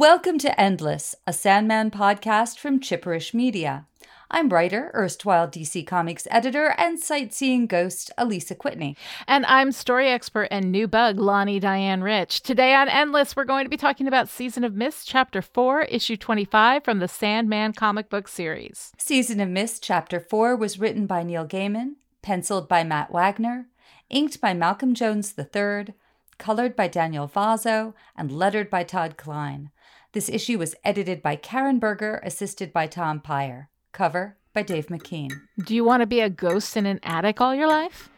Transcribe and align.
Welcome 0.00 0.38
to 0.38 0.58
Endless, 0.58 1.14
a 1.26 1.32
Sandman 1.34 1.90
podcast 1.90 2.58
from 2.58 2.80
Chipperish 2.80 3.34
Media. 3.34 3.84
I'm 4.30 4.48
writer, 4.48 4.90
erstwhile 4.94 5.46
DC 5.46 5.86
Comics 5.86 6.26
editor, 6.30 6.74
and 6.78 6.98
sightseeing 6.98 7.66
ghost 7.66 8.10
Alisa 8.16 8.56
Kwitney. 8.56 8.96
And 9.28 9.44
I'm 9.44 9.72
story 9.72 10.08
expert 10.08 10.48
and 10.50 10.72
new 10.72 10.88
bug 10.88 11.18
Lani 11.18 11.60
Diane 11.60 12.02
Rich. 12.02 12.40
Today 12.40 12.74
on 12.74 12.88
Endless, 12.88 13.36
we're 13.36 13.44
going 13.44 13.66
to 13.66 13.70
be 13.70 13.76
talking 13.76 14.08
about 14.08 14.30
Season 14.30 14.64
of 14.64 14.74
Mist, 14.74 15.06
Chapter 15.06 15.42
4, 15.42 15.82
Issue 15.82 16.16
25 16.16 16.82
from 16.82 17.00
the 17.00 17.06
Sandman 17.06 17.74
comic 17.74 18.08
book 18.08 18.26
series. 18.26 18.92
Season 18.96 19.38
of 19.38 19.50
Mist, 19.50 19.82
Chapter 19.82 20.18
4 20.18 20.56
was 20.56 20.80
written 20.80 21.04
by 21.04 21.22
Neil 21.22 21.46
Gaiman, 21.46 21.96
penciled 22.22 22.68
by 22.68 22.84
Matt 22.84 23.12
Wagner, 23.12 23.66
inked 24.08 24.40
by 24.40 24.54
Malcolm 24.54 24.94
Jones 24.94 25.34
III, 25.38 25.92
colored 26.38 26.74
by 26.74 26.88
Daniel 26.88 27.28
Vozzo, 27.28 27.92
and 28.16 28.32
lettered 28.32 28.70
by 28.70 28.82
Todd 28.82 29.18
Klein. 29.18 29.70
This 30.12 30.28
issue 30.28 30.58
was 30.58 30.74
edited 30.84 31.22
by 31.22 31.36
Karen 31.36 31.78
Berger, 31.78 32.20
assisted 32.24 32.72
by 32.72 32.88
Tom 32.88 33.20
Peyer. 33.20 33.68
Cover 33.92 34.38
by 34.52 34.62
Dave 34.62 34.88
McKean. 34.88 35.30
Do 35.64 35.72
you 35.72 35.84
want 35.84 36.00
to 36.00 36.06
be 36.06 36.20
a 36.20 36.28
ghost 36.28 36.76
in 36.76 36.84
an 36.84 36.98
attic 37.04 37.40
all 37.40 37.54
your 37.54 37.68
life? 37.68 38.10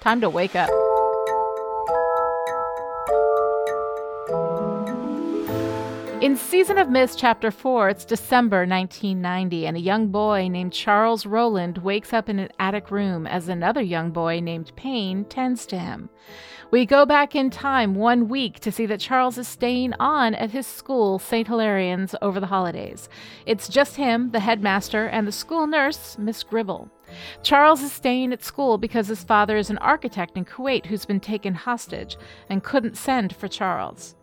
Time 0.00 0.22
to 0.22 0.30
wake 0.30 0.56
up. 0.56 0.70
In 6.20 6.36
Season 6.36 6.78
of 6.78 6.90
Mist, 6.90 7.16
Chapter 7.16 7.52
4, 7.52 7.90
it's 7.90 8.04
December 8.04 8.66
1990, 8.66 9.68
and 9.68 9.76
a 9.76 9.80
young 9.80 10.08
boy 10.08 10.48
named 10.48 10.72
Charles 10.72 11.24
Rowland 11.24 11.78
wakes 11.78 12.12
up 12.12 12.28
in 12.28 12.40
an 12.40 12.48
attic 12.58 12.90
room 12.90 13.24
as 13.24 13.48
another 13.48 13.80
young 13.80 14.10
boy 14.10 14.40
named 14.40 14.72
Paine 14.74 15.24
tends 15.26 15.64
to 15.66 15.78
him. 15.78 16.10
We 16.72 16.86
go 16.86 17.06
back 17.06 17.36
in 17.36 17.50
time 17.50 17.94
one 17.94 18.26
week 18.28 18.58
to 18.60 18.72
see 18.72 18.84
that 18.86 18.98
Charles 18.98 19.38
is 19.38 19.46
staying 19.46 19.92
on 20.00 20.34
at 20.34 20.50
his 20.50 20.66
school, 20.66 21.20
St. 21.20 21.46
Hilarions, 21.46 22.16
over 22.20 22.40
the 22.40 22.46
holidays. 22.46 23.08
It's 23.46 23.68
just 23.68 23.94
him, 23.94 24.32
the 24.32 24.40
headmaster, 24.40 25.06
and 25.06 25.24
the 25.24 25.30
school 25.30 25.68
nurse, 25.68 26.18
Miss 26.18 26.42
Gribble. 26.42 26.90
Charles 27.44 27.80
is 27.80 27.92
staying 27.92 28.32
at 28.32 28.42
school 28.42 28.76
because 28.76 29.06
his 29.06 29.22
father 29.22 29.56
is 29.56 29.70
an 29.70 29.78
architect 29.78 30.36
in 30.36 30.44
Kuwait 30.44 30.86
who's 30.86 31.06
been 31.06 31.20
taken 31.20 31.54
hostage 31.54 32.16
and 32.50 32.64
couldn't 32.64 32.96
send 32.96 33.36
for 33.36 33.46
Charles. 33.46 34.16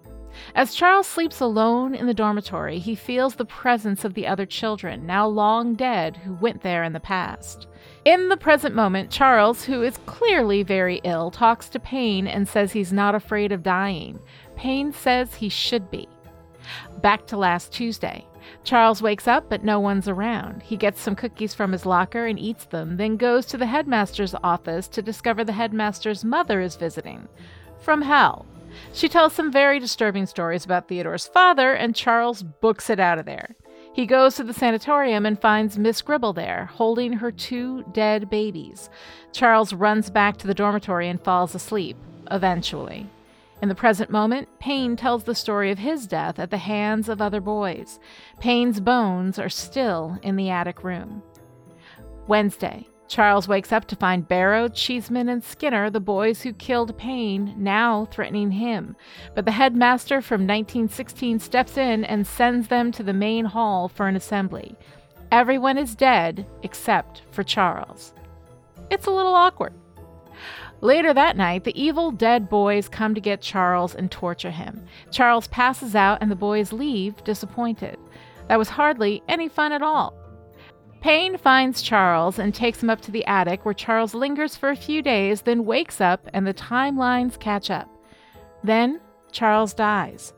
As 0.54 0.74
Charles 0.74 1.08
sleeps 1.08 1.40
alone 1.40 1.96
in 1.96 2.08
the 2.08 2.14
dormitory, 2.14 2.80
he 2.80 2.96
feels 2.96 3.36
the 3.36 3.46
presence 3.46 4.06
of 4.06 4.14
the 4.14 4.28
other 4.28 4.46
children, 4.46 5.06
now 5.06 5.28
long 5.28 5.76
dead, 5.76 6.18
who 6.18 6.34
went 6.34 6.62
there 6.62 6.84
in 6.84 6.94
the 6.94 7.00
past. 7.00 7.68
In 8.06 8.30
the 8.30 8.38
present 8.38 8.76
moment, 8.76 9.10
Charles, 9.10 9.64
who 9.64 9.82
is 9.82 9.98
clearly 10.06 10.64
very 10.64 11.02
ill, 11.04 11.32
talks 11.32 11.70
to 11.70 11.80
Paine 11.80 12.28
and 12.28 12.48
says 12.48 12.72
he's 12.72 12.94
not 12.94 13.16
afraid 13.16 13.52
of 13.52 13.64
dying. 13.64 14.20
Paine 14.56 14.94
says 14.94 15.36
he 15.36 15.50
should 15.50 15.90
be. 15.90 16.08
Back 17.02 17.28
to 17.28 17.38
last 17.38 17.72
Tuesday. 17.72 18.26
Charles 18.64 19.02
wakes 19.02 19.28
up, 19.28 19.50
but 19.50 19.64
no 19.64 19.80
one's 19.80 20.08
around. 20.08 20.64
He 20.64 20.78
gets 20.78 21.02
some 21.02 21.16
cookies 21.16 21.54
from 21.54 21.72
his 21.72 21.86
locker 21.86 22.26
and 22.26 22.38
eats 22.40 22.66
them, 22.66 22.98
then 22.98 23.18
goes 23.18 23.46
to 23.48 23.58
the 23.58 23.66
headmaster's 23.66 24.36
office 24.44 24.88
to 24.90 25.02
discover 25.02 25.44
the 25.44 25.54
headmaster's 25.54 26.24
mother 26.24 26.62
is 26.62 26.76
visiting. 26.76 27.28
From 27.80 28.02
hell. 28.02 28.46
She 28.94 29.10
tells 29.10 29.34
some 29.34 29.52
very 29.52 29.80
disturbing 29.80 30.26
stories 30.26 30.66
about 30.66 30.88
Theodore's 30.88 31.28
father, 31.28 31.74
and 31.74 31.96
Charles 31.96 32.44
books 32.44 32.90
it 32.90 33.00
out 33.00 33.20
of 33.20 33.26
there. 33.26 33.56
He 33.94 34.06
goes 34.06 34.36
to 34.36 34.44
the 34.44 34.54
sanatorium 34.54 35.26
and 35.26 35.40
finds 35.40 35.78
Miss 35.78 36.02
Gribble 36.02 36.34
there, 36.34 36.66
holding 36.74 37.14
her 37.14 37.32
two 37.32 37.84
dead 37.94 38.30
babies. 38.30 38.90
Charles 39.32 39.74
runs 39.74 40.10
back 40.10 40.38
to 40.38 40.48
the 40.48 40.54
dormitory 40.54 41.08
and 41.08 41.24
falls 41.24 41.56
asleep, 41.56 41.96
eventually. 42.30 43.10
In 43.62 43.70
the 43.70 43.76
present 43.76 44.10
moment, 44.10 44.50
Paine 44.60 44.98
tells 44.98 45.24
the 45.24 45.34
story 45.34 45.72
of 45.72 45.80
his 45.80 46.08
death 46.08 46.40
at 46.40 46.52
the 46.52 46.58
hands 46.58 47.08
of 47.08 47.22
other 47.22 47.40
boys. 47.40 48.00
Paine's 48.40 48.82
bones 48.82 49.40
are 49.40 49.50
still 49.50 50.20
in 50.22 50.36
the 50.36 50.50
attic 50.50 50.84
room. 50.84 51.24
Wednesday, 52.28 52.88
Charles 53.08 53.48
wakes 53.48 53.72
up 53.72 53.86
to 53.86 53.96
find 53.96 54.28
Barrow, 54.28 54.68
Cheeseman, 54.68 55.30
and 55.30 55.44
Skinner, 55.44 55.90
the 55.90 56.00
boys 56.00 56.42
who 56.42 56.54
killed 56.54 56.98
Paine, 56.98 57.54
now 57.58 58.06
threatening 58.06 58.52
him. 58.52 58.96
But 59.36 59.46
the 59.46 59.52
headmaster 59.52 60.22
from 60.22 60.42
1916 60.42 61.40
steps 61.40 61.78
in 61.78 62.04
and 62.04 62.26
sends 62.26 62.68
them 62.68 62.92
to 62.94 63.04
the 63.04 63.14
main 63.14 63.46
hall 63.46 63.88
for 63.88 64.08
an 64.08 64.16
assembly. 64.16 64.76
Everyone 65.32 65.78
is 65.78 65.96
dead 65.96 66.48
except 66.64 67.22
for 67.32 67.44
Charles. 67.44 68.14
It's 68.90 69.08
a 69.08 69.12
little 69.12 69.36
awkward. 69.36 69.74
Later 70.82 71.14
that 71.14 71.38
night, 71.38 71.64
the 71.64 71.80
evil 71.82 72.12
dead 72.12 72.50
boys 72.50 72.90
come 72.90 73.16
to 73.16 73.22
get 73.22 73.42
Charles 73.42 73.96
and 73.96 74.12
torture 74.12 74.52
him. 74.52 74.86
Charles 75.12 75.48
passes 75.48 75.96
out, 75.96 76.20
and 76.22 76.30
the 76.30 76.36
boys 76.36 76.74
leave 76.74 77.24
disappointed. 77.24 77.98
That 78.48 78.60
was 78.60 78.70
hardly 78.70 79.24
any 79.28 79.48
fun 79.48 79.72
at 79.72 79.82
all. 79.82 80.14
Paine 81.06 81.38
finds 81.38 81.84
Charles 81.84 82.40
and 82.40 82.52
takes 82.52 82.82
him 82.82 82.90
up 82.90 83.00
to 83.02 83.12
the 83.12 83.24
attic 83.28 83.64
where 83.64 83.76
Charles 83.76 84.16
lingers 84.16 84.56
for 84.56 84.70
a 84.70 84.76
few 84.76 85.04
days, 85.04 85.44
then 85.44 85.64
wakes 85.64 86.02
up 86.02 86.28
and 86.34 86.48
the 86.48 86.54
timelines 86.56 87.40
catch 87.40 87.70
up. 87.70 87.88
Then 88.64 89.00
Charles 89.32 89.76
dies. 89.76 90.34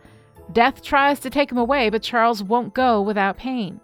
Death 0.52 0.84
tries 0.84 1.22
to 1.22 1.30
take 1.30 1.50
him 1.50 1.58
away, 1.58 1.90
but 1.90 2.04
Charles 2.04 2.44
won't 2.44 2.74
go 2.74 3.02
without 3.02 3.38
Paine. 3.38 3.80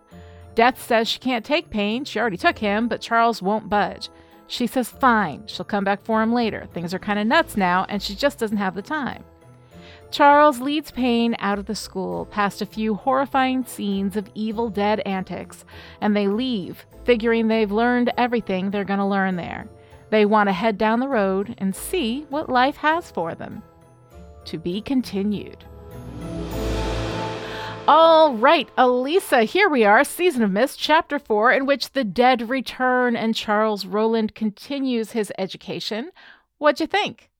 Death 0.55 0.85
says 0.85 1.07
she 1.07 1.19
can't 1.19 1.45
take 1.45 1.69
Paine, 1.69 2.03
she 2.03 2.19
already 2.19 2.35
took 2.35 2.57
him, 2.57 2.89
but 2.89 2.99
Charles 2.99 3.41
won't 3.41 3.69
budge. 3.69 4.09
She 4.47 4.67
says 4.67 4.89
fine, 4.89 5.47
she'll 5.47 5.63
come 5.63 5.85
back 5.85 6.03
for 6.03 6.21
him 6.21 6.33
later. 6.33 6.67
Things 6.73 6.93
are 6.93 6.99
kind 6.99 7.17
of 7.17 7.25
nuts 7.25 7.55
now, 7.55 7.85
and 7.87 8.03
she 8.03 8.13
just 8.13 8.39
doesn't 8.39 8.57
have 8.57 8.75
the 8.75 8.81
time. 8.81 9.23
Charles 10.13 10.59
leads 10.61 10.91
Paine 10.91 11.35
out 11.39 11.57
of 11.57 11.65
the 11.65 11.73
school, 11.73 12.27
past 12.27 12.61
a 12.61 12.67
few 12.67 12.93
horrifying 12.93 13.65
scenes 13.65 14.15
of 14.15 14.29
evil 14.35 14.69
dead 14.69 14.99
antics, 15.07 15.65
and 16.01 16.15
they 16.15 16.27
leave, 16.27 16.85
figuring 17.03 17.47
they've 17.47 17.71
learned 17.71 18.13
everything 18.15 18.69
they're 18.69 18.83
going 18.83 18.99
to 18.99 19.05
learn 19.05 19.37
there. 19.37 19.67
They 20.11 20.27
want 20.27 20.49
to 20.49 20.53
head 20.53 20.77
down 20.77 20.99
the 20.99 21.07
road 21.07 21.55
and 21.57 21.75
see 21.75 22.27
what 22.29 22.47
life 22.47 22.77
has 22.77 23.09
for 23.09 23.33
them. 23.33 23.63
To 24.45 24.59
be 24.59 24.81
continued. 24.81 25.65
All 27.87 28.35
right, 28.35 28.69
Alisa, 28.77 29.45
here 29.45 29.67
we 29.67 29.83
are, 29.83 30.03
Season 30.03 30.43
of 30.43 30.51
Mist, 30.51 30.77
Chapter 30.77 31.17
4, 31.17 31.53
in 31.53 31.65
which 31.65 31.93
the 31.93 32.03
dead 32.03 32.51
return 32.51 33.15
and 33.15 33.33
Charles 33.33 33.87
Rowland 33.87 34.35
continues 34.35 35.13
his 35.13 35.31
education. 35.39 36.11
What'd 36.59 36.81
you 36.81 36.85
think? 36.85 37.31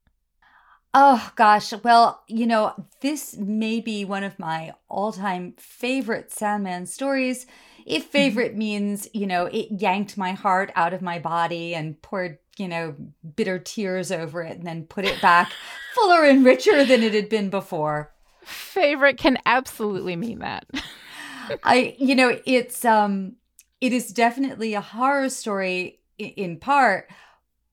Oh 0.93 1.31
gosh, 1.35 1.73
well, 1.83 2.23
you 2.27 2.45
know, 2.45 2.73
this 3.01 3.35
may 3.35 3.79
be 3.79 4.05
one 4.05 4.23
of 4.23 4.37
my 4.37 4.73
all-time 4.87 5.55
favorite 5.57 6.31
Sandman 6.31 6.85
stories. 6.85 7.47
If 7.85 8.03
mm-hmm. 8.03 8.11
favorite 8.11 8.55
means, 8.55 9.07
you 9.11 9.25
know, 9.25 9.45
it 9.47 9.69
yanked 9.71 10.17
my 10.17 10.33
heart 10.33 10.71
out 10.75 10.93
of 10.93 11.01
my 11.01 11.17
body 11.17 11.73
and 11.73 11.99
poured, 12.03 12.37
you 12.57 12.67
know, 12.67 12.95
bitter 13.35 13.57
tears 13.57 14.11
over 14.11 14.43
it 14.43 14.57
and 14.57 14.67
then 14.67 14.83
put 14.83 15.05
it 15.05 15.19
back 15.19 15.51
fuller 15.95 16.25
and 16.25 16.45
richer 16.45 16.85
than 16.85 17.01
it 17.01 17.15
had 17.15 17.27
been 17.27 17.49
before. 17.49 18.11
Favorite 18.43 19.17
can 19.17 19.39
absolutely 19.47 20.15
mean 20.15 20.39
that. 20.39 20.65
I, 21.63 21.95
you 21.97 22.13
know, 22.15 22.39
it's 22.45 22.85
um 22.85 23.35
it 23.81 23.91
is 23.91 24.13
definitely 24.13 24.75
a 24.75 24.81
horror 24.81 25.29
story 25.29 25.99
in 26.17 26.59
part, 26.59 27.09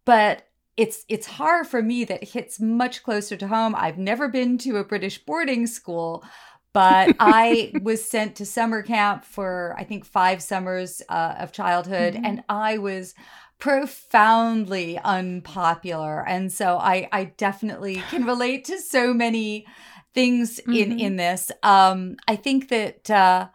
but 0.05 0.47
it's 0.77 1.05
it's 1.09 1.27
horror 1.27 1.65
for 1.65 1.83
me 1.83 2.05
that 2.05 2.25
hits 2.25 2.61
much 2.61 3.03
closer 3.03 3.37
to 3.37 3.49
home. 3.49 3.75
I've 3.77 3.99
never 3.99 4.29
been 4.29 4.59
to 4.59 4.77
a 4.77 4.85
British 4.85 5.19
boarding 5.19 5.67
school, 5.67 6.25
but 6.73 7.17
I 7.21 7.73
was 7.83 8.05
sent 8.05 8.37
to 8.37 8.47
summer 8.47 8.83
camp 8.83 9.25
for 9.25 9.75
I 9.79 9.85
think 9.85 10.05
five 10.05 10.43
summers 10.43 11.03
uh, 11.09 11.37
of 11.39 11.53
childhood, 11.53 12.15
mm-hmm. 12.15 12.25
and 12.25 12.45
I 12.49 12.79
was 12.79 13.15
profoundly 13.59 14.99
unpopular, 14.99 16.27
and 16.27 16.53
so 16.53 16.79
I 16.79 17.09
I 17.13 17.25
definitely 17.25 17.97
can 18.11 18.25
relate 18.33 18.65
to 18.67 18.79
so 18.79 19.13
many 19.13 19.67
things 20.15 20.61
mm-hmm. 20.61 20.73
in 20.73 21.01
in 21.01 21.17
this. 21.17 21.51
Um, 21.63 22.17
I 22.27 22.37
think 22.37 22.69
that. 22.69 23.11
Uh, 23.11 23.49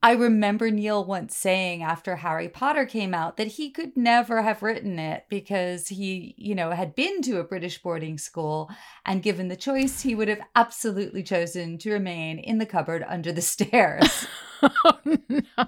I 0.00 0.12
remember 0.12 0.70
Neil 0.70 1.04
once 1.04 1.36
saying 1.36 1.82
after 1.82 2.16
Harry 2.16 2.48
Potter 2.48 2.86
came 2.86 3.14
out 3.14 3.36
that 3.36 3.48
he 3.48 3.70
could 3.70 3.96
never 3.96 4.42
have 4.42 4.62
written 4.62 4.98
it 4.98 5.24
because 5.28 5.88
he, 5.88 6.34
you 6.38 6.54
know, 6.54 6.70
had 6.70 6.94
been 6.94 7.20
to 7.22 7.40
a 7.40 7.44
British 7.44 7.82
boarding 7.82 8.16
school 8.16 8.70
and 9.04 9.24
given 9.24 9.48
the 9.48 9.56
choice, 9.56 10.02
he 10.02 10.14
would 10.14 10.28
have 10.28 10.42
absolutely 10.54 11.24
chosen 11.24 11.78
to 11.78 11.90
remain 11.90 12.38
in 12.38 12.58
the 12.58 12.66
cupboard 12.66 13.04
under 13.08 13.32
the 13.32 13.42
stairs. 13.42 14.26
oh, 14.62 14.98
no. 15.28 15.66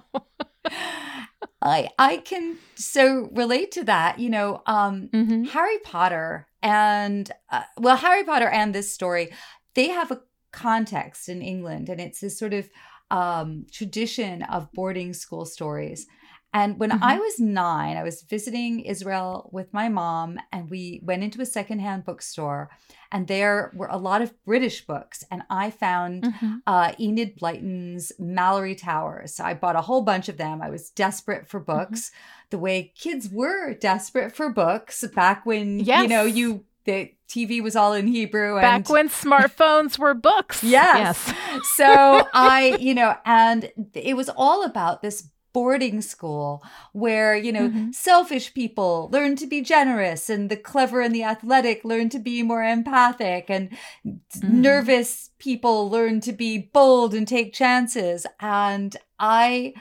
I 1.63 1.91
I 1.99 2.19
can 2.19 2.57
so 2.75 3.29
relate 3.33 3.73
to 3.73 3.85
that. 3.85 4.19
You 4.19 4.31
know, 4.31 4.63
um, 4.67 5.09
mm-hmm. 5.13 5.45
Harry 5.45 5.79
Potter 5.79 6.47
and 6.63 7.31
uh, 7.51 7.63
well, 7.77 7.97
Harry 7.97 8.25
Potter 8.25 8.49
and 8.49 8.75
this 8.75 8.95
story, 8.95 9.31
they 9.75 9.89
have 9.89 10.11
a 10.11 10.23
context 10.53 11.29
in 11.29 11.43
England, 11.43 11.89
and 11.89 12.01
it's 12.01 12.21
this 12.21 12.39
sort 12.39 12.55
of 12.55 12.69
um, 13.11 13.67
tradition 13.73 14.43
of 14.45 14.73
boarding 14.73 15.13
school 15.13 15.45
stories. 15.45 16.07
And 16.53 16.81
when 16.81 16.91
mm-hmm. 16.91 17.05
I 17.05 17.17
was 17.17 17.39
nine, 17.39 17.97
I 17.97 18.03
was 18.03 18.23
visiting 18.23 18.81
Israel 18.81 19.51
with 19.53 19.73
my 19.73 19.89
mom, 19.89 20.39
and 20.51 20.69
we 20.69 21.01
went 21.05 21.23
into 21.23 21.41
a 21.41 21.47
secondhand 21.47 22.05
bookstore, 22.05 22.71
and 23.13 23.29
there 23.29 23.71
were 23.73 23.87
a 23.89 23.97
lot 23.97 24.21
of 24.21 24.35
British 24.45 24.85
books. 24.85 25.23
And 25.31 25.43
I 25.49 25.71
found 25.71 26.25
mm-hmm. 26.25 26.57
uh, 26.67 26.93
Enid 26.99 27.37
Blyton's 27.37 28.11
Malory 28.21 28.77
Towers. 28.77 29.37
So 29.37 29.45
I 29.45 29.55
bought 29.55 29.77
a 29.77 29.81
whole 29.81 30.03
bunch 30.03 30.29
of 30.29 30.39
them. 30.39 30.61
I 30.61 30.71
was 30.71 30.91
desperate 30.91 31.49
for 31.49 31.61
mm-hmm. 31.61 31.73
books, 31.73 32.11
mm-hmm. 32.11 32.47
the 32.51 32.59
way 32.59 32.93
kids 32.97 33.29
were 33.31 33.75
desperate 33.75 34.35
for 34.35 34.51
books 34.51 35.05
back 35.15 35.47
when, 35.47 35.79
yes. 35.79 36.03
you 36.03 36.09
know, 36.09 36.25
you 36.25 36.65
the 36.85 37.13
TV 37.29 37.63
was 37.63 37.77
all 37.77 37.93
in 37.93 38.07
Hebrew. 38.07 38.57
And, 38.57 38.85
Back 38.85 38.91
when 38.91 39.09
smartphones 39.25 39.99
were 39.99 40.15
books. 40.15 40.63
Yes. 40.63 41.27
yes. 41.27 41.69
so 41.75 42.27
I, 42.35 42.77
you 42.81 42.95
know, 42.95 43.17
and 43.25 43.71
it 43.95 44.17
was 44.17 44.29
all 44.29 44.65
about 44.65 45.03
this 45.03 45.29
boarding 45.53 46.01
school 46.01 46.63
where 46.93 47.35
you 47.35 47.51
know 47.51 47.69
mm-hmm. 47.69 47.91
selfish 47.91 48.55
people 48.55 49.09
learn 49.13 49.35
to 49.35 49.47
be 49.47 49.61
generous 49.61 50.31
and 50.31 50.49
the 50.49 50.57
clever 50.57 51.01
and 51.01 51.15
the 51.15 51.25
athletic 51.25 51.85
learn 51.85 52.09
to 52.09 52.19
be 52.19 52.43
more 52.43 52.63
empathic 52.63 53.47
and 53.49 53.71
mm-hmm. 54.07 54.61
nervous 54.61 55.31
people 55.39 55.91
learn 55.91 56.21
to 56.21 56.33
be 56.33 56.71
bold 56.73 57.15
and 57.15 57.27
take 57.27 57.53
chances 57.53 58.27
and 58.39 58.97
i 59.19 59.75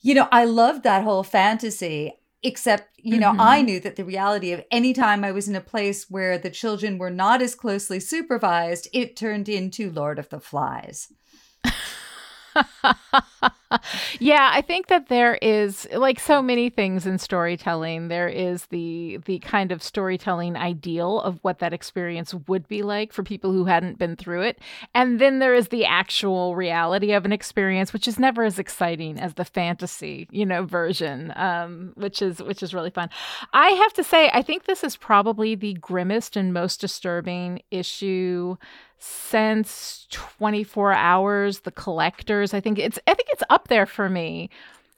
you 0.00 0.12
know 0.12 0.26
i 0.32 0.44
loved 0.44 0.82
that 0.82 1.04
whole 1.04 1.22
fantasy 1.22 2.12
except 2.42 2.90
you 2.98 3.18
know 3.18 3.30
mm-hmm. 3.30 3.40
i 3.40 3.62
knew 3.62 3.80
that 3.80 3.96
the 3.96 4.04
reality 4.04 4.52
of 4.52 4.64
any 4.70 4.92
time 4.92 5.24
i 5.24 5.32
was 5.32 5.48
in 5.48 5.56
a 5.56 5.60
place 5.60 6.10
where 6.10 6.38
the 6.38 6.50
children 6.50 6.98
were 6.98 7.10
not 7.10 7.40
as 7.40 7.54
closely 7.54 7.98
supervised 7.98 8.88
it 8.92 9.16
turned 9.16 9.48
into 9.48 9.90
lord 9.90 10.18
of 10.18 10.28
the 10.28 10.40
flies 10.40 11.12
yeah, 14.20 14.50
I 14.52 14.60
think 14.60 14.86
that 14.88 15.08
there 15.08 15.36
is 15.36 15.88
like 15.94 16.20
so 16.20 16.40
many 16.40 16.70
things 16.70 17.06
in 17.06 17.18
storytelling, 17.18 18.08
there 18.08 18.28
is 18.28 18.66
the 18.66 19.18
the 19.24 19.38
kind 19.40 19.72
of 19.72 19.82
storytelling 19.82 20.56
ideal 20.56 21.20
of 21.20 21.38
what 21.42 21.58
that 21.58 21.72
experience 21.72 22.34
would 22.46 22.68
be 22.68 22.82
like 22.82 23.12
for 23.12 23.22
people 23.22 23.52
who 23.52 23.64
hadn't 23.64 23.98
been 23.98 24.16
through 24.16 24.42
it. 24.42 24.58
And 24.94 25.20
then 25.20 25.38
there 25.38 25.54
is 25.54 25.68
the 25.68 25.84
actual 25.84 26.54
reality 26.54 27.12
of 27.12 27.24
an 27.24 27.32
experience 27.32 27.92
which 27.92 28.06
is 28.06 28.18
never 28.18 28.44
as 28.44 28.58
exciting 28.58 29.18
as 29.18 29.34
the 29.34 29.44
fantasy, 29.44 30.28
you 30.30 30.46
know, 30.46 30.64
version, 30.64 31.32
um, 31.36 31.92
which 31.96 32.22
is 32.22 32.42
which 32.42 32.62
is 32.62 32.74
really 32.74 32.90
fun. 32.90 33.10
I 33.52 33.68
have 33.70 33.92
to 33.94 34.04
say 34.04 34.30
I 34.32 34.42
think 34.42 34.64
this 34.64 34.84
is 34.84 34.96
probably 34.96 35.54
the 35.54 35.74
grimmest 35.74 36.36
and 36.36 36.52
most 36.52 36.80
disturbing 36.80 37.62
issue 37.70 38.56
since 38.98 40.06
24 40.10 40.92
hours 40.92 41.60
the 41.60 41.70
collectors 41.70 42.54
i 42.54 42.60
think 42.60 42.78
it's 42.78 42.98
i 43.06 43.12
think 43.12 43.28
it's 43.30 43.42
up 43.56 43.68
there 43.68 43.86
for 43.86 44.08
me 44.10 44.50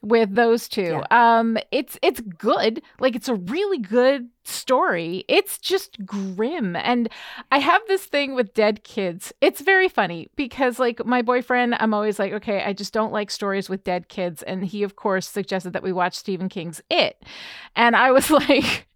with 0.02 0.34
those 0.34 0.68
two. 0.68 1.00
Yeah. 1.10 1.38
um 1.38 1.58
it's 1.70 1.98
it's 2.02 2.20
good. 2.20 2.82
Like 3.00 3.16
it's 3.16 3.28
a 3.28 3.34
really 3.34 3.78
good 3.78 4.28
story. 4.44 5.24
It's 5.28 5.58
just 5.58 6.04
grim. 6.06 6.76
And 6.76 7.08
i 7.52 7.58
have 7.58 7.82
this 7.88 8.04
thing 8.04 8.34
with 8.34 8.54
dead 8.54 8.84
kids. 8.84 9.32
It's 9.40 9.60
very 9.60 9.88
funny 9.88 10.28
because 10.36 10.78
like 10.78 11.04
my 11.04 11.22
boyfriend 11.22 11.76
i'm 11.78 11.94
always 11.94 12.18
like 12.18 12.32
okay 12.32 12.62
i 12.62 12.72
just 12.72 12.92
don't 12.92 13.12
like 13.12 13.30
stories 13.30 13.68
with 13.68 13.84
dead 13.84 14.08
kids. 14.08 14.42
And 14.42 14.64
he 14.64 14.82
of 14.82 14.96
course 14.96 15.28
suggested 15.28 15.72
that 15.72 15.82
we 15.82 15.92
watch 15.92 16.14
stephen 16.14 16.48
king's 16.48 16.80
it. 16.90 17.22
And 17.76 17.94
i 17.96 18.10
was 18.10 18.30
like 18.42 18.87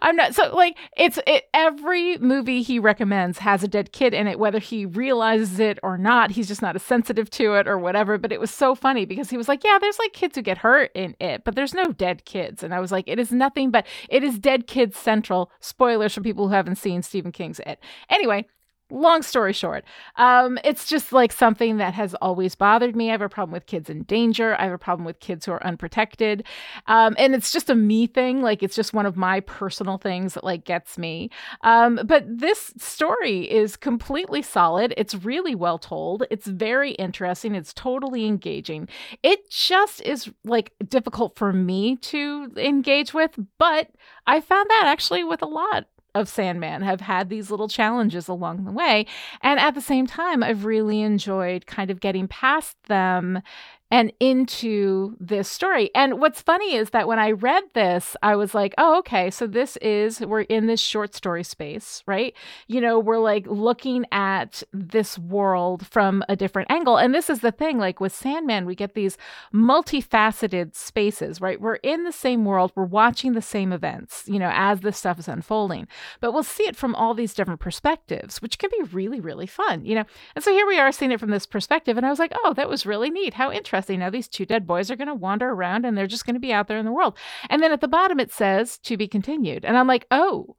I'm 0.00 0.16
not 0.16 0.34
so 0.34 0.54
like 0.54 0.76
it's 0.96 1.18
it, 1.26 1.44
every 1.54 2.18
movie 2.18 2.62
he 2.62 2.78
recommends 2.78 3.38
has 3.38 3.62
a 3.62 3.68
dead 3.68 3.92
kid 3.92 4.14
in 4.14 4.26
it, 4.26 4.38
whether 4.38 4.58
he 4.58 4.86
realizes 4.86 5.58
it 5.58 5.78
or 5.82 5.98
not. 5.98 6.32
He's 6.32 6.48
just 6.48 6.62
not 6.62 6.76
as 6.76 6.82
sensitive 6.82 7.30
to 7.30 7.54
it 7.54 7.68
or 7.68 7.78
whatever. 7.78 8.18
But 8.18 8.32
it 8.32 8.40
was 8.40 8.50
so 8.50 8.74
funny 8.74 9.04
because 9.04 9.30
he 9.30 9.36
was 9.36 9.48
like, 9.48 9.64
"Yeah, 9.64 9.78
there's 9.80 9.98
like 9.98 10.12
kids 10.12 10.36
who 10.36 10.42
get 10.42 10.58
hurt 10.58 10.90
in 10.94 11.16
it, 11.20 11.44
but 11.44 11.54
there's 11.54 11.74
no 11.74 11.92
dead 11.92 12.24
kids." 12.24 12.62
And 12.62 12.74
I 12.74 12.80
was 12.80 12.92
like, 12.92 13.04
"It 13.06 13.18
is 13.18 13.32
nothing 13.32 13.70
but 13.70 13.86
it 14.08 14.22
is 14.24 14.38
dead 14.38 14.66
kids 14.66 14.96
central." 14.96 15.50
Spoilers 15.60 16.14
for 16.14 16.20
people 16.20 16.48
who 16.48 16.54
haven't 16.54 16.76
seen 16.76 17.02
Stephen 17.02 17.32
King's 17.32 17.60
It. 17.60 17.78
Anyway, 18.08 18.46
long 18.92 19.22
story 19.22 19.52
short, 19.52 19.84
um, 20.16 20.58
it's 20.64 20.86
just 20.86 21.12
like 21.12 21.32
something 21.32 21.78
that 21.78 21.94
has 21.94 22.14
always 22.16 22.54
bothered 22.54 22.94
me. 22.94 23.08
I 23.08 23.12
have 23.12 23.22
a 23.22 23.28
problem 23.28 23.52
with 23.52 23.66
kids 23.66 23.88
in 23.90 24.02
danger. 24.04 24.54
I 24.58 24.64
have 24.64 24.72
a 24.72 24.78
problem 24.78 25.04
with 25.04 25.20
kids 25.20 25.46
who 25.46 25.52
are 25.52 25.66
unprotected. 25.66 26.44
Um, 26.86 27.14
and 27.18 27.34
it's 27.34 27.52
just 27.52 27.70
a 27.70 27.74
me 27.74 28.06
thing. 28.06 28.42
Like 28.42 28.62
it's 28.62 28.76
just 28.76 28.92
one 28.92 29.06
of 29.06 29.16
my 29.16 29.40
personal 29.40 29.98
things 29.98 30.34
that 30.34 30.44
like 30.44 30.64
gets 30.64 30.98
me. 30.98 31.30
Um, 31.62 32.00
but 32.04 32.24
this 32.26 32.72
story 32.78 33.50
is 33.50 33.76
completely 33.76 34.42
solid. 34.42 34.94
It's 34.96 35.14
really 35.14 35.54
well 35.54 35.78
told. 35.78 36.24
It's 36.30 36.46
very 36.46 36.92
interesting. 36.92 37.54
It's 37.54 37.72
totally 37.72 38.26
engaging. 38.26 38.88
It 39.22 39.50
just 39.50 40.02
is 40.02 40.30
like 40.44 40.72
difficult 40.88 41.36
for 41.36 41.52
me 41.52 41.96
to 41.96 42.52
engage 42.56 43.14
with, 43.14 43.38
but 43.58 43.90
I 44.26 44.40
found 44.40 44.68
that 44.70 44.84
actually 44.86 45.24
with 45.24 45.42
a 45.42 45.46
lot 45.46 45.86
of 46.14 46.28
Sandman 46.28 46.82
have 46.82 47.00
had 47.00 47.28
these 47.28 47.50
little 47.50 47.68
challenges 47.68 48.28
along 48.28 48.64
the 48.64 48.72
way. 48.72 49.06
And 49.40 49.58
at 49.58 49.74
the 49.74 49.80
same 49.80 50.06
time, 50.06 50.42
I've 50.42 50.64
really 50.64 51.00
enjoyed 51.00 51.66
kind 51.66 51.90
of 51.90 52.00
getting 52.00 52.28
past 52.28 52.76
them 52.84 53.42
and 53.92 54.10
into 54.20 55.14
this 55.20 55.50
story. 55.50 55.90
And 55.94 56.18
what's 56.18 56.40
funny 56.40 56.74
is 56.74 56.90
that 56.90 57.06
when 57.06 57.18
I 57.18 57.32
read 57.32 57.62
this, 57.74 58.16
I 58.22 58.36
was 58.36 58.54
like, 58.54 58.74
oh, 58.78 58.98
okay, 59.00 59.30
so 59.30 59.46
this 59.46 59.76
is, 59.76 60.20
we're 60.20 60.40
in 60.40 60.66
this 60.66 60.80
short 60.80 61.14
story 61.14 61.44
space, 61.44 62.02
right? 62.06 62.34
You 62.68 62.80
know, 62.80 62.98
we're 62.98 63.18
like 63.18 63.46
looking 63.46 64.06
at 64.10 64.62
this 64.72 65.18
world 65.18 65.86
from 65.86 66.24
a 66.30 66.36
different 66.36 66.70
angle. 66.70 66.96
And 66.96 67.14
this 67.14 67.28
is 67.28 67.40
the 67.40 67.52
thing, 67.52 67.76
like 67.76 68.00
with 68.00 68.14
Sandman, 68.14 68.64
we 68.64 68.74
get 68.74 68.94
these 68.94 69.18
multifaceted 69.52 70.74
spaces, 70.74 71.42
right? 71.42 71.60
We're 71.60 71.74
in 71.74 72.04
the 72.04 72.12
same 72.12 72.46
world, 72.46 72.72
we're 72.74 72.84
watching 72.84 73.34
the 73.34 73.42
same 73.42 73.74
events, 73.74 74.24
you 74.26 74.38
know, 74.38 74.50
as 74.54 74.80
this 74.80 74.96
stuff 74.96 75.18
is 75.18 75.28
unfolding, 75.28 75.86
but 76.18 76.32
we'll 76.32 76.42
see 76.42 76.64
it 76.64 76.76
from 76.76 76.94
all 76.94 77.12
these 77.12 77.34
different 77.34 77.60
perspectives, 77.60 78.40
which 78.40 78.56
can 78.56 78.70
be 78.70 78.84
really, 78.84 79.20
really 79.20 79.46
fun, 79.46 79.84
you 79.84 79.94
know? 79.94 80.04
And 80.34 80.42
so 80.42 80.50
here 80.50 80.66
we 80.66 80.78
are 80.78 80.92
seeing 80.92 81.12
it 81.12 81.20
from 81.20 81.30
this 81.30 81.44
perspective. 81.44 81.98
And 81.98 82.06
I 82.06 82.10
was 82.10 82.18
like, 82.18 82.32
oh, 82.42 82.54
that 82.54 82.70
was 82.70 82.86
really 82.86 83.10
neat. 83.10 83.34
How 83.34 83.52
interesting 83.52 83.81
interesting. 83.90 84.00
know 84.02 84.10
these 84.10 84.28
two 84.28 84.46
dead 84.46 84.66
boys 84.66 84.90
are 84.90 84.96
going 84.96 85.08
to 85.08 85.14
wander 85.14 85.50
around 85.50 85.84
and 85.84 85.96
they're 85.96 86.06
just 86.06 86.26
going 86.26 86.34
to 86.34 86.40
be 86.40 86.52
out 86.52 86.68
there 86.68 86.78
in 86.78 86.84
the 86.84 86.92
world. 86.92 87.16
And 87.48 87.62
then 87.62 87.72
at 87.72 87.80
the 87.80 87.88
bottom, 87.88 88.20
it 88.20 88.32
says 88.32 88.78
to 88.78 88.96
be 88.96 89.08
continued. 89.08 89.64
And 89.64 89.76
I'm 89.76 89.86
like, 89.86 90.06
oh, 90.10 90.56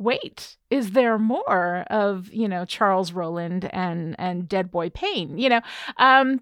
wait 0.00 0.56
is 0.70 0.92
there 0.92 1.18
more 1.18 1.84
of 1.90 2.32
you 2.32 2.46
know 2.46 2.64
charles 2.64 3.10
rowland 3.10 3.68
and 3.72 4.14
and 4.16 4.48
dead 4.48 4.70
boy 4.70 4.88
paine 4.88 5.36
you 5.36 5.48
know 5.48 5.60
um 5.96 6.40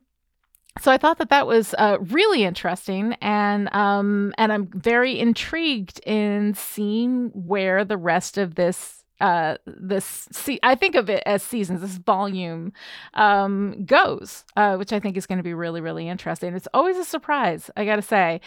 so 0.81 0.93
I 0.93 0.99
thought 0.99 1.19
that 1.19 1.31
that 1.31 1.47
was 1.47 1.75
uh, 1.79 1.97
really 2.01 2.45
interesting, 2.45 3.15
and 3.23 3.75
um, 3.75 4.35
and 4.37 4.53
I'm 4.53 4.69
very 4.75 5.19
intrigued 5.19 6.01
in 6.01 6.55
seeing 6.55 7.31
where 7.33 7.85
the 7.85 7.97
rest 7.97 8.37
of 8.37 8.57
this 8.57 9.03
uh 9.21 9.57
this 9.67 10.29
see 10.33 10.59
i 10.63 10.75
think 10.75 10.95
of 10.95 11.09
it 11.09 11.23
as 11.27 11.43
seasons 11.43 11.81
this 11.81 11.97
volume 11.97 12.73
um 13.15 13.85
goes 13.85 14.45
uh 14.57 14.77
which 14.77 14.93
i 14.93 15.01
think 15.01 15.17
is 15.17 15.27
going 15.27 15.39
to 15.39 15.43
be 15.45 15.55
really 15.55 15.81
really 15.81 16.09
interesting. 16.09 16.55
It's 16.55 16.69
always 16.75 16.97
a 16.97 17.05
surprise 17.05 17.71
i 17.77 17.85
gotta 17.85 18.03
say. 18.03 18.41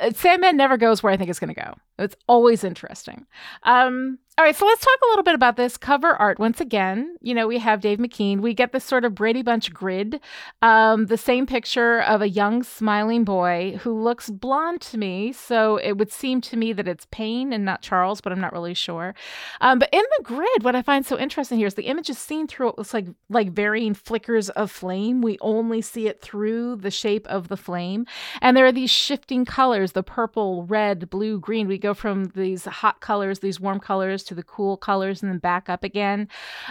Uh, 0.00 0.10
sandman 0.10 0.56
never 0.56 0.76
goes 0.76 1.02
where 1.02 1.12
i 1.12 1.16
think 1.16 1.30
it's 1.30 1.38
going 1.38 1.54
to 1.54 1.60
go. 1.60 1.74
It's 1.98 2.16
always 2.26 2.62
interesting. 2.64 3.26
Um 3.62 4.18
all 4.38 4.44
right, 4.44 4.54
so 4.54 4.64
let's 4.64 4.84
talk 4.84 4.98
a 5.04 5.08
little 5.08 5.24
bit 5.24 5.34
about 5.34 5.56
this 5.56 5.76
cover 5.76 6.14
art. 6.14 6.38
Once 6.38 6.60
again, 6.60 7.16
you 7.20 7.34
know, 7.34 7.48
we 7.48 7.58
have 7.58 7.80
Dave 7.80 7.98
McKean. 7.98 8.38
We 8.38 8.54
get 8.54 8.70
this 8.70 8.84
sort 8.84 9.04
of 9.04 9.12
Brady 9.12 9.42
Bunch 9.42 9.74
grid, 9.74 10.20
um, 10.62 11.06
the 11.06 11.18
same 11.18 11.44
picture 11.44 12.02
of 12.02 12.22
a 12.22 12.28
young, 12.28 12.62
smiling 12.62 13.24
boy 13.24 13.80
who 13.80 13.92
looks 13.92 14.30
blonde 14.30 14.80
to 14.82 14.96
me. 14.96 15.32
So 15.32 15.78
it 15.78 15.98
would 15.98 16.12
seem 16.12 16.40
to 16.42 16.56
me 16.56 16.72
that 16.74 16.86
it's 16.86 17.08
Paine 17.10 17.52
and 17.52 17.64
not 17.64 17.82
Charles, 17.82 18.20
but 18.20 18.30
I'm 18.30 18.40
not 18.40 18.52
really 18.52 18.74
sure. 18.74 19.12
Um, 19.60 19.80
but 19.80 19.88
in 19.92 20.04
the 20.18 20.22
grid, 20.22 20.62
what 20.62 20.76
I 20.76 20.82
find 20.82 21.04
so 21.04 21.18
interesting 21.18 21.58
here 21.58 21.66
is 21.66 21.74
the 21.74 21.88
image 21.88 22.08
is 22.08 22.16
seen 22.16 22.46
through 22.46 22.74
what's 22.76 22.94
like 22.94 23.08
like 23.28 23.50
varying 23.50 23.94
flickers 23.94 24.50
of 24.50 24.70
flame. 24.70 25.20
We 25.20 25.38
only 25.40 25.82
see 25.82 26.06
it 26.06 26.20
through 26.20 26.76
the 26.76 26.92
shape 26.92 27.26
of 27.26 27.48
the 27.48 27.56
flame, 27.56 28.06
and 28.40 28.56
there 28.56 28.66
are 28.66 28.72
these 28.72 28.92
shifting 28.92 29.44
colors: 29.44 29.92
the 29.92 30.04
purple, 30.04 30.62
red, 30.62 31.10
blue, 31.10 31.40
green. 31.40 31.66
We 31.66 31.76
go 31.76 31.92
from 31.92 32.26
these 32.36 32.66
hot 32.66 33.00
colors, 33.00 33.40
these 33.40 33.58
warm 33.58 33.80
colors 33.80 34.27
to 34.28 34.34
the 34.34 34.42
cool 34.42 34.76
colors 34.76 35.22
and 35.22 35.30
then 35.30 35.38
back 35.38 35.68
up 35.68 35.84
again. 35.84 36.28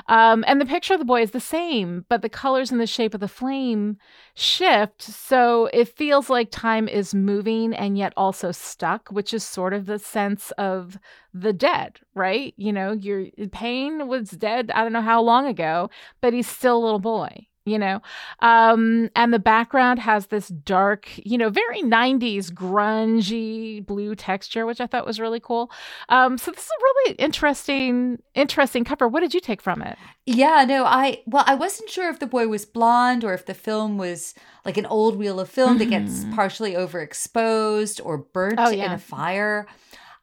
Um, 0.07 0.43
and 0.47 0.61
the 0.61 0.65
picture 0.65 0.93
of 0.93 0.99
the 0.99 1.05
boy 1.05 1.21
is 1.21 1.31
the 1.31 1.39
same, 1.39 2.05
but 2.09 2.21
the 2.21 2.29
colors 2.29 2.71
and 2.71 2.79
the 2.79 2.87
shape 2.87 3.13
of 3.13 3.19
the 3.19 3.27
flame 3.27 3.97
shift. 4.33 5.01
So 5.01 5.69
it 5.73 5.95
feels 5.95 6.29
like 6.29 6.49
time 6.51 6.87
is 6.87 7.13
moving 7.13 7.73
and 7.73 7.97
yet 7.97 8.13
also 8.15 8.51
stuck, 8.51 9.09
which 9.09 9.33
is 9.33 9.43
sort 9.43 9.73
of 9.73 9.85
the 9.85 9.99
sense 9.99 10.51
of 10.51 10.97
the 11.33 11.53
dead, 11.53 11.99
right? 12.15 12.53
You 12.57 12.73
know, 12.73 12.93
your 12.93 13.25
Paine 13.51 14.07
was 14.07 14.31
dead, 14.31 14.71
I 14.73 14.83
don't 14.83 14.93
know 14.93 15.01
how 15.01 15.21
long 15.21 15.47
ago, 15.47 15.89
but 16.21 16.33
he's 16.33 16.47
still 16.47 16.77
a 16.77 16.83
little 16.83 16.99
boy 16.99 17.47
you 17.67 17.77
know 17.77 18.01
um 18.39 19.09
and 19.15 19.33
the 19.33 19.39
background 19.39 19.99
has 19.99 20.27
this 20.27 20.47
dark 20.47 21.07
you 21.17 21.37
know 21.37 21.49
very 21.49 21.81
90s 21.81 22.51
grungy 22.51 23.85
blue 23.85 24.15
texture 24.15 24.65
which 24.65 24.79
i 24.79 24.87
thought 24.87 25.05
was 25.05 25.19
really 25.19 25.39
cool 25.39 25.69
um 26.09 26.37
so 26.37 26.51
this 26.51 26.63
is 26.63 26.69
a 26.69 26.83
really 26.83 27.15
interesting 27.15 28.17
interesting 28.33 28.83
cover 28.83 29.07
what 29.07 29.19
did 29.19 29.33
you 29.33 29.39
take 29.39 29.61
from 29.61 29.81
it 29.81 29.97
yeah 30.25 30.63
no 30.65 30.85
i 30.85 31.21
well 31.25 31.43
i 31.47 31.55
wasn't 31.55 31.89
sure 31.89 32.09
if 32.09 32.19
the 32.19 32.27
boy 32.27 32.47
was 32.47 32.65
blonde 32.65 33.23
or 33.23 33.33
if 33.33 33.45
the 33.45 33.53
film 33.53 33.97
was 33.97 34.33
like 34.65 34.77
an 34.77 34.85
old 34.85 35.19
reel 35.19 35.39
of 35.39 35.49
film 35.49 35.71
mm-hmm. 35.71 35.79
that 35.79 35.89
gets 35.89 36.19
mm-hmm. 36.19 36.33
partially 36.33 36.73
overexposed 36.73 37.99
or 38.03 38.17
burnt 38.17 38.59
oh, 38.59 38.69
yeah. 38.69 38.85
in 38.85 38.91
a 38.93 38.97
fire 38.97 39.67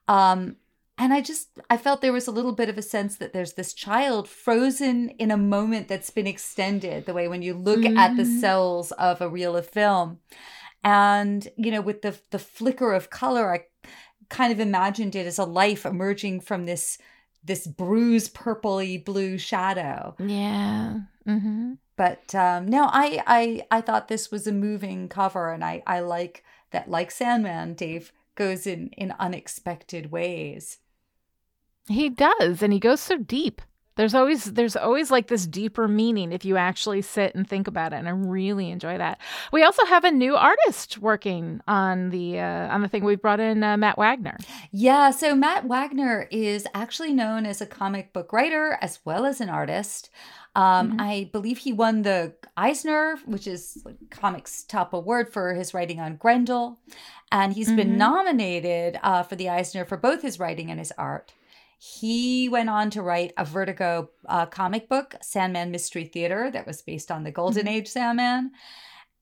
um 0.07 0.55
and 0.97 1.13
i 1.13 1.21
just 1.21 1.49
i 1.69 1.77
felt 1.77 2.01
there 2.01 2.13
was 2.13 2.27
a 2.27 2.31
little 2.31 2.53
bit 2.53 2.69
of 2.69 2.77
a 2.77 2.81
sense 2.81 3.17
that 3.17 3.33
there's 3.33 3.53
this 3.53 3.73
child 3.73 4.27
frozen 4.27 5.09
in 5.09 5.31
a 5.31 5.37
moment 5.37 5.87
that's 5.87 6.09
been 6.09 6.27
extended 6.27 7.05
the 7.05 7.13
way 7.13 7.27
when 7.27 7.41
you 7.41 7.53
look 7.53 7.79
mm-hmm. 7.79 7.97
at 7.97 8.15
the 8.15 8.23
mm-hmm. 8.23 8.39
cells 8.39 8.91
of 8.93 9.21
a 9.21 9.29
reel 9.29 9.55
of 9.55 9.67
film 9.67 10.19
and 10.83 11.47
you 11.57 11.71
know 11.71 11.81
with 11.81 12.01
the 12.01 12.19
the 12.31 12.39
flicker 12.39 12.93
of 12.93 13.09
color 13.09 13.53
i 13.53 13.63
kind 14.29 14.51
of 14.51 14.59
imagined 14.59 15.15
it 15.15 15.27
as 15.27 15.37
a 15.37 15.45
life 15.45 15.85
emerging 15.85 16.39
from 16.39 16.65
this 16.65 16.97
this 17.43 17.67
bruised 17.67 18.33
purpley 18.33 19.03
blue 19.03 19.37
shadow 19.37 20.15
yeah 20.19 20.99
mm-hmm. 21.27 21.73
but 21.95 22.33
um 22.33 22.65
no 22.67 22.85
i 22.91 23.21
i 23.27 23.61
i 23.69 23.81
thought 23.81 24.07
this 24.07 24.31
was 24.31 24.47
a 24.47 24.51
moving 24.51 25.07
cover 25.07 25.51
and 25.51 25.63
i 25.63 25.83
i 25.85 25.99
like 25.99 26.43
that 26.71 26.89
like 26.89 27.11
sandman 27.11 27.73
dave 27.73 28.11
goes 28.33 28.65
in 28.65 28.89
in 28.97 29.13
unexpected 29.19 30.11
ways 30.11 30.79
he 31.87 32.09
does, 32.09 32.61
and 32.61 32.73
he 32.73 32.79
goes 32.79 32.99
so 32.99 33.17
deep. 33.17 33.61
There's 33.95 34.13
always 34.13 34.43
there's 34.45 34.75
always 34.75 35.09
like 35.09 35.27
this 35.27 35.47
deeper 35.47 35.87
meaning 35.87 36.33
if 36.33 36.43
you 36.43 36.57
actually 36.57 37.01
sit 37.01 37.33
and 37.33 37.47
think 37.47 37.65
about 37.65 37.93
it, 37.93 37.97
and 37.97 38.09
I 38.09 38.11
really 38.11 38.69
enjoy 38.69 38.97
that. 38.97 39.21
We 39.53 39.63
also 39.63 39.85
have 39.85 40.03
a 40.03 40.11
new 40.11 40.35
artist 40.35 40.97
working 40.97 41.61
on 41.65 42.09
the 42.09 42.39
uh, 42.39 42.73
on 42.73 42.81
the 42.81 42.89
thing. 42.89 43.05
We've 43.05 43.21
brought 43.21 43.39
in 43.39 43.63
uh, 43.63 43.77
Matt 43.77 43.97
Wagner. 43.97 44.37
Yeah, 44.71 45.11
so 45.11 45.33
Matt 45.33 45.65
Wagner 45.65 46.27
is 46.29 46.67
actually 46.73 47.13
known 47.13 47.45
as 47.45 47.61
a 47.61 47.65
comic 47.65 48.11
book 48.11 48.33
writer 48.33 48.77
as 48.81 48.99
well 49.05 49.25
as 49.25 49.39
an 49.39 49.49
artist. 49.49 50.09
Um, 50.55 50.91
mm-hmm. 50.91 51.01
I 51.01 51.29
believe 51.31 51.59
he 51.59 51.71
won 51.71 52.01
the 52.01 52.33
Eisner, 52.57 53.17
which 53.25 53.47
is 53.47 53.85
comics 54.09 54.63
top 54.63 54.93
award 54.93 55.31
for 55.31 55.53
his 55.53 55.73
writing 55.73 56.01
on 56.01 56.17
Grendel, 56.17 56.79
and 57.31 57.53
he's 57.53 57.67
mm-hmm. 57.67 57.77
been 57.77 57.97
nominated 57.97 58.99
uh, 59.03 59.23
for 59.23 59.37
the 59.37 59.47
Eisner 59.47 59.85
for 59.85 59.95
both 59.95 60.21
his 60.21 60.37
writing 60.37 60.69
and 60.69 60.79
his 60.79 60.91
art. 60.97 61.31
He 61.77 62.49
went 62.49 62.69
on 62.69 62.89
to 62.91 63.01
write 63.01 63.33
a 63.37 63.45
Vertigo 63.45 64.09
uh, 64.27 64.45
comic 64.45 64.87
book, 64.89 65.15
Sandman 65.21 65.71
Mystery 65.71 66.05
Theater, 66.05 66.49
that 66.51 66.65
was 66.65 66.81
based 66.81 67.11
on 67.11 67.23
the 67.23 67.31
Golden 67.31 67.65
mm-hmm. 67.65 67.75
Age 67.75 67.87
Sandman. 67.87 68.51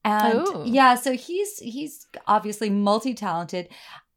And 0.05 0.47
Ooh. 0.47 0.63
yeah, 0.65 0.95
so 0.95 1.13
he's 1.13 1.59
he's 1.59 2.07
obviously 2.27 2.69
multi-talented. 2.69 3.69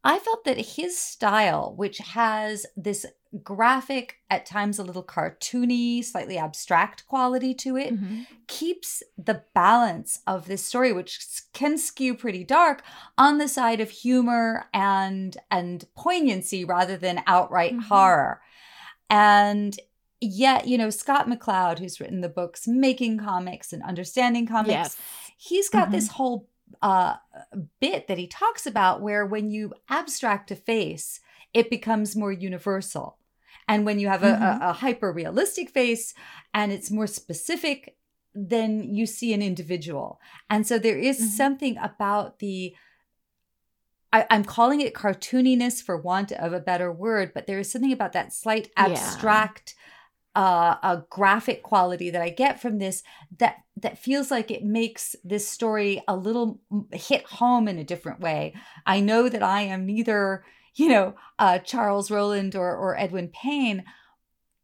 I 0.04 0.18
felt 0.18 0.44
that 0.44 0.58
his 0.58 0.98
style, 0.98 1.74
which 1.76 1.98
has 1.98 2.66
this 2.76 3.06
graphic, 3.42 4.16
at 4.30 4.46
times 4.46 4.78
a 4.78 4.82
little 4.82 5.02
cartoony, 5.02 6.04
slightly 6.04 6.38
abstract 6.38 7.06
quality 7.06 7.54
to 7.54 7.76
it, 7.76 7.94
mm-hmm. 7.94 8.22
keeps 8.46 9.02
the 9.16 9.42
balance 9.54 10.20
of 10.26 10.46
this 10.46 10.64
story, 10.64 10.92
which 10.92 11.18
can 11.52 11.78
skew 11.78 12.14
pretty 12.14 12.44
dark, 12.44 12.82
on 13.16 13.38
the 13.38 13.48
side 13.48 13.80
of 13.80 13.90
humor 13.90 14.66
and 14.72 15.36
and 15.50 15.84
poignancy 15.96 16.64
rather 16.64 16.96
than 16.96 17.22
outright 17.26 17.72
mm-hmm. 17.72 17.88
horror. 17.88 18.40
And 19.08 19.78
yet, 20.20 20.66
you 20.66 20.78
know, 20.78 20.90
Scott 20.90 21.28
McCloud, 21.28 21.78
who's 21.78 22.00
written 22.00 22.20
the 22.20 22.28
books 22.28 22.66
Making 22.66 23.18
Comics 23.18 23.72
and 23.72 23.82
Understanding 23.82 24.46
Comics, 24.46 24.70
yes. 24.70 24.96
he's 25.36 25.68
got 25.68 25.84
mm-hmm. 25.84 25.92
this 25.92 26.08
whole 26.08 26.48
uh, 26.82 27.14
bit 27.80 28.08
that 28.08 28.18
he 28.18 28.26
talks 28.26 28.66
about 28.66 29.00
where 29.00 29.24
when 29.24 29.50
you 29.50 29.72
abstract 29.88 30.50
a 30.50 30.56
face, 30.56 31.20
it 31.54 31.70
becomes 31.70 32.16
more 32.16 32.32
universal. 32.32 33.18
And 33.68 33.84
when 33.84 33.98
you 33.98 34.08
have 34.08 34.22
a, 34.22 34.32
mm-hmm. 34.32 34.62
a, 34.62 34.70
a 34.70 34.72
hyper 34.72 35.12
realistic 35.12 35.70
face 35.70 36.14
and 36.54 36.72
it's 36.72 36.90
more 36.90 37.06
specific, 37.06 37.96
then 38.34 38.94
you 38.94 39.06
see 39.06 39.32
an 39.32 39.42
individual. 39.42 40.20
And 40.48 40.66
so 40.66 40.78
there 40.78 40.98
is 40.98 41.18
mm-hmm. 41.18 41.28
something 41.28 41.78
about 41.78 42.38
the 42.38 42.74
I, 44.12 44.26
am 44.30 44.44
calling 44.44 44.80
it 44.80 44.94
cartooniness 44.94 45.82
for 45.82 45.96
want 45.96 46.32
of 46.32 46.52
a 46.52 46.60
better 46.60 46.92
word, 46.92 47.32
but 47.34 47.46
there 47.46 47.58
is 47.58 47.70
something 47.70 47.92
about 47.92 48.12
that 48.12 48.32
slight 48.32 48.70
abstract 48.76 49.74
yeah. 50.34 50.42
uh, 50.42 50.76
a 50.82 51.02
graphic 51.10 51.62
quality 51.62 52.10
that 52.10 52.22
I 52.22 52.30
get 52.30 52.60
from 52.60 52.78
this 52.78 53.02
that 53.38 53.56
that 53.78 53.98
feels 53.98 54.30
like 54.30 54.50
it 54.50 54.64
makes 54.64 55.16
this 55.22 55.46
story 55.46 56.02
a 56.08 56.16
little 56.16 56.60
hit 56.92 57.24
home 57.24 57.68
in 57.68 57.78
a 57.78 57.84
different 57.84 58.20
way. 58.20 58.54
I 58.86 59.00
know 59.00 59.28
that 59.28 59.42
I 59.42 59.62
am 59.62 59.84
neither 59.84 60.44
you 60.76 60.88
know, 60.88 61.14
uh, 61.38 61.58
Charles 61.58 62.10
Rowland 62.10 62.54
or, 62.54 62.76
or 62.76 62.98
Edwin 62.98 63.28
Paine. 63.28 63.84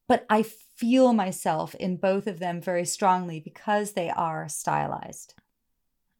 But 0.08 0.26
I 0.28 0.44
feel 0.76 1.12
myself 1.12 1.74
in 1.76 1.96
both 1.96 2.26
of 2.26 2.38
them 2.38 2.60
very 2.60 2.84
strongly 2.84 3.40
because 3.40 3.92
they 3.92 4.10
are 4.10 4.48
stylized. 4.48 5.34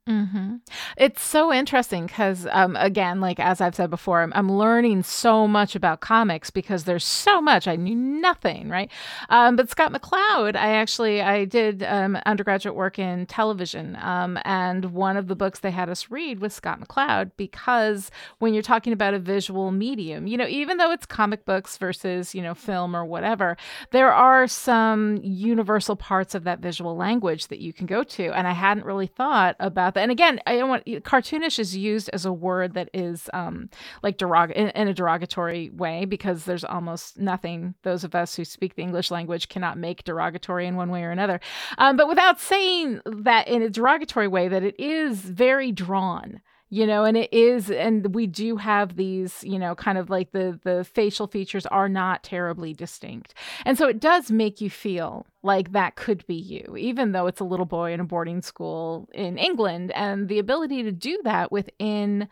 Mm-hmm. 0.09 0.57
It's 0.97 1.23
so 1.23 1.53
interesting 1.53 2.07
because, 2.07 2.49
um, 2.51 2.75
again, 2.75 3.21
like 3.21 3.39
as 3.39 3.61
I've 3.61 3.77
said 3.77 3.89
before, 3.89 4.23
I'm, 4.23 4.33
I'm, 4.35 4.51
learning 4.51 5.05
so 5.05 5.47
much 5.47 5.77
about 5.77 6.01
comics 6.01 6.51
because 6.51 6.83
there's 6.83 7.05
so 7.05 7.41
much 7.41 7.69
I 7.69 7.77
knew 7.77 7.95
nothing, 7.95 8.69
right? 8.69 8.91
Um, 9.29 9.55
but 9.55 9.71
Scott 9.71 9.93
McCloud, 9.93 10.57
I 10.57 10.75
actually 10.75 11.23
I 11.23 11.45
did 11.45 11.85
um, 11.85 12.19
undergraduate 12.27 12.75
work 12.75 12.99
in 12.99 13.27
television, 13.27 13.97
um, 14.01 14.41
and 14.45 14.87
one 14.87 15.17
of 15.17 15.29
the 15.29 15.37
books 15.37 15.61
they 15.61 15.71
had 15.71 15.89
us 15.89 16.11
read 16.11 16.41
was 16.41 16.53
Scott 16.53 16.81
McCloud 16.81 17.31
because 17.37 18.11
when 18.41 18.55
you're 18.55 18.63
talking 18.65 18.93
about 18.93 19.15
a 19.15 19.21
visual 19.21 19.71
medium, 19.71 20.27
you 20.27 20.37
know, 20.37 20.49
even 20.49 20.79
though 20.79 20.91
it's 20.91 21.07
comic 21.07 21.45
books 21.45 21.79
versus 21.79 22.35
you 22.35 22.43
know 22.43 22.55
film 22.55 22.97
or 22.97 23.05
whatever, 23.05 23.57
there 23.93 24.13
are 24.13 24.49
some 24.49 25.21
universal 25.23 25.95
parts 25.95 26.35
of 26.35 26.43
that 26.43 26.59
visual 26.59 26.97
language 26.97 27.47
that 27.47 27.61
you 27.61 27.73
can 27.73 27.87
go 27.87 28.03
to, 28.03 28.37
and 28.37 28.49
I 28.49 28.53
hadn't 28.53 28.85
really 28.85 29.07
thought 29.07 29.55
about 29.61 29.92
about 29.93 30.01
that. 30.01 30.03
And 30.03 30.13
again, 30.13 30.41
I 30.47 30.57
don't 30.57 30.69
want 30.69 30.87
cartoonish 30.87 31.59
is 31.59 31.77
used 31.77 32.11
as 32.13 32.25
a 32.25 32.33
word 32.33 32.75
that 32.75 32.89
is 32.93 33.29
um, 33.33 33.69
like 34.03 34.19
derog 34.19 34.53
in, 34.53 34.69
in, 34.71 34.89
a 34.89 34.95
derogatory 34.95 35.71
way 35.71 36.05
because 36.05 36.45
there's 36.45 36.65
almost 36.65 37.19
nothing 37.19 37.75
those 37.83 38.05
of 38.05 38.15
us 38.15 38.35
who 38.35 38.45
speak 38.45 38.75
the 38.75 38.83
English 38.83 39.11
language 39.11 39.49
cannot 39.49 39.79
make 39.79 40.05
derogatory 40.05 40.67
in 40.67 40.77
one 40.77 40.91
way 40.91 41.03
or 41.03 41.11
another. 41.11 41.41
Um, 41.79 41.97
but 41.97 42.09
without 42.09 42.41
saying 42.41 43.01
that 43.07 43.49
in 43.49 43.63
a 43.63 43.71
derogatory 43.71 44.29
way, 44.29 44.49
that 44.49 44.63
it 44.63 44.79
is 44.79 45.21
very 45.21 45.73
drawn 45.73 46.41
you 46.73 46.87
know 46.87 47.05
and 47.05 47.19
it 47.19 47.31
is 47.35 47.71
and 47.71 48.15
we 48.15 48.27
do 48.27 48.57
have 48.57 48.97
these 48.97 49.45
you 49.45 49.59
know 49.59 49.75
kind 49.75 49.99
of 49.99 50.09
like 50.09 50.33
the 50.33 50.59
the 50.65 50.85
facial 50.85 51.27
features 51.27 51.67
are 51.67 51.89
not 51.89 52.23
terribly 52.23 52.73
distinct. 52.73 53.35
And 53.67 53.77
so 53.77 53.89
it 53.89 54.01
does 54.01 54.31
make 54.31 54.63
you 54.63 54.71
feel 54.71 55.27
like 55.43 55.73
that 55.73 55.97
could 55.97 56.27
be 56.27 56.35
you 56.35 56.75
even 56.79 57.13
though 57.13 57.27
it's 57.27 57.41
a 57.41 57.45
little 57.45 57.67
boy 57.67 57.93
in 57.93 58.01
a 58.01 58.05
boarding 58.05 58.41
school 58.41 59.07
in 59.13 59.37
england. 59.37 59.93
And 59.95 60.31
the 60.31 60.39
ability 60.39 60.83
to 60.85 60.93
do 60.93 61.21
that 61.25 61.53
within 61.53 62.27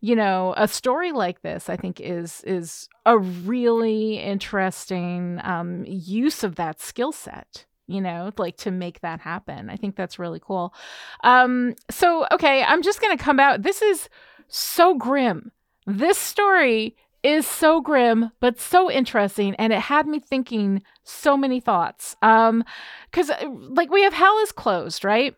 you 0.00 0.16
know 0.16 0.54
a 0.56 0.66
story 0.66 1.12
like 1.12 1.42
this 1.42 1.70
i 1.70 1.76
think 1.76 2.00
is 2.00 2.42
is 2.44 2.88
a 3.06 3.16
really 3.16 4.18
interesting 4.18 5.40
um, 5.44 5.84
use 5.86 6.42
of 6.42 6.56
that 6.56 6.80
skill 6.80 7.12
set 7.12 7.64
you 7.86 8.00
know, 8.00 8.30
like 8.38 8.56
to 8.58 8.70
make 8.70 9.00
that 9.00 9.20
happen. 9.20 9.68
I 9.70 9.76
think 9.76 9.96
that's 9.96 10.18
really 10.18 10.40
cool. 10.40 10.74
Um, 11.22 11.74
so, 11.90 12.26
okay, 12.32 12.62
I'm 12.62 12.82
just 12.82 13.00
going 13.00 13.16
to 13.16 13.22
come 13.22 13.38
out. 13.38 13.62
This 13.62 13.82
is 13.82 14.08
so 14.48 14.94
grim. 14.94 15.52
This 15.86 16.18
story 16.18 16.96
is 17.22 17.46
so 17.46 17.80
grim, 17.80 18.30
but 18.40 18.60
so 18.60 18.90
interesting. 18.90 19.54
And 19.56 19.72
it 19.72 19.80
had 19.80 20.06
me 20.06 20.20
thinking 20.20 20.82
so 21.02 21.36
many 21.36 21.60
thoughts. 21.60 22.16
Um, 22.22 22.64
cause 23.12 23.30
uh, 23.30 23.48
like 23.50 23.90
we 23.90 24.02
have 24.02 24.12
hell 24.12 24.38
is 24.42 24.52
closed, 24.52 25.04
right? 25.04 25.34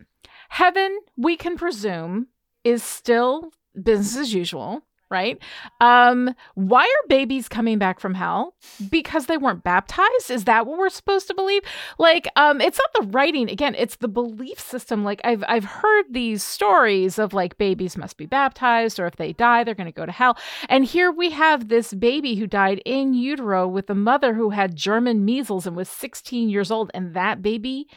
Heaven, 0.49 0.99
we 1.17 1.37
can 1.37 1.57
presume, 1.57 2.29
is 2.65 2.83
still 2.83 3.51
business 3.81 4.17
as 4.17 4.35
usual 4.35 4.83
right? 5.11 5.39
Um, 5.81 6.35
why 6.55 6.83
are 6.83 7.09
babies 7.09 7.49
coming 7.49 7.79
back 7.79 8.01
from 8.01 8.15
hell? 8.15 8.55
Because 8.91 9.27
they 9.27 9.37
weren't 9.37 9.63
baptized? 9.63 10.31
Is 10.31 10.45
that 10.45 10.67
what 10.67 10.79
we're 10.79 10.89
supposed 10.89 11.29
to 11.29 11.35
believe? 11.35 11.63
Like, 11.99 12.29
um, 12.37 12.61
it's 12.61 12.79
not 12.79 13.05
the 13.05 13.11
writing. 13.11 13.49
Again, 13.49 13.75
it's 13.77 13.97
the 13.97 14.09
belief 14.09 14.59
system. 14.59 15.05
Like 15.05 15.21
I've 15.25 15.45
I've 15.49 15.65
heard 15.65 16.07
these 16.11 16.43
stories 16.43 17.19
of 17.19 17.33
like 17.33 17.59
babies 17.59 17.97
must 17.97 18.17
be 18.17 18.27
baptized, 18.27 18.99
or 18.99 19.07
if 19.07 19.17
they 19.17 19.33
die, 19.33 19.65
they're 19.65 19.75
gonna 19.75 19.93
go 19.93 20.07
to 20.07 20.13
hell. 20.13 20.37
And 20.69 20.85
here 20.85 21.13
we 21.13 21.31
have 21.31 21.69
this 21.69 21.95
baby 21.95 22.37
who 22.37 22.47
died 22.47 22.83
in 22.85 23.15
utero 23.15 23.69
with 23.69 23.89
a 23.91 23.95
mother 23.95 24.35
who 24.35 24.51
had 24.51 24.77
German 24.77 25.25
measles 25.25 25.67
and 25.67 25.77
was 25.77 25.89
16 25.89 26.49
years 26.49 26.71
old, 26.71 26.91
and 26.95 27.15
that 27.15 27.43
baby 27.43 27.89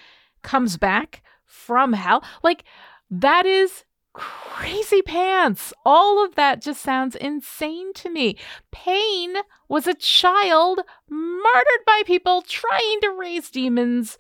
comes 0.42 0.78
back 0.78 1.24
from 1.46 1.94
hell. 1.94 2.24
Like 2.44 2.64
that 3.10 3.46
is 3.46 3.84
crazy 4.14 5.02
pants. 5.02 5.74
All 5.86 6.24
of 6.24 6.36
that 6.36 6.62
just 6.62 6.82
sounds 6.82 7.16
insane 7.16 7.94
to 7.94 8.10
me. 8.10 8.38
Paine 8.72 9.36
was 9.68 9.88
a 9.88 9.94
child 9.94 10.82
murdered 11.10 11.86
by 11.86 12.02
people 12.06 12.42
trying 12.42 13.02
to 13.02 13.16
raise 13.18 13.50
demons. 13.50 14.18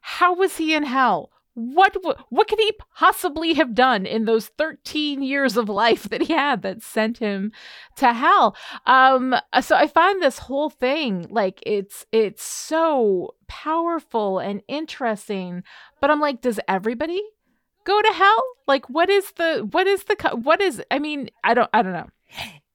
How 0.00 0.34
was 0.34 0.56
he 0.56 0.74
in 0.74 0.84
hell? 0.84 1.30
what 1.54 1.94
what 2.30 2.48
could 2.48 2.58
he 2.58 2.72
possibly 2.94 3.52
have 3.54 3.74
done 3.74 4.06
in 4.06 4.24
those 4.24 4.46
13 4.48 5.22
years 5.22 5.56
of 5.56 5.68
life 5.68 6.04
that 6.04 6.22
he 6.22 6.32
had 6.32 6.62
that 6.62 6.82
sent 6.82 7.18
him 7.18 7.52
to 7.96 8.12
hell 8.12 8.56
um 8.86 9.34
so 9.60 9.76
i 9.76 9.86
find 9.86 10.22
this 10.22 10.38
whole 10.38 10.70
thing 10.70 11.26
like 11.28 11.62
it's 11.66 12.06
it's 12.10 12.42
so 12.42 13.34
powerful 13.48 14.38
and 14.38 14.62
interesting 14.66 15.62
but 16.00 16.10
i'm 16.10 16.20
like 16.20 16.40
does 16.40 16.58
everybody 16.68 17.20
go 17.84 18.00
to 18.02 18.12
hell 18.14 18.42
like 18.66 18.88
what 18.88 19.08
is 19.10 19.32
the 19.32 19.66
what 19.70 19.86
is 19.86 20.04
the 20.04 20.16
what 20.42 20.60
is 20.60 20.82
i 20.90 20.98
mean 20.98 21.28
i 21.44 21.54
don't 21.54 21.70
i 21.72 21.82
don't 21.82 21.92
know 21.92 22.08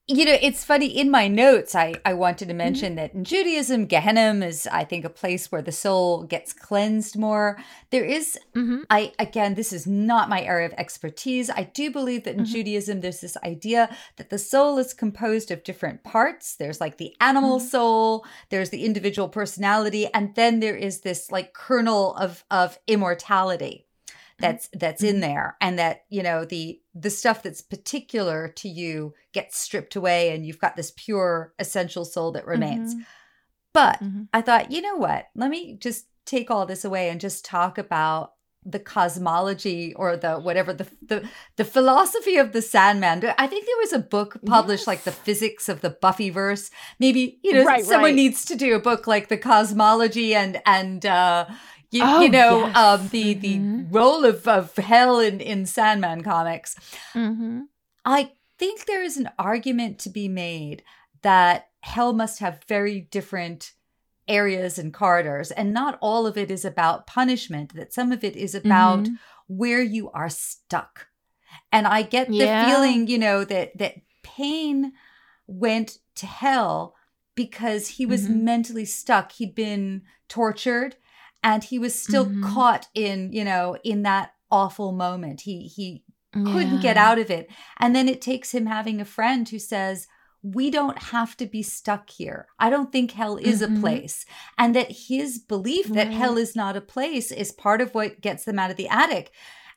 you 0.10 0.24
know, 0.24 0.38
it's 0.42 0.64
funny 0.64 0.86
in 0.86 1.12
my 1.12 1.28
notes, 1.28 1.76
I, 1.76 1.96
I 2.06 2.14
wanted 2.14 2.46
to 2.48 2.54
Mm-hmm. 2.54 2.58
mention 2.58 2.96
that 2.96 3.14
in 3.14 3.26
Judaism, 3.26 3.88
Gehenna 3.88 4.46
is, 4.46 4.66
I 4.72 4.86
think, 4.86 5.04
a 5.04 5.10
place 5.10 5.52
where 5.52 5.62
the 5.62 5.74
soul 5.74 6.24
gets 6.24 6.54
cleansed 6.54 7.18
more. 7.18 7.58
There 7.90 8.06
is, 8.06 8.40
Mhm. 8.56 8.84
I, 8.90 9.12
again, 9.20 9.56
this 9.56 9.74
is 9.74 9.86
not 9.86 10.30
my 10.30 10.42
area 10.44 10.66
of 10.66 10.72
expertise. 10.78 11.50
I 11.50 11.64
do 11.64 11.92
believe 11.92 12.24
that 12.24 12.36
in 12.36 12.46
Mhm. 12.46 12.54
Judaism, 12.54 13.02
there's 13.02 13.20
this 13.20 13.36
idea 13.44 13.94
that 14.16 14.30
the 14.30 14.40
soul 14.40 14.78
is 14.78 14.94
composed 14.94 15.52
of 15.52 15.66
different 15.66 16.06
parts. 16.06 16.56
There's 16.56 16.80
like 16.80 16.96
the 16.98 17.14
animal 17.20 17.60
Mhm. 17.60 17.64
soul, 17.70 18.26
there's 18.50 18.70
the 18.70 18.86
individual 18.86 19.28
personality, 19.28 20.08
and 20.14 20.34
then 20.36 20.62
there 20.62 20.78
is 20.78 21.02
this 21.02 21.34
like 21.34 21.52
kernel 21.52 22.16
of, 22.16 22.46
of 22.50 22.80
immortality 22.88 23.87
that's 24.40 24.70
that's 24.74 25.04
in 25.04 25.20
there 25.20 25.58
and 25.62 25.80
that 25.80 26.04
you 26.10 26.22
know 26.22 26.46
the 26.46 26.80
the 26.94 27.10
stuff 27.10 27.42
that's 27.44 27.62
particular 27.62 28.48
to 28.50 28.70
you 28.70 29.14
gets 29.34 29.58
stripped 29.58 29.96
away 29.96 30.30
and 30.34 30.46
you've 30.46 30.60
got 30.60 30.76
this 30.76 30.92
pure 30.96 31.54
essential 31.60 32.06
soul 32.06 32.32
that 32.32 32.46
remains. 32.46 32.96
Mhm. 32.96 33.06
but 33.74 34.00
Mhm. 34.02 34.28
i 34.34 34.42
thought 34.42 34.72
you 34.72 34.82
know 34.82 34.96
what? 34.96 35.28
Let 35.36 35.50
me 35.50 35.78
just 35.80 36.06
take 36.26 36.50
all 36.52 36.66
this 36.66 36.84
away 36.86 37.10
and 37.10 37.20
just 37.22 37.46
talk 37.46 37.78
about 37.78 38.34
the 38.66 38.80
cosmology 38.80 39.94
or 39.94 40.18
the 40.18 40.36
whatever 40.40 40.74
the 40.74 40.88
the, 41.02 41.28
the 41.56 41.64
philosophy 41.66 42.36
of 42.38 42.52
the 42.52 42.62
sandman. 42.62 43.24
I 43.38 43.48
think 43.48 43.66
there 43.66 43.78
was 43.80 43.94
a 43.94 44.00
book 44.00 44.40
published 44.46 44.88
like 44.88 45.04
the 45.04 45.12
physics 45.12 45.70
of 45.70 45.80
the 45.82 45.92
buffyverse. 45.92 46.70
Maybe 47.00 47.40
you 47.44 47.54
know 47.54 47.64
Right, 47.64 47.86
someone 47.86 48.04
right. 48.12 48.16
needs 48.16 48.44
to 48.46 48.56
do 48.56 48.76
a 48.76 48.80
book 48.80 49.08
like 49.08 49.30
the 49.30 49.38
cosmology 49.38 50.36
and 50.36 50.62
and 50.66 51.06
uh 51.06 51.46
you, 51.92 52.02
Oh, 52.04 52.22
you 52.22 52.30
know 52.30 52.66
yes. 52.68 52.76
um 52.76 53.08
the 53.10 53.34
the 53.34 53.58
Mhm. 53.60 53.88
role 53.92 54.26
of, 54.26 54.48
of 54.48 54.76
hell 54.76 55.20
in 55.20 55.40
in 55.40 55.66
sandman 55.66 56.22
comics 56.24 56.76
Mhm. 57.14 57.68
i 58.06 58.32
think 58.60 58.86
there 58.86 59.04
is 59.04 59.18
an 59.18 59.30
argument 59.40 60.00
to 60.00 60.10
be 60.10 60.28
made 60.28 60.84
that 61.22 61.70
hell 61.82 62.14
must 62.14 62.40
have 62.40 62.64
very 62.68 63.02
different 63.02 63.74
areas 64.28 64.78
and 64.78 64.94
corridors 64.94 65.52
and 65.52 65.74
not 65.74 65.98
all 66.02 66.28
of 66.28 66.38
it 66.38 66.52
is 66.52 66.66
about 66.66 67.08
punishment 67.08 67.74
that 67.76 67.94
some 67.94 68.12
of 68.12 68.24
it 68.24 68.36
is 68.36 68.54
about 68.54 69.06
Mhm. 69.06 69.18
where 69.48 69.82
you 69.82 70.10
are 70.12 70.30
stuck 70.30 71.08
and 71.72 71.88
i 71.88 72.02
get 72.02 72.28
the 72.28 72.34
Yeah. 72.36 72.66
feeling 72.66 73.08
you 73.08 73.18
know 73.18 73.46
that 73.46 73.78
that 73.78 73.96
Paine 74.24 74.92
went 75.48 76.00
to 76.16 76.26
hell 76.26 76.96
because 77.36 77.88
he 77.98 78.06
was 78.06 78.28
Mhm. 78.28 78.42
mentally 78.44 78.84
stuck 78.86 79.32
he'd 79.34 79.56
been 79.56 80.02
tortured 80.28 80.98
and 81.50 81.64
he 81.64 81.78
was 81.86 81.94
still 82.06 82.28
Mhm. 82.28 82.44
caught 82.54 82.86
in 82.94 83.18
you 83.38 83.46
know 83.50 83.66
in 83.92 84.00
that 84.04 84.28
awful 84.60 84.92
moment 85.06 85.38
he 85.48 85.56
he 85.78 85.88
couldn't 86.52 86.82
get 86.88 86.98
out 87.08 87.20
of 87.24 87.30
it 87.38 87.46
and 87.82 87.96
then 87.96 88.08
it 88.14 88.22
takes 88.22 88.50
him 88.56 88.66
having 88.78 88.98
a 89.02 89.06
friend 89.18 89.44
who 89.50 89.60
says 89.60 90.08
we 90.60 90.70
don't 90.78 91.00
have 91.16 91.36
to 91.36 91.46
be 91.56 91.64
stuck 91.64 92.06
here. 92.22 92.40
I 92.66 92.70
don't 92.74 92.92
think 92.92 93.12
hell 93.12 93.38
is 93.38 93.60
Mhm. 93.62 93.68
a 93.78 93.80
place. 93.82 94.18
And 94.58 94.70
that 94.76 94.90
his 95.10 95.40
belief 95.40 95.88
that 95.98 96.08
Right. 96.10 96.18
hell 96.22 96.38
is 96.38 96.56
not 96.56 96.78
a 96.78 96.90
place 96.96 97.32
is 97.44 97.52
part 97.66 97.82
of 97.82 97.94
what 97.96 98.22
gets 98.22 98.46
them 98.46 98.60
out 98.60 98.72
of 98.72 98.78
the 98.78 98.88
attic. 98.88 99.32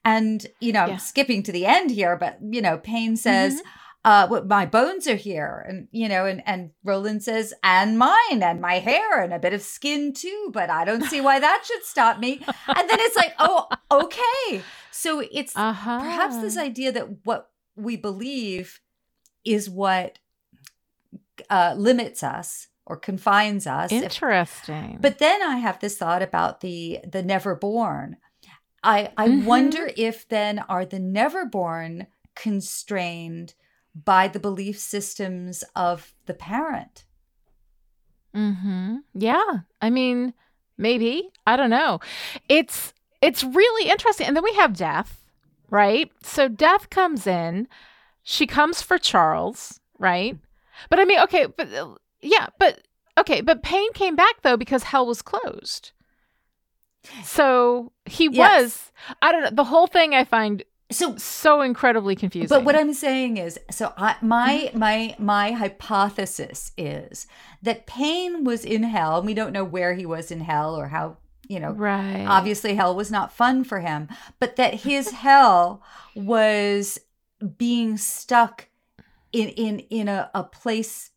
And, 0.05 0.47
you 0.61 0.73
know, 0.77 0.87
Yeah. 0.87 0.97
Skipping 0.99 1.43
to 1.45 1.53
the 1.53 1.67
end 1.77 1.91
here, 1.91 2.15
but, 2.25 2.39
you 2.57 2.61
know, 2.61 2.77
Paine 2.79 3.17
says, 3.17 3.63
uh, 4.05 4.27
what 4.29 4.47
my 4.49 4.65
bones 4.67 5.07
are 5.07 5.15
here. 5.17 5.65
And, 5.69 5.89
you 5.93 6.09
know, 6.09 6.25
and, 6.27 6.43
and 6.47 6.71
Rowland 6.85 7.23
says, 7.23 7.53
and 7.63 7.99
mine 7.99 8.43
and 8.43 8.61
my 8.61 8.75
hair 8.79 9.21
and 9.23 9.33
a 9.33 9.39
bit 9.39 9.53
of 9.53 9.61
skin 9.63 10.13
too, 10.15 10.51
but 10.53 10.71
I 10.71 10.85
don't 10.85 11.05
see 11.05 11.21
why 11.21 11.39
that 11.39 11.65
should 11.67 11.83
stop 11.85 12.19
me. 12.19 12.41
And 12.69 12.89
then 12.89 12.99
it's 13.01 13.17
like, 13.17 13.35
oh, 13.39 13.69
okay. 13.91 14.63
So 14.91 15.23
it's 15.31 15.55
Uh-huh. 15.57 16.01
perhaps 16.01 16.39
this 16.41 16.57
idea 16.57 16.93
that 16.93 17.25
what 17.27 17.51
we 17.77 17.97
believe 17.97 18.81
is 19.45 19.69
what 19.69 20.19
uh, 21.49 21.75
limits 21.77 22.23
us 22.23 22.69
or 22.87 22.97
confines 22.97 23.67
us. 23.67 23.93
If- 23.93 24.03
Interesting. 24.03 24.99
but 25.01 25.19
then 25.19 25.43
I 25.43 25.57
have 25.59 25.79
this 25.81 25.97
thought 25.97 26.23
about 26.23 26.61
the 26.61 27.01
the 27.11 27.23
never 27.23 27.55
born. 27.55 28.17
I 28.83 29.13
I 29.17 29.29
Mhm. 29.29 29.45
wonder 29.45 29.91
if 29.97 30.29
then 30.29 30.59
are 30.69 30.85
the 30.85 30.99
never 30.99 31.45
born 31.45 32.07
constrained 32.35 33.55
by 33.95 34.29
the 34.29 34.39
belief 34.39 34.79
systems 34.79 35.65
of 35.75 36.15
the 36.27 36.35
parent. 36.35 37.05
Mm-hmm. 38.35 38.97
Yeah. 39.15 39.59
I 39.81 39.91
mean, 39.91 40.35
maybe. 40.79 41.31
I 41.47 41.57
don't 41.57 41.71
know. 41.71 42.01
It's 42.49 42.95
it's 43.21 43.43
really 43.45 43.91
interesting. 43.91 44.27
And 44.27 44.37
then 44.37 44.45
we 44.45 44.55
have 44.55 44.77
death, 44.77 45.25
right? 45.69 46.11
So 46.23 46.49
death 46.49 46.91
comes 46.91 47.27
in. 47.27 47.69
She 48.23 48.47
comes 48.47 48.83
for 48.83 48.99
Charles, 48.99 49.81
right? 49.99 50.39
But 50.89 51.01
I 51.01 51.05
mean, 51.05 51.21
okay, 51.21 51.47
but 51.47 51.69
yeah, 52.21 52.49
but 52.59 52.83
okay, 53.19 53.41
but 53.41 53.63
Paine 53.63 53.93
came 53.93 54.15
back 54.17 54.43
though 54.43 54.57
because 54.57 54.85
hell 54.85 55.07
was 55.07 55.23
closed. 55.23 55.93
So 57.25 57.93
he 58.05 58.29
Yes. 58.31 58.63
was 58.63 58.93
I 59.23 59.33
don't 59.33 59.43
know, 59.43 59.51
the 59.51 59.65
whole 59.65 59.87
thing 59.87 60.15
I 60.15 60.25
find 60.25 60.63
So 60.91 61.17
so 61.17 61.61
incredibly 61.61 62.17
confusing. 62.17 62.49
But 62.49 62.65
what 62.65 62.75
I'm 62.77 62.93
saying 62.95 63.37
is, 63.37 63.59
so 63.71 63.93
I, 63.97 64.17
my 64.21 64.71
my 64.75 65.15
my 65.19 65.53
hypothesis 65.53 66.73
is 66.77 67.27
that 67.63 67.87
Paine 67.87 68.45
was 68.45 68.65
in 68.65 68.83
hell. 68.83 69.19
and 69.19 69.27
We 69.27 69.35
don't 69.35 69.53
know 69.53 69.65
where 69.65 69.95
he 69.95 70.05
was 70.07 70.31
in 70.31 70.41
hell 70.41 70.75
or 70.75 70.89
how 70.89 71.19
you 71.49 71.61
know. 71.61 71.73
right. 71.73 72.27
Obviously, 72.29 72.75
hell 72.75 72.95
was 72.95 73.11
not 73.11 73.33
fun 73.33 73.65
for 73.65 73.81
him, 73.81 74.09
but 74.39 74.57
that 74.57 74.75
his 74.75 75.11
hell 75.27 75.83
was 76.15 76.99
being 77.57 77.97
stuck 77.97 78.69
in 79.33 79.49
in 79.51 79.81
in 79.91 80.09
a, 80.09 80.31
a 80.35 80.43
place 80.43 81.11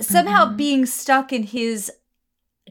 somehow 0.00 0.44
Mhm. 0.46 0.56
being 0.56 0.86
stuck 0.86 1.32
in 1.32 1.42
his 1.44 1.90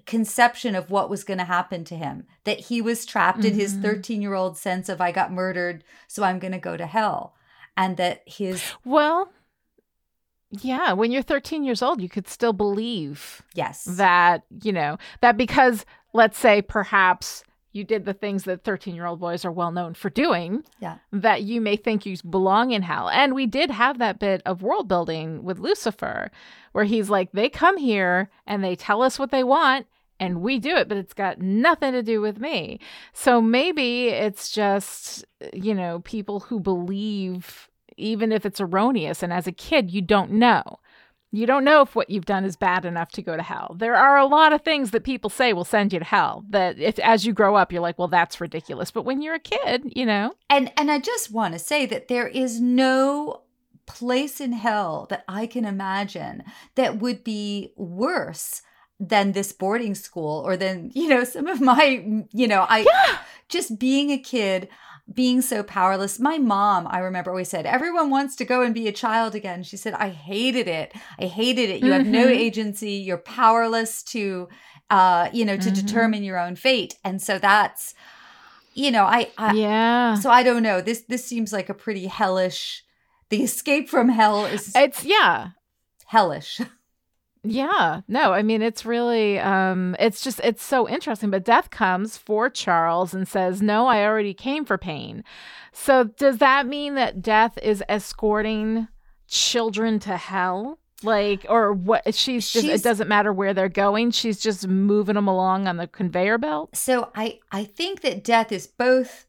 conception 0.08 0.74
of 0.74 0.90
what 0.90 1.10
was 1.10 1.24
going 1.24 1.38
to 1.38 1.44
happen 1.44 1.84
to 1.84 1.96
him 1.96 2.24
that 2.46 2.60
he 2.62 2.82
was 2.82 3.06
trapped 3.06 3.44
in 3.46 3.54
his 3.54 3.76
Mhm. 3.76 3.82
13 3.84 4.22
year 4.22 4.34
old 4.34 4.58
sense 4.58 4.90
of 4.90 5.00
i 5.02 5.12
got 5.12 5.32
murdered 5.32 5.84
so 6.08 6.24
i'm 6.24 6.40
going 6.40 6.54
to 6.54 6.58
go 6.60 6.76
to 6.78 6.86
hell 6.88 7.36
and 7.76 7.98
that 7.98 8.24
his 8.26 8.64
Well, 8.86 9.32
yeah, 10.50 10.94
when 10.94 11.12
you're 11.12 11.22
13 11.22 11.64
years 11.66 11.82
old, 11.82 12.02
you 12.02 12.08
could 12.10 12.28
still 12.28 12.54
believe 12.54 13.44
yes 13.54 13.84
that, 13.84 14.44
you 14.64 14.72
know, 14.72 14.98
that 15.22 15.36
because 15.38 15.86
let's 16.14 16.40
say 16.40 16.62
perhaps 16.62 17.44
you 17.74 17.84
did 17.84 18.06
the 18.06 18.14
things 18.14 18.46
that 18.46 18.64
13 18.64 18.96
year 18.96 19.06
old 19.06 19.20
boys 19.20 19.44
are 19.46 19.52
well 19.52 19.72
known 19.72 19.94
for 19.94 20.10
doing, 20.10 20.64
Yeah. 20.80 20.98
that 21.12 21.44
you 21.44 21.60
may 21.62 21.76
think 21.76 22.06
you 22.06 22.16
belong 22.28 22.72
in 22.72 22.82
hell. 22.82 23.10
And 23.10 23.36
we 23.36 23.46
did 23.46 23.70
have 23.70 24.00
that 24.00 24.18
bit 24.20 24.42
of 24.46 24.64
world 24.64 24.88
building 24.88 25.44
with 25.44 25.60
Lucifer, 25.60 26.32
where 26.72 26.86
he's 26.86 27.10
like, 27.10 27.32
they 27.34 27.50
come 27.50 27.78
here 27.78 28.30
and 28.48 28.64
they 28.64 28.76
tell 28.76 29.04
us 29.04 29.20
what 29.20 29.30
they 29.32 29.44
want. 29.44 29.86
And 30.20 30.42
we 30.42 30.60
do 30.60 30.76
it, 30.76 30.88
but 30.88 30.98
it's 30.98 31.14
got 31.14 31.40
nothing 31.40 31.94
to 31.94 32.02
do 32.02 32.22
with 32.22 32.40
me. 32.40 32.80
So 33.14 33.42
maybe 33.42 34.08
it's 34.08 34.52
just, 34.52 35.26
you 35.54 35.74
know, 35.74 36.00
people 36.00 36.40
who 36.40 36.60
believe, 36.60 37.70
even 37.98 38.32
if 38.32 38.46
it's 38.46 38.60
erroneous. 38.60 39.22
And 39.22 39.32
as 39.32 39.48
a 39.48 39.52
kid, 39.52 39.92
you 39.92 40.02
don't 40.02 40.32
know. 40.32 40.80
You 41.32 41.46
don't 41.46 41.66
know 41.66 41.82
if 41.82 41.94
what 41.94 42.10
you've 42.10 42.26
done 42.26 42.46
is 42.46 42.56
bad 42.56 42.86
enough 42.86 43.10
to 43.12 43.22
go 43.22 43.36
to 43.36 43.44
hell. 43.44 43.76
There 43.78 43.96
are 43.96 44.18
a 44.18 44.26
lot 44.26 44.54
of 44.54 44.62
things 44.62 44.92
that 44.92 45.04
people 45.04 45.30
say 45.30 45.52
will 45.52 45.66
send 45.66 45.92
you 45.92 46.00
to 46.00 46.06
hell 46.06 46.46
that 46.50 46.80
if 46.80 46.98
as 47.00 47.26
you 47.26 47.34
grow 47.34 47.56
up 47.56 47.72
you're 47.72 47.82
like, 47.82 48.00
well 48.00 48.08
that's 48.08 48.40
ridiculous. 48.40 48.92
But 48.92 49.04
when 49.04 49.22
you're 49.22 49.36
a 49.36 49.40
kid, 49.40 49.92
you 49.96 50.06
know. 50.06 50.34
and 50.50 50.72
and 50.78 50.90
i 50.90 51.00
just 51.00 51.32
want 51.32 51.54
to 51.54 51.60
say 51.60 51.86
that 51.86 52.08
there 52.08 52.28
is 52.28 52.62
no 52.62 53.42
place 53.86 54.40
in 54.40 54.54
hell 54.54 55.06
that 55.10 55.24
i 55.28 55.46
can 55.46 55.66
imagine 55.66 56.44
that 56.76 57.00
would 57.00 57.24
be 57.24 57.72
worse 57.76 58.62
than 59.00 59.32
this 59.34 59.52
boarding 59.52 59.94
school 59.96 60.42
or 60.46 60.58
than 60.58 60.92
you 60.96 61.08
know 61.08 61.24
some 61.24 61.48
of 61.48 61.62
my 61.62 62.04
you 62.34 62.48
know 62.48 62.66
i 62.70 62.80
Yeah. 62.80 63.18
just 63.50 63.78
being 63.80 64.12
a 64.12 64.18
kid 64.18 64.68
being 65.14 65.42
so 65.42 65.64
powerless 65.64 66.20
my 66.20 66.38
mom 66.38 66.88
i 66.90 67.00
remember 67.00 67.30
always 67.32 67.48
said 67.48 67.66
everyone 67.66 68.10
wants 68.10 68.36
to 68.36 68.44
go 68.44 68.62
and 68.62 68.74
be 68.74 68.88
a 68.88 68.92
child 68.92 69.36
again 69.36 69.64
she 69.64 69.78
said 69.78 69.94
i 69.94 70.10
hated 70.10 70.68
it 70.68 70.94
i 71.20 71.26
hated 71.26 71.70
it 71.70 71.82
you 71.82 71.92
have 71.92 72.06
no 72.06 72.28
Mhm. 72.28 72.36
agency 72.36 72.92
you're 72.94 73.18
powerless 73.18 74.04
to 74.04 74.50
uh 74.90 75.30
you 75.32 75.46
know 75.46 75.58
to 75.58 75.70
Mhm. 75.70 75.76
determine 75.76 76.24
your 76.24 76.40
own 76.40 76.56
fate 76.56 76.96
and 77.06 77.22
so 77.22 77.38
that's 77.40 77.94
you 78.74 78.92
know 78.92 79.04
i, 79.06 79.32
I 79.38 79.54
yeah. 79.54 80.16
so 80.16 80.30
i 80.30 80.44
don't 80.44 80.64
know 80.64 80.82
this 80.82 81.02
this 81.08 81.24
seems 81.26 81.54
like 81.54 81.70
a 81.70 81.74
pretty 81.74 82.08
hellish 82.08 82.84
the 83.30 83.44
escape 83.44 83.90
from 83.90 84.10
hell 84.10 84.46
is 84.46 84.74
It's 84.76 85.04
yeah. 85.06 85.50
hellish 86.08 86.60
Yeah, 87.44 88.02
no, 88.08 88.34
I 88.34 88.42
mean 88.44 88.62
it's 88.62 88.86
really 88.86 89.40
um 89.40 89.96
it's 90.00 90.22
just 90.22 90.40
it's 90.44 90.64
so 90.64 90.88
interesting 90.90 91.30
but 91.30 91.46
death 91.46 91.70
comes 91.70 92.18
for 92.18 92.50
Charles 92.50 93.14
and 93.14 93.28
says, 93.28 93.62
"No, 93.62 93.88
I 93.88 94.04
already 94.04 94.34
came 94.34 94.66
for 94.66 94.78
Paine." 94.78 95.24
So 95.72 96.06
does 96.06 96.40
that 96.40 96.66
mean 96.68 96.96
that 96.96 97.22
death 97.22 97.58
is 97.62 97.84
escorting 97.88 98.88
children 99.28 100.00
to 100.00 100.18
hell? 100.18 100.80
Like 101.04 101.46
or 101.48 101.74
what 101.74 102.16
she's 102.16 102.50
just 102.52 102.66
She's- 102.66 102.80
it 102.80 102.84
doesn't 102.84 103.08
matter 103.08 103.32
where 103.32 103.54
they're 103.54 103.70
going, 103.70 104.10
she's 104.10 104.40
just 104.40 104.68
moving 104.68 105.14
them 105.14 105.28
along 105.28 105.68
on 105.68 105.78
the 105.78 105.86
conveyor 105.86 106.40
belt? 106.40 106.76
So 106.76 107.12
I 107.16 107.40
I 107.52 107.66
think 107.66 108.02
that 108.02 108.24
death 108.24 108.52
is 108.52 108.66
both. 108.66 109.27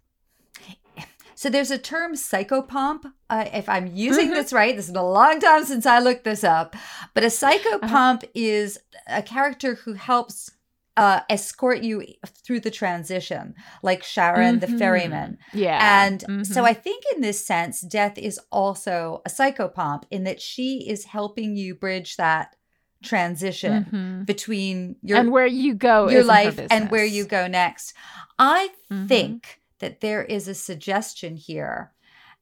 So 1.39 1.49
there's 1.49 1.71
a 1.71 1.79
term 1.79 2.15
psychopomp. 2.15 3.13
Uh, 3.31 3.45
if 3.55 3.69
I'm 3.69 3.87
using 3.87 4.31
Mhm. 4.31 4.35
this 4.35 4.53
right, 4.53 4.75
this 4.75 4.89
is 4.89 4.95
a 4.97 5.03
long 5.03 5.39
time 5.39 5.65
since 5.65 5.87
I 5.87 6.01
looked 6.01 6.25
this 6.25 6.43
up. 6.43 6.75
But 7.15 7.23
a 7.23 7.29
psychopomp 7.29 8.25
is 8.35 8.81
a 9.07 9.23
character 9.23 9.77
who 9.77 9.93
helps 9.93 10.51
uh, 10.97 11.21
escort 11.31 11.85
you 11.85 12.03
through 12.45 12.59
the 12.59 12.73
transition, 12.73 13.55
like 13.85 14.03
Charon 14.03 14.59
the 14.59 14.67
Mhm. 14.67 14.79
ferryman. 14.81 15.39
Yeah. 15.53 15.79
And 15.81 16.23
so 16.45 16.65
Mhm. 16.65 16.71
I 16.71 16.75
think 16.75 17.05
in 17.15 17.21
this 17.21 17.47
sense, 17.47 17.83
death 17.83 18.19
is 18.19 18.41
also 18.51 19.23
a 19.25 19.29
psychopomp 19.31 20.03
in 20.11 20.25
that 20.25 20.41
she 20.41 20.89
is 20.91 21.05
helping 21.05 21.55
you 21.55 21.77
bridge 21.77 22.17
that 22.17 22.57
transition 23.05 23.87
Mhm. 23.93 24.27
between 24.27 24.97
your 25.03 25.19
and 25.19 25.31
where 25.31 25.47
you 25.47 25.75
go 25.75 26.11
your 26.11 26.25
life 26.25 26.59
and 26.69 26.91
where 26.91 27.05
you 27.07 27.25
go 27.25 27.47
next. 27.47 27.95
I 28.37 28.71
Mhm. 28.91 29.07
think 29.07 29.61
that 29.81 30.01
there 30.01 30.25
is 30.25 30.49
a 30.49 30.55
suggestion 30.55 31.37
here 31.37 31.93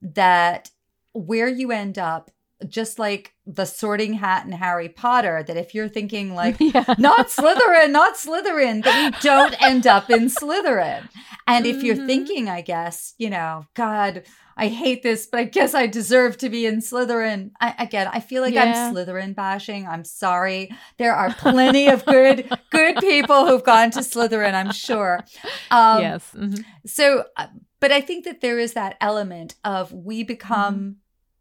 that 0.01 0.70
where 1.12 1.49
you 1.49 1.72
end 1.72 1.99
up, 1.99 2.31
just 2.69 2.99
like 2.99 3.35
the 3.47 3.64
sorting 3.66 4.14
hat 4.14 4.47
in 4.47 4.53
Harry 4.53 4.88
Potter, 4.88 5.45
that 5.47 5.57
if 5.57 5.75
you're 5.75 5.88
thinking 5.88 6.35
like, 6.42 6.57
yeah. 6.59 6.95
not 6.99 7.29
Slytherin, 7.29 7.90
not 7.90 8.14
Slytherin, 8.16 8.83
that 8.85 9.14
you 9.14 9.21
don't 9.21 9.55
end 9.62 9.87
up 9.87 10.11
in 10.11 10.25
Slytherin. 10.27 11.09
And 11.47 11.66
if 11.66 11.83
you're 11.83 11.97
Mhm. 11.97 12.07
thinking, 12.07 12.49
I 12.49 12.61
guess, 12.62 13.14
you 13.19 13.31
know, 13.31 13.66
God, 13.75 14.23
I 14.57 14.69
hate 14.69 15.03
this, 15.03 15.27
but 15.27 15.38
I 15.38 15.45
guess 15.45 15.75
I 15.75 15.87
deserve 15.87 16.38
to 16.38 16.49
be 16.49 16.64
in 16.64 16.79
Slytherin. 16.79 17.51
I, 17.61 17.75
again, 17.79 18.09
I 18.11 18.21
feel 18.21 18.42
like 18.42 18.55
Yeah. 18.55 18.88
I'm 18.88 18.95
Slytherin 18.95 19.35
bashing. 19.35 19.87
I'm 19.87 20.03
sorry. 20.03 20.71
There 20.97 21.14
are 21.14 21.33
plenty 21.35 21.88
of 21.88 22.05
good, 22.07 22.49
good 22.71 22.97
people 22.97 23.47
who've 23.47 23.62
gone 23.62 23.90
to 23.92 24.01
Slytherin. 24.01 24.55
I'm 24.55 24.73
sure. 24.73 25.23
Um, 25.71 26.01
yes. 26.01 26.31
mhm. 26.35 26.64
So, 26.87 27.25
uh, 27.37 27.49
but 27.81 27.92
I 27.92 28.01
think 28.01 28.25
that 28.25 28.40
there 28.40 28.59
is 28.59 28.73
that 28.73 28.97
element 29.01 29.57
of 29.62 29.92
we 29.92 30.25
become 30.25 30.97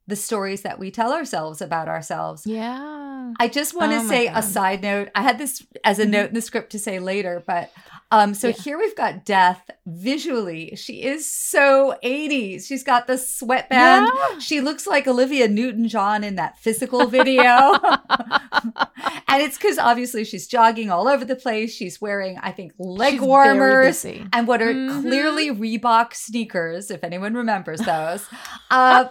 the 0.08 0.16
stories 0.16 0.62
that 0.62 0.78
we 0.80 0.92
tell 0.92 1.12
ourselves 1.14 1.62
about 1.62 1.88
ourselves. 1.88 2.46
Yeah. 2.46 3.34
I 3.40 3.48
just 3.48 3.74
want 3.76 3.92
to 3.92 4.00
Oh 4.00 4.08
say 4.08 4.28
God. 4.28 4.38
a 4.38 4.42
side 4.44 4.82
note. 4.84 5.10
I 5.16 5.24
had 5.24 5.38
this 5.40 5.66
as 5.84 5.98
a 6.00 6.06
Mhm. 6.06 6.10
note 6.10 6.28
in 6.30 6.34
the 6.36 6.42
script 6.42 6.72
to 6.74 6.80
say 6.80 7.00
later, 7.00 7.44
but 7.46 7.72
um, 8.12 8.36
so 8.36 8.50
Yeah. 8.50 8.54
here 8.64 8.78
we've 8.78 8.96
got 8.96 9.26
Death 9.26 9.70
visually. 9.88 10.76
She 10.76 11.02
is 11.02 11.30
so 11.30 11.96
80s. 12.04 12.68
She's 12.68 12.84
got 12.84 13.08
the 13.08 13.18
sweatband. 13.18 14.08
Yeah. 14.16 14.40
She 14.40 14.62
looks 14.62 14.86
like 14.86 15.08
Olivia 15.08 15.48
Newton 15.48 15.88
John 15.88 16.24
in 16.24 16.36
that 16.36 16.60
physical 16.60 17.08
video. 17.18 17.74
and 19.28 19.42
it's 19.42 19.58
because 19.58 19.78
obviously 19.80 20.24
she's 20.24 20.48
jogging 20.48 20.92
all 20.92 21.08
over 21.08 21.26
the 21.26 21.36
place. 21.36 21.74
She's 21.74 22.00
wearing, 22.00 22.38
I 22.42 22.52
think, 22.52 22.74
leg 22.78 23.14
She's 23.14 23.22
warmers 23.22 24.06
and 24.06 24.48
what 24.48 24.62
are 24.62 24.74
Mhm. 24.74 25.02
clearly 25.02 25.50
Reebok 25.50 26.14
sneakers, 26.14 26.92
if 26.92 27.04
anyone 27.04 27.34
remembers 27.34 27.80
those. 27.82 28.26
uh, 28.72 29.06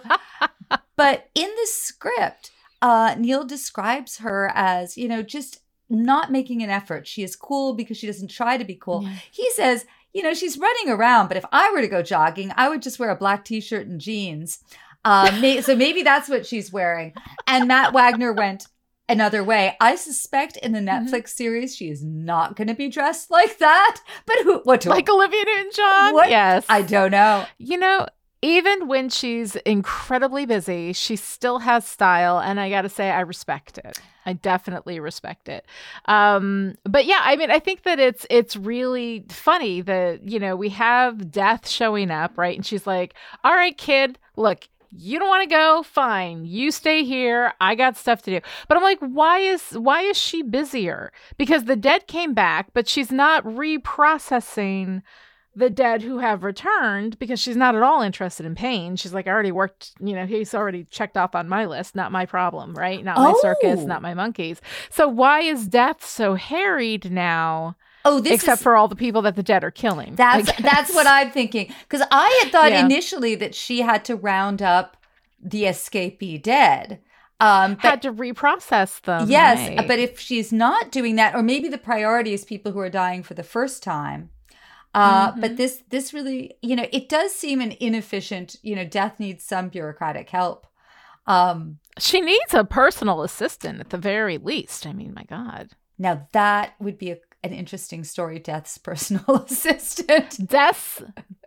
but 0.95 1.29
in 1.35 1.49
the 1.49 1.67
script, 1.67 2.51
uh, 2.81 3.15
Neil 3.17 3.43
describes 3.43 4.17
her 4.19 4.51
as, 4.53 4.97
you 4.97 5.07
know, 5.07 5.21
just 5.21 5.59
not 5.89 6.31
making 6.31 6.61
an 6.63 6.69
effort. 6.69 7.07
She 7.07 7.23
is 7.23 7.35
cool 7.35 7.73
because 7.73 7.97
she 7.97 8.07
doesn't 8.07 8.29
try 8.31 8.57
to 8.57 8.65
be 8.65 8.75
cool. 8.75 9.03
Yeah. 9.03 9.15
He 9.31 9.49
says, 9.51 9.85
you 10.13 10.23
know, 10.23 10.33
she's 10.33 10.57
running 10.57 10.89
around, 10.91 11.27
but 11.27 11.37
if 11.37 11.45
I 11.51 11.71
were 11.71 11.81
to 11.81 11.87
go 11.87 12.01
jogging, 12.01 12.51
I 12.55 12.69
would 12.69 12.81
just 12.81 12.99
wear 12.99 13.09
a 13.09 13.15
black 13.15 13.45
t 13.45 13.59
shirt 13.61 13.87
and 13.87 13.99
jeans. 13.99 14.59
Uh, 15.03 15.35
may- 15.39 15.61
so 15.61 15.75
maybe 15.75 16.01
that's 16.03 16.29
what 16.29 16.45
she's 16.45 16.71
wearing. 16.71 17.13
And 17.47 17.67
Matt 17.67 17.93
Wagner 17.93 18.33
went 18.33 18.65
another 19.07 19.43
way. 19.43 19.77
I 19.79 19.95
suspect 19.97 20.57
in 20.57 20.71
the 20.71 20.79
Mhm. 20.79 21.07
Netflix 21.09 21.29
series, 21.29 21.75
she 21.75 21.89
is 21.89 22.03
not 22.03 22.55
going 22.55 22.69
to 22.69 22.73
be 22.73 22.89
dressed 22.89 23.29
like 23.29 23.59
that. 23.59 23.97
But 24.25 24.37
who, 24.43 24.61
what 24.63 24.81
do 24.81 24.89
Like 24.89 25.07
Olivia 25.07 25.43
Newton-John. 25.45 26.13
What? 26.13 26.29
Yes. 26.31 26.65
I 26.69 26.81
don't 26.81 27.11
know. 27.11 27.45
You 27.59 27.77
know, 27.77 28.07
even 28.45 28.87
when 28.87 29.09
she's 29.09 29.55
incredibly 29.57 30.45
busy, 30.45 30.93
she 30.93 31.15
still 31.15 31.59
has 31.59 31.83
style, 31.83 32.39
and 32.39 32.59
I 32.59 32.69
got 32.69 32.83
to 32.83 32.89
say, 32.89 33.09
I 33.09 33.21
respect 33.21 33.79
it. 33.79 33.99
I 34.23 34.33
definitely 34.33 34.99
respect 34.99 35.49
it. 35.49 35.65
Um, 36.05 36.75
but 36.83 37.05
yeah, 37.05 37.21
I 37.23 37.37
mean, 37.37 37.49
I 37.49 37.57
think 37.57 37.83
that 37.83 37.99
it's 37.99 38.27
it's 38.29 38.55
really 38.55 39.25
funny 39.29 39.81
that 39.81 40.29
you 40.29 40.39
know 40.39 40.55
we 40.55 40.69
have 40.69 41.31
Death 41.31 41.67
showing 41.67 42.11
up, 42.11 42.37
right? 42.37 42.55
And 42.55 42.65
she's 42.65 42.85
like, 42.85 43.15
"All 43.43 43.53
right, 43.53 43.77
kid, 43.77 44.19
look." 44.35 44.67
You 44.97 45.19
don't 45.19 45.27
want 45.27 45.43
to 45.43 45.53
go? 45.53 45.83
Fine. 45.83 46.45
You 46.45 46.71
stay 46.71 47.03
here. 47.03 47.51
I 47.59 47.75
got 47.75 47.97
stuff 47.97 48.21
to 48.21 48.31
do. 48.31 48.39
But 48.69 48.77
I'm 48.77 48.83
like, 48.83 48.99
why 48.99 49.39
is 49.39 49.61
why 49.73 50.03
is 50.03 50.15
she 50.15 50.41
busier? 50.41 51.11
Because 51.37 51.65
the 51.65 51.75
dead 51.75 52.07
came 52.07 52.33
back, 52.33 52.67
but 52.73 52.87
she's 52.87 53.11
not 53.11 53.43
reprocessing 53.43 55.01
the 55.55 55.69
dead 55.69 56.01
who 56.01 56.17
have 56.17 56.43
returned 56.43 57.17
because 57.17 57.39
she's 57.39 57.55
not 57.55 57.75
at 57.75 57.81
all 57.81 58.01
interested 58.01 58.45
in 58.45 58.55
Paine. 58.55 58.95
She's 58.97 59.13
like, 59.13 59.25
I 59.27 59.31
already 59.31 59.51
worked, 59.53 59.91
you 59.99 60.13
know, 60.13 60.25
he's 60.25 60.53
already 60.53 60.83
checked 60.83 61.15
off 61.15 61.33
on 61.35 61.47
my 61.47 61.65
list, 61.65 61.95
not 61.95 62.11
my 62.11 62.25
problem, 62.25 62.73
right? 62.75 63.03
Not 63.03 63.17
my 63.17 63.33
circus, 63.41 63.79
Oh. 63.81 63.85
not 63.85 64.01
my 64.01 64.13
monkeys. 64.13 64.59
So 64.89 65.07
why 65.07 65.41
is 65.41 65.67
death 65.67 66.05
so 66.05 66.35
harried 66.35 67.09
now, 67.11 67.77
Oh, 68.03 68.19
this 68.19 68.33
except 68.33 68.59
is, 68.59 68.63
for 68.63 68.75
all 68.75 68.87
the 68.89 68.95
people 68.95 69.21
that 69.23 69.35
the 69.37 69.43
dead 69.43 69.63
are 69.63 69.71
killing? 69.71 70.15
That's 70.15 70.51
that's 70.61 70.93
what 70.93 71.07
I'm 71.07 71.31
thinking 71.31 71.73
because 71.87 72.05
I 72.11 72.41
had 72.43 72.51
thought 72.51 72.71
Yeah. 72.71 72.85
initially 72.85 73.35
that 73.35 73.55
she 73.55 73.79
had 73.81 74.03
to 74.05 74.15
round 74.15 74.61
up 74.61 74.97
the 75.41 75.63
escapee 75.63 76.41
dead. 76.41 76.99
Um, 77.39 77.73
but 77.75 77.81
had 77.81 78.01
to 78.03 78.13
reprocess 78.13 79.01
them. 79.01 79.29
yes, 79.29 79.69
right? 79.77 79.85
but 79.87 79.99
if 79.99 80.17
she's 80.19 80.53
not 80.53 80.89
doing 80.91 81.15
that, 81.17 81.35
or 81.35 81.43
maybe 81.43 81.67
the 81.67 81.77
priority 81.77 82.33
is 82.33 82.45
people 82.45 82.71
who 82.71 82.79
are 82.79 82.89
dying 82.89 83.23
for 83.23 83.33
the 83.33 83.43
first 83.43 83.83
time. 83.83 84.29
Uh, 84.95 85.31
Mhm. 85.33 85.41
But 85.41 85.57
this 85.57 85.83
this 85.89 86.13
really, 86.13 86.55
you 86.61 86.75
know, 86.75 86.87
it 86.91 87.09
does 87.09 87.33
seem 87.35 87.59
an 87.61 87.73
inefficient. 87.79 88.55
You 88.63 88.75
know, 88.77 88.85
death 88.85 89.19
needs 89.19 89.43
some 89.43 89.69
bureaucratic 89.69 90.29
help. 90.29 90.65
Um, 91.27 91.79
she 91.99 92.21
needs 92.21 92.53
a 92.53 92.63
personal 92.63 93.21
assistant 93.23 93.79
at 93.79 93.89
the 93.89 93.97
very 93.97 94.37
least. 94.37 94.85
I 94.87 94.93
mean, 94.93 95.13
my 95.13 95.23
God. 95.25 95.71
now 95.97 96.27
that 96.33 96.73
would 96.79 96.97
be 96.97 97.11
a, 97.11 97.17
an 97.45 97.53
interesting 97.53 98.03
story. 98.03 98.39
Death's 98.39 98.77
personal 98.77 99.23
assistant. 99.49 100.47
Death's 100.47 101.01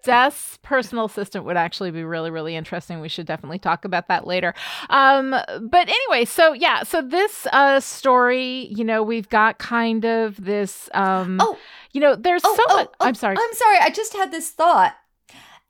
Death's 0.04 0.58
personal 0.62 1.06
assistant 1.06 1.44
would 1.44 1.56
actually 1.56 1.90
be 1.90 2.04
really, 2.04 2.30
really 2.30 2.54
interesting. 2.56 3.00
We 3.00 3.08
should 3.08 3.26
definitely 3.26 3.58
talk 3.58 3.84
about 3.84 4.08
that 4.08 4.26
later. 4.26 4.54
Um, 4.90 5.30
but 5.30 5.88
anyway, 5.88 6.24
so 6.24 6.52
yeah, 6.52 6.82
so 6.84 7.02
this 7.02 7.46
uh 7.52 7.80
story, 7.80 8.68
you 8.70 8.84
know, 8.84 9.02
we've 9.02 9.28
got 9.28 9.58
kind 9.58 10.04
of 10.04 10.42
this 10.42 10.88
um 10.94 11.38
Oh, 11.40 11.58
you 11.92 12.00
know, 12.00 12.14
there's 12.16 12.42
Oh, 12.44 12.54
so 12.56 12.62
oh, 12.68 12.76
much 12.76 12.88
oh, 13.00 13.06
I'm 13.06 13.14
sorry. 13.14 13.36
I'm 13.38 13.54
sorry. 13.54 13.78
I 13.80 13.90
just 13.90 14.14
had 14.14 14.30
this 14.32 14.50
thought. 14.50 14.94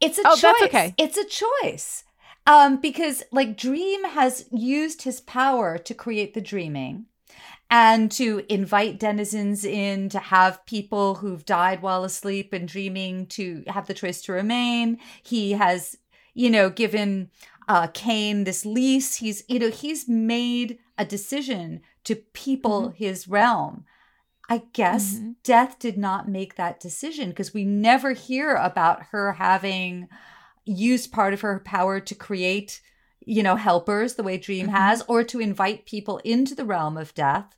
It's 0.01 0.19
a 0.19 0.23
Oh, 0.25 0.31
choice. 0.37 0.43
that's 0.43 0.63
okay. 0.63 0.95
It's 0.99 1.17
a 1.17 1.25
choice. 1.25 2.05
Um, 2.47 2.81
because 2.81 3.25
like 3.33 3.57
Dream 3.59 4.05
has 4.05 4.47
used 4.53 5.03
his 5.03 5.21
power 5.21 5.77
to 5.79 5.95
create 5.95 6.35
the 6.35 6.41
dreaming 6.41 7.07
and 7.71 8.11
to 8.13 8.45
invite 8.49 8.99
denizens 8.99 9.65
in 9.65 10.09
to 10.09 10.19
have 10.19 10.65
people 10.67 11.17
who've 11.17 11.45
died 11.45 11.83
while 11.83 12.05
asleep 12.05 12.53
and 12.53 12.67
dreaming 12.67 13.27
to 13.27 13.63
have 13.67 13.87
the 13.87 13.95
choice 13.95 14.23
to 14.23 14.33
remain. 14.33 14.99
He 15.23 15.53
has, 15.53 15.97
you 16.35 16.51
know, 16.51 16.71
given 16.71 17.31
uh 17.69 17.89
Cain 17.93 18.45
this 18.45 18.65
lease. 18.65 19.17
He's, 19.17 19.45
you 19.49 19.59
know, 19.59 19.71
he's 19.71 20.09
made 20.09 20.79
a 20.97 21.05
decision 21.05 21.81
to 22.05 22.17
people 22.17 22.89
his 22.91 23.29
realm. 23.29 23.85
I 24.49 24.63
guess 24.73 25.17
Mhm. 25.17 25.35
Death 25.45 25.79
did 25.79 25.99
not 25.99 26.27
make 26.27 26.55
that 26.55 26.81
decision 26.81 27.29
because 27.29 27.53
we 27.53 27.65
never 27.67 28.13
hear 28.13 28.55
about 28.55 29.03
her 29.11 29.35
having 29.35 30.09
used 30.65 31.13
part 31.13 31.35
of 31.35 31.43
her 31.43 31.61
power 31.61 32.01
to 32.01 32.15
create, 32.15 32.81
you 33.27 33.43
know, 33.43 33.57
helpers 33.57 34.15
the 34.15 34.23
way 34.23 34.39
Dream 34.39 34.69
Mhm. 34.69 34.71
has, 34.71 35.03
or 35.07 35.23
to 35.25 35.39
invite 35.41 35.85
people 35.85 36.17
into 36.25 36.55
the 36.55 36.65
realm 36.65 36.97
of 36.97 37.13
death. 37.15 37.55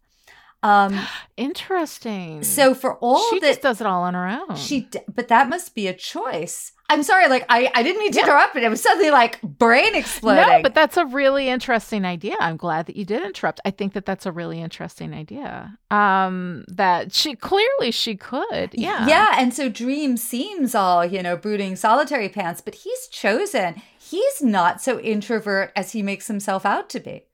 Um, 0.63 0.99
Interesting. 1.37 2.43
so 2.43 2.75
for 2.75 2.97
all 2.97 3.29
she 3.31 3.41
that 3.41 3.47
just 3.49 3.63
does 3.63 3.81
it 3.81 3.87
all 3.87 4.03
on 4.03 4.15
her 4.15 4.27
own. 4.27 4.57
she, 4.57 4.89
but 5.13 5.29
that 5.29 5.49
must 5.49 5.75
be 5.75 5.87
a 5.89 5.95
choice. 5.95 6.73
I'm 6.91 7.03
sorry, 7.05 7.29
like 7.29 7.47
I, 7.49 7.71
I 7.75 7.83
didn't 7.83 8.01
mean 8.01 8.11
to 8.13 8.19
Yeah. 8.19 8.25
interrupt, 8.25 8.53
but 8.55 8.63
it 8.65 8.69
was 8.69 8.83
suddenly 8.83 9.11
like 9.11 9.41
brain 9.43 9.95
exploding. 9.95 10.45
No, 10.47 10.63
but 10.63 10.75
that's 10.75 10.97
a 10.97 11.07
really 11.07 11.49
interesting 11.49 12.05
idea. 12.05 12.35
I'm 12.41 12.57
glad 12.57 12.87
that 12.87 12.97
you 12.97 13.05
did 13.05 13.23
interrupt. 13.23 13.61
I 13.65 13.71
think 13.71 13.93
that 13.93 14.05
that's 14.07 14.27
a 14.27 14.33
really 14.33 14.61
interesting 14.61 15.15
idea. 15.15 15.79
Um, 15.91 16.65
that 16.69 17.15
she 17.15 17.37
clearly 17.37 17.91
she 17.93 18.17
could. 18.17 18.71
Yeah. 18.75 19.07
Yeah. 19.07 19.35
And 19.39 19.55
so 19.55 19.69
Dream 19.69 20.17
seems 20.17 20.75
all, 20.75 21.07
you 21.07 21.23
know, 21.23 21.37
brooding 21.37 21.77
solitary 21.77 22.29
pants, 22.29 22.61
but 22.61 22.75
he's 22.75 23.07
chosen. 23.07 23.81
He's 23.99 24.43
not 24.43 24.83
so 24.83 24.99
introvert 24.99 25.71
as 25.77 25.93
he 25.93 26.03
makes 26.03 26.27
himself 26.27 26.67
out 26.67 26.91
to 26.91 26.99
be. 27.01 27.25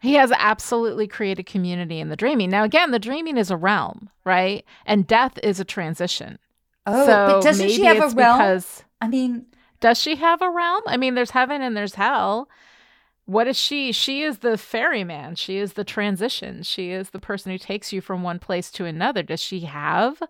He 0.00 0.14
has 0.14 0.30
absolutely 0.32 1.06
created 1.06 1.46
community 1.46 2.00
in 2.00 2.08
the 2.08 2.16
dreaming. 2.16 2.50
Now, 2.50 2.64
again, 2.64 2.90
the 2.90 2.98
dreaming 2.98 3.38
is 3.38 3.50
a 3.50 3.56
realm, 3.56 4.10
right? 4.24 4.64
And 4.84 5.06
death 5.06 5.38
is 5.42 5.58
a 5.58 5.64
transition. 5.64 6.38
Oh, 6.86 7.06
so 7.06 7.26
but 7.26 7.42
doesn't 7.42 7.70
she 7.70 7.84
have 7.84 7.96
a 8.12 8.14
realm? 8.14 8.38
Because, 8.38 8.84
I 9.00 9.08
mean, 9.08 9.46
does 9.80 9.98
she 9.98 10.16
have 10.16 10.42
a 10.42 10.50
realm? 10.50 10.82
I 10.86 10.96
mean, 10.96 11.14
there's 11.14 11.30
heaven 11.30 11.62
and 11.62 11.76
there's 11.76 11.94
hell. 11.94 12.48
What 13.24 13.48
is 13.48 13.56
she? 13.56 13.90
She 13.90 14.22
is 14.22 14.38
the 14.38 14.56
ferryman. 14.56 15.34
She 15.34 15.56
is 15.56 15.72
the 15.72 15.82
transition. 15.82 16.62
She 16.62 16.90
is 16.90 17.10
the 17.10 17.18
person 17.18 17.50
who 17.50 17.58
takes 17.58 17.92
you 17.92 18.00
from 18.00 18.22
one 18.22 18.38
place 18.38 18.70
to 18.72 18.84
another. 18.84 19.22
Does 19.22 19.40
she 19.40 19.60
have 19.60 20.22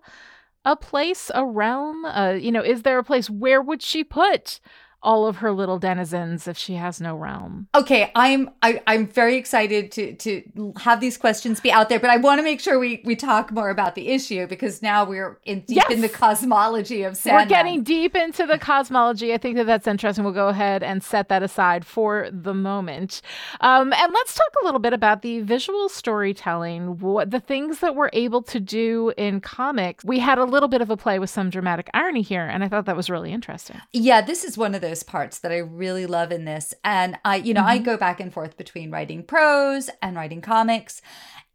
a 0.65 0.75
place, 0.75 1.29
a 1.35 1.45
realm? 1.45 2.05
Uh, 2.05 2.31
you 2.31 2.51
know, 2.51 2.63
is 2.63 2.81
there 2.81 2.97
a 2.97 3.03
place? 3.03 3.29
Where 3.29 3.61
would 3.61 3.83
she 3.83 4.03
put 4.03 4.59
all 5.07 5.25
of 5.25 5.37
her 5.37 5.53
little 5.53 5.79
denizens 5.79 6.49
if 6.49 6.57
she 6.57 6.73
has 6.73 6.99
no 6.99 7.15
realm. 7.15 7.69
Okay, 7.73 8.11
I'm 8.13 8.49
I, 8.61 8.81
I'm 8.87 9.07
very 9.07 9.37
excited 9.37 9.89
to 9.93 10.13
to 10.15 10.73
have 10.81 10.99
these 10.99 11.17
questions 11.17 11.61
be 11.61 11.71
out 11.71 11.87
there, 11.87 11.97
but 11.97 12.09
I 12.09 12.17
want 12.17 12.39
to 12.39 12.43
make 12.43 12.59
sure 12.59 12.77
we 12.77 13.01
we 13.05 13.15
talk 13.15 13.49
more 13.53 13.69
about 13.69 13.95
the 13.95 14.09
issue 14.09 14.45
because 14.47 14.81
now 14.81 15.05
we're 15.05 15.39
in 15.45 15.61
deep 15.61 15.77
yes. 15.77 15.89
in 15.89 16.01
the 16.01 16.09
cosmology 16.09 17.03
of 17.03 17.15
Sandman. 17.15 17.45
We're 17.45 17.49
getting 17.49 17.83
deep 17.83 18.17
into 18.17 18.45
the 18.45 18.59
cosmology. 18.59 19.33
I 19.33 19.37
think 19.37 19.55
that 19.55 19.65
that's 19.65 19.87
interesting. 19.87 20.25
We'll 20.25 20.33
go 20.33 20.49
ahead 20.49 20.83
and 20.83 21.01
set 21.01 21.29
that 21.29 21.41
aside 21.41 21.85
for 21.85 22.27
the 22.29 22.53
moment, 22.53 23.21
um, 23.61 23.93
and 23.93 24.13
let's 24.13 24.35
talk 24.35 24.53
a 24.61 24.65
little 24.65 24.81
bit 24.81 24.91
about 24.91 25.21
the 25.21 25.39
visual 25.39 25.87
storytelling. 25.87 26.99
What 26.99 27.31
the 27.31 27.39
things 27.39 27.79
that 27.79 27.95
we're 27.95 28.09
able 28.11 28.41
to 28.41 28.59
do 28.59 29.13
in 29.15 29.39
comics. 29.39 30.03
We 30.03 30.19
had 30.19 30.37
a 30.37 30.43
little 30.43 30.67
bit 30.67 30.81
of 30.81 30.89
a 30.89 30.97
play 30.97 31.17
with 31.17 31.29
some 31.29 31.49
dramatic 31.49 31.89
irony 31.93 32.23
here, 32.23 32.45
and 32.45 32.61
I 32.61 32.67
thought 32.67 32.85
that 32.87 32.97
was 32.97 33.09
really 33.09 33.31
interesting. 33.31 33.79
Yeah, 33.93 34.19
this 34.19 34.43
is 34.43 34.57
one 34.57 34.75
of 34.75 34.81
the 34.81 34.96
parts 35.03 35.39
that 35.39 35.51
I 35.51 35.57
really 35.57 36.05
love 36.05 36.31
in 36.31 36.45
this. 36.45 36.73
And 36.83 37.17
I, 37.25 37.37
you 37.37 37.53
know, 37.53 37.61
mm-hmm. 37.61 37.69
I 37.69 37.77
go 37.79 37.97
back 37.97 38.19
and 38.19 38.33
forth 38.33 38.57
between 38.57 38.91
writing 38.91 39.23
prose 39.23 39.89
and 40.01 40.15
writing 40.15 40.41
comics. 40.41 41.01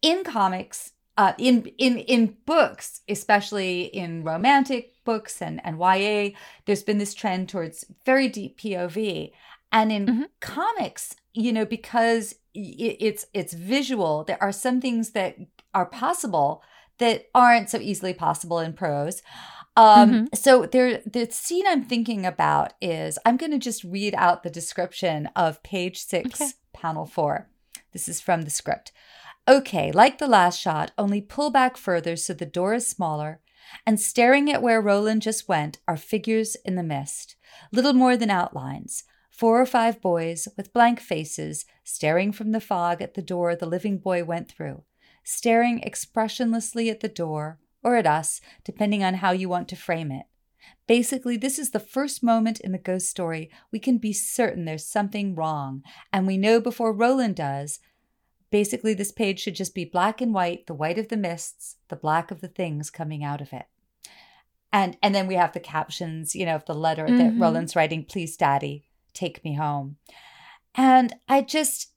In 0.01 0.25
comics, 0.25 0.93
uh, 1.17 1.35
in 1.39 1.67
in 1.79 1.99
in 1.99 2.37
books, 2.47 3.03
especially 3.09 3.83
in 3.83 4.25
romantic 4.25 4.95
books 5.05 5.41
and 5.43 5.61
and 5.65 5.79
YA, 5.79 6.31
there's 6.67 6.83
been 6.83 6.99
this 6.99 7.15
trend 7.15 7.49
towards 7.49 7.85
very 8.05 8.29
deep 8.29 8.59
POV. 8.59 9.33
And 9.71 9.93
in 9.93 10.07
mm-hmm. 10.07 10.23
comics, 10.41 11.15
you 11.33 11.53
know, 11.53 11.65
because 11.65 12.35
it's 12.55 13.27
it's 13.33 13.55
visual, 13.55 14.25
there 14.25 14.43
are 14.43 14.53
some 14.53 14.81
things 14.81 15.11
that 15.11 15.37
are 15.75 15.87
possible 15.87 16.63
that 16.99 17.27
aren't 17.35 17.71
so 17.71 17.79
easily 17.79 18.15
possible 18.15 18.59
in 18.59 18.73
prose. 18.73 19.23
Um, 19.77 20.11
mm-hmm. 20.11 20.25
So 20.35 20.67
there, 20.67 21.01
the 21.07 21.29
scene 21.31 21.67
I'm 21.67 21.85
thinking 21.85 22.27
about 22.27 22.75
is 22.81 23.19
I'm 23.25 23.37
going 23.37 23.53
to 23.53 23.59
just 23.59 23.85
read 23.85 24.15
out 24.17 24.43
the 24.43 24.51
description 24.51 25.29
of 25.35 25.63
page 25.63 25.99
six, 25.99 26.41
okay. 26.41 26.51
panel 26.73 27.07
four. 27.07 27.49
This 27.93 28.09
is 28.09 28.21
from 28.21 28.43
the 28.43 28.51
script. 28.51 28.93
Okay, 29.49 29.91
like 29.91 30.19
the 30.19 30.29
last 30.29 30.61
shot, 30.61 30.93
only 30.97 31.21
pull 31.21 31.51
back 31.51 31.77
further 31.77 32.17
so 32.17 32.33
the 32.33 32.47
door 32.47 32.75
is 32.75 32.87
smaller. 32.87 33.41
And 33.87 33.99
staring 33.99 34.53
at 34.53 34.63
where 34.63 34.81
Rowland 34.81 35.23
just 35.23 35.49
went 35.49 35.79
are 35.89 35.97
figures 35.97 36.57
in 36.65 36.75
the 36.77 36.83
mist, 36.83 37.37
little 37.73 37.95
more 37.95 38.17
than 38.17 38.31
outlines. 38.31 39.05
Four 39.31 39.61
or 39.61 39.67
five 39.67 40.01
boys 40.01 40.47
with 40.57 40.73
blank 40.75 41.01
faces 41.01 41.65
staring 41.83 42.33
from 42.33 42.53
the 42.53 42.61
fog 42.61 43.01
at 43.01 43.15
the 43.15 43.23
door 43.23 43.57
the 43.57 43.67
living 43.67 43.99
boy 43.99 44.25
went 44.25 44.49
through, 44.49 44.85
staring 45.25 45.81
expressionlessly 45.81 46.91
at 46.91 47.01
the 47.01 47.09
door 47.09 47.59
or 47.83 47.97
at 47.97 48.07
us, 48.07 48.41
depending 48.65 49.03
on 49.03 49.15
how 49.15 49.33
you 49.33 49.49
want 49.49 49.69
to 49.69 49.77
frame 49.77 50.11
it. 50.11 50.27
Basically, 50.87 51.37
this 51.37 51.59
is 51.59 51.71
the 51.71 51.81
first 51.81 52.23
moment 52.23 52.61
in 52.61 52.73
the 52.73 52.79
ghost 52.79 53.09
story 53.09 53.51
we 53.71 53.79
can 53.79 53.99
be 53.99 54.13
certain 54.13 54.65
there's 54.65 54.87
something 54.87 55.35
wrong, 55.35 55.83
and 56.13 56.27
we 56.27 56.37
know 56.37 56.61
before 56.61 56.93
Rowland 56.93 57.37
does. 57.37 57.81
Basically, 58.51 58.93
this 58.93 59.13
page 59.13 59.41
should 59.41 59.55
just 59.55 59.75
be 59.75 59.85
black 59.85 60.21
and 60.21 60.35
white, 60.35 60.67
the 60.67 60.75
white 60.75 60.99
of 60.99 61.09
the 61.09 61.17
mists, 61.17 61.77
the 61.89 61.97
black 61.97 62.31
of 62.31 62.41
the 62.41 62.49
things 62.49 62.91
coming 62.91 63.25
out 63.25 63.41
of 63.41 63.53
it. 63.53 63.65
And 64.73 64.97
and 65.03 65.15
then 65.15 65.27
we 65.27 65.35
have 65.35 65.53
the 65.53 65.61
captions, 65.61 66.35
you 66.35 66.47
know, 66.47 66.57
of 66.57 66.65
the 66.67 66.75
letter 66.75 67.07
mm-hmm. 67.07 67.19
that 67.19 67.39
Rowland's 67.39 67.77
writing, 67.77 68.05
please 68.05 68.37
daddy, 68.37 68.85
take 69.15 69.45
me 69.45 69.55
home. 69.55 69.97
And 70.75 71.15
I 71.29 71.43
just 71.43 71.93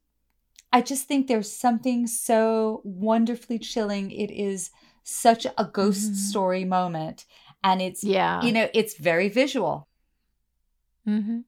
I 0.71 0.81
just 0.81 1.07
think 1.07 1.27
there's 1.27 1.51
something 1.51 2.05
so 2.05 2.81
wonderfully 2.83 3.59
chilling. 3.59 4.11
It 4.11 4.29
is 4.29 4.71
such 5.05 5.45
a 5.57 5.65
ghost 5.65 6.07
mm-hmm. 6.07 6.15
story 6.15 6.65
moment. 6.65 7.25
And 7.63 7.81
it's, 7.81 8.03
yeah, 8.03 8.43
you 8.43 8.51
know, 8.51 8.67
it's 8.73 8.97
very 8.97 9.29
visual. 9.29 9.87
Mm-hmm. 11.07 11.39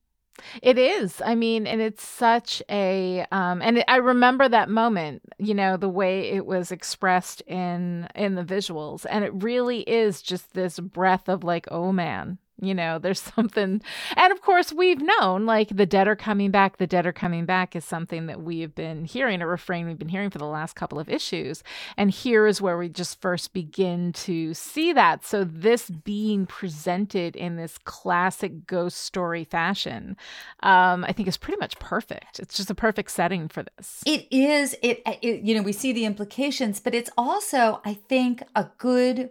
It 0.62 0.78
is. 0.78 1.20
I 1.26 1.34
mean, 1.36 1.66
and 1.66 1.82
it's 1.82 2.06
such 2.06 2.62
a 2.70 3.26
um 3.32 3.62
and 3.62 3.80
it, 3.80 3.86
I 3.88 3.98
remember 3.98 4.48
that 4.48 4.70
moment, 4.70 5.24
you 5.40 5.54
know, 5.54 5.78
the 5.78 5.90
way 5.90 6.30
it 6.30 6.46
was 6.46 6.72
expressed 6.72 7.42
in 7.42 8.08
in 8.16 8.36
the 8.36 8.44
visuals 8.44 9.06
and 9.10 9.26
it 9.26 9.32
really 9.34 9.82
is 9.82 10.22
just 10.22 10.54
this 10.54 10.80
breath 10.80 11.28
of 11.28 11.44
like, 11.44 11.68
oh 11.72 11.92
man, 11.92 12.38
you 12.62 12.74
know, 12.74 13.00
there's 13.00 13.22
something. 13.36 13.82
And 14.16 14.32
of 14.34 14.42
course, 14.42 14.74
we've 14.74 15.02
known 15.02 15.46
like 15.46 15.76
the 15.76 15.86
dead 15.86 16.08
are 16.08 16.16
coming 16.16 16.52
back, 16.52 16.78
the 16.78 16.88
dead 16.88 17.06
are 17.06 17.14
coming 17.14 17.46
back 17.46 17.76
is 17.76 17.86
something 17.86 18.28
that 18.28 18.42
we 18.42 18.62
have 18.62 18.76
been 18.76 19.06
hearing, 19.06 19.42
a 19.42 19.48
refrain 19.48 19.88
we've 19.88 20.00
been 20.00 20.10
hearing 20.10 20.30
for 20.30 20.38
the 20.38 20.46
last 20.46 20.76
couple 20.76 21.00
of 21.00 21.10
issues. 21.10 21.64
And 21.96 22.12
here 22.12 22.48
is 22.48 22.62
where 22.62 22.78
we 22.78 22.90
just 22.90 23.22
first 23.22 23.54
begin 23.54 24.14
to 24.14 24.54
see 24.54 24.94
that. 24.94 25.26
So, 25.26 25.44
this 25.44 25.90
being 25.90 26.46
presented 26.46 27.36
in 27.36 27.56
this 27.56 27.78
classic 27.78 28.68
ghost 28.68 28.98
story 28.98 29.44
fashion, 29.44 30.18
um, 30.62 31.04
I 31.04 31.12
think 31.12 31.28
is 31.28 31.38
pretty 31.38 31.60
much 31.60 31.78
perfect. 31.80 32.40
It's 32.40 32.56
just 32.56 32.70
a 32.70 32.76
perfect 32.76 33.12
setting 33.12 33.48
for 33.48 33.64
this. 33.64 34.04
It 34.06 34.28
is. 34.32 34.76
It, 34.82 35.02
it 35.22 35.42
you 35.42 35.56
know, 35.56 35.62
we 35.62 35.74
see 35.74 35.94
the 35.94 36.06
implications, 36.06 36.80
but 36.80 36.96
it's 36.96 37.10
also, 37.18 37.82
I 37.86 37.94
think, 37.94 38.44
a 38.56 38.68
good 38.78 39.30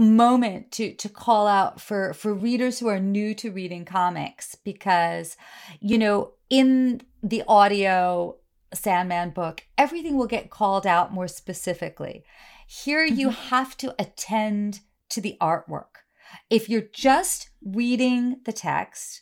moment 0.00 0.72
to 0.72 0.94
to 0.94 1.08
call 1.08 1.46
out 1.46 1.80
for 1.80 2.14
for 2.14 2.32
readers 2.32 2.78
who 2.78 2.88
are 2.88 2.98
new 2.98 3.34
to 3.34 3.50
reading 3.50 3.84
comics 3.84 4.54
because 4.54 5.36
you 5.80 5.98
know 5.98 6.32
in 6.48 7.02
the 7.22 7.42
audio 7.46 8.36
Sandman 8.72 9.30
book 9.30 9.64
everything 9.76 10.16
will 10.16 10.26
get 10.26 10.50
called 10.50 10.86
out 10.86 11.12
more 11.12 11.28
specifically 11.28 12.24
here 12.66 13.04
you 13.04 13.28
mm-hmm. 13.28 13.48
have 13.48 13.76
to 13.76 13.94
attend 13.98 14.80
to 15.10 15.20
the 15.20 15.36
artwork 15.40 16.04
if 16.48 16.68
you're 16.68 16.80
just 16.80 17.50
reading 17.62 18.40
the 18.44 18.52
text 18.52 19.20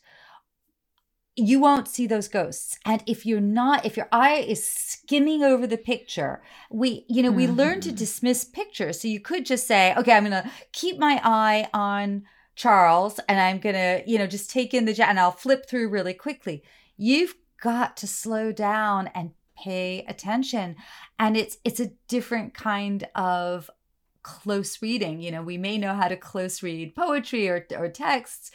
you 1.38 1.60
won't 1.60 1.86
see 1.86 2.06
those 2.06 2.26
ghosts 2.26 2.78
and 2.84 3.02
if 3.06 3.24
you're 3.24 3.40
not 3.40 3.86
if 3.86 3.96
your 3.96 4.08
eye 4.10 4.36
is 4.36 4.66
skimming 4.66 5.44
over 5.44 5.66
the 5.66 5.76
picture 5.76 6.42
we 6.70 7.04
you 7.08 7.22
know 7.22 7.30
we 7.30 7.46
mm-hmm. 7.46 7.54
learn 7.56 7.80
to 7.80 7.90
mm-hmm. 7.90 7.96
dismiss 7.96 8.44
pictures 8.44 9.00
so 9.00 9.08
you 9.08 9.20
could 9.20 9.46
just 9.46 9.66
say 9.66 9.94
okay 9.96 10.12
i'm 10.12 10.24
gonna 10.24 10.50
keep 10.72 10.98
my 10.98 11.20
eye 11.22 11.68
on 11.72 12.24
charles 12.56 13.20
and 13.28 13.40
i'm 13.40 13.58
gonna 13.58 14.02
you 14.06 14.18
know 14.18 14.26
just 14.26 14.50
take 14.50 14.74
in 14.74 14.84
the 14.84 15.08
and 15.08 15.20
i'll 15.20 15.30
flip 15.30 15.68
through 15.68 15.88
really 15.88 16.14
quickly 16.14 16.62
you've 16.96 17.34
got 17.62 17.96
to 17.96 18.06
slow 18.06 18.50
down 18.50 19.08
and 19.14 19.30
pay 19.56 20.04
attention 20.08 20.76
and 21.18 21.36
it's 21.36 21.56
it's 21.64 21.80
a 21.80 21.90
different 22.08 22.54
kind 22.54 23.06
of 23.14 23.70
close 24.22 24.82
reading. 24.82 25.20
You 25.20 25.30
know, 25.30 25.42
we 25.42 25.58
may 25.58 25.78
know 25.78 25.94
how 25.94 26.08
to 26.08 26.16
close 26.16 26.62
read 26.62 26.94
poetry 26.94 27.48
or, 27.48 27.66
or 27.76 27.88
texts. 27.88 28.50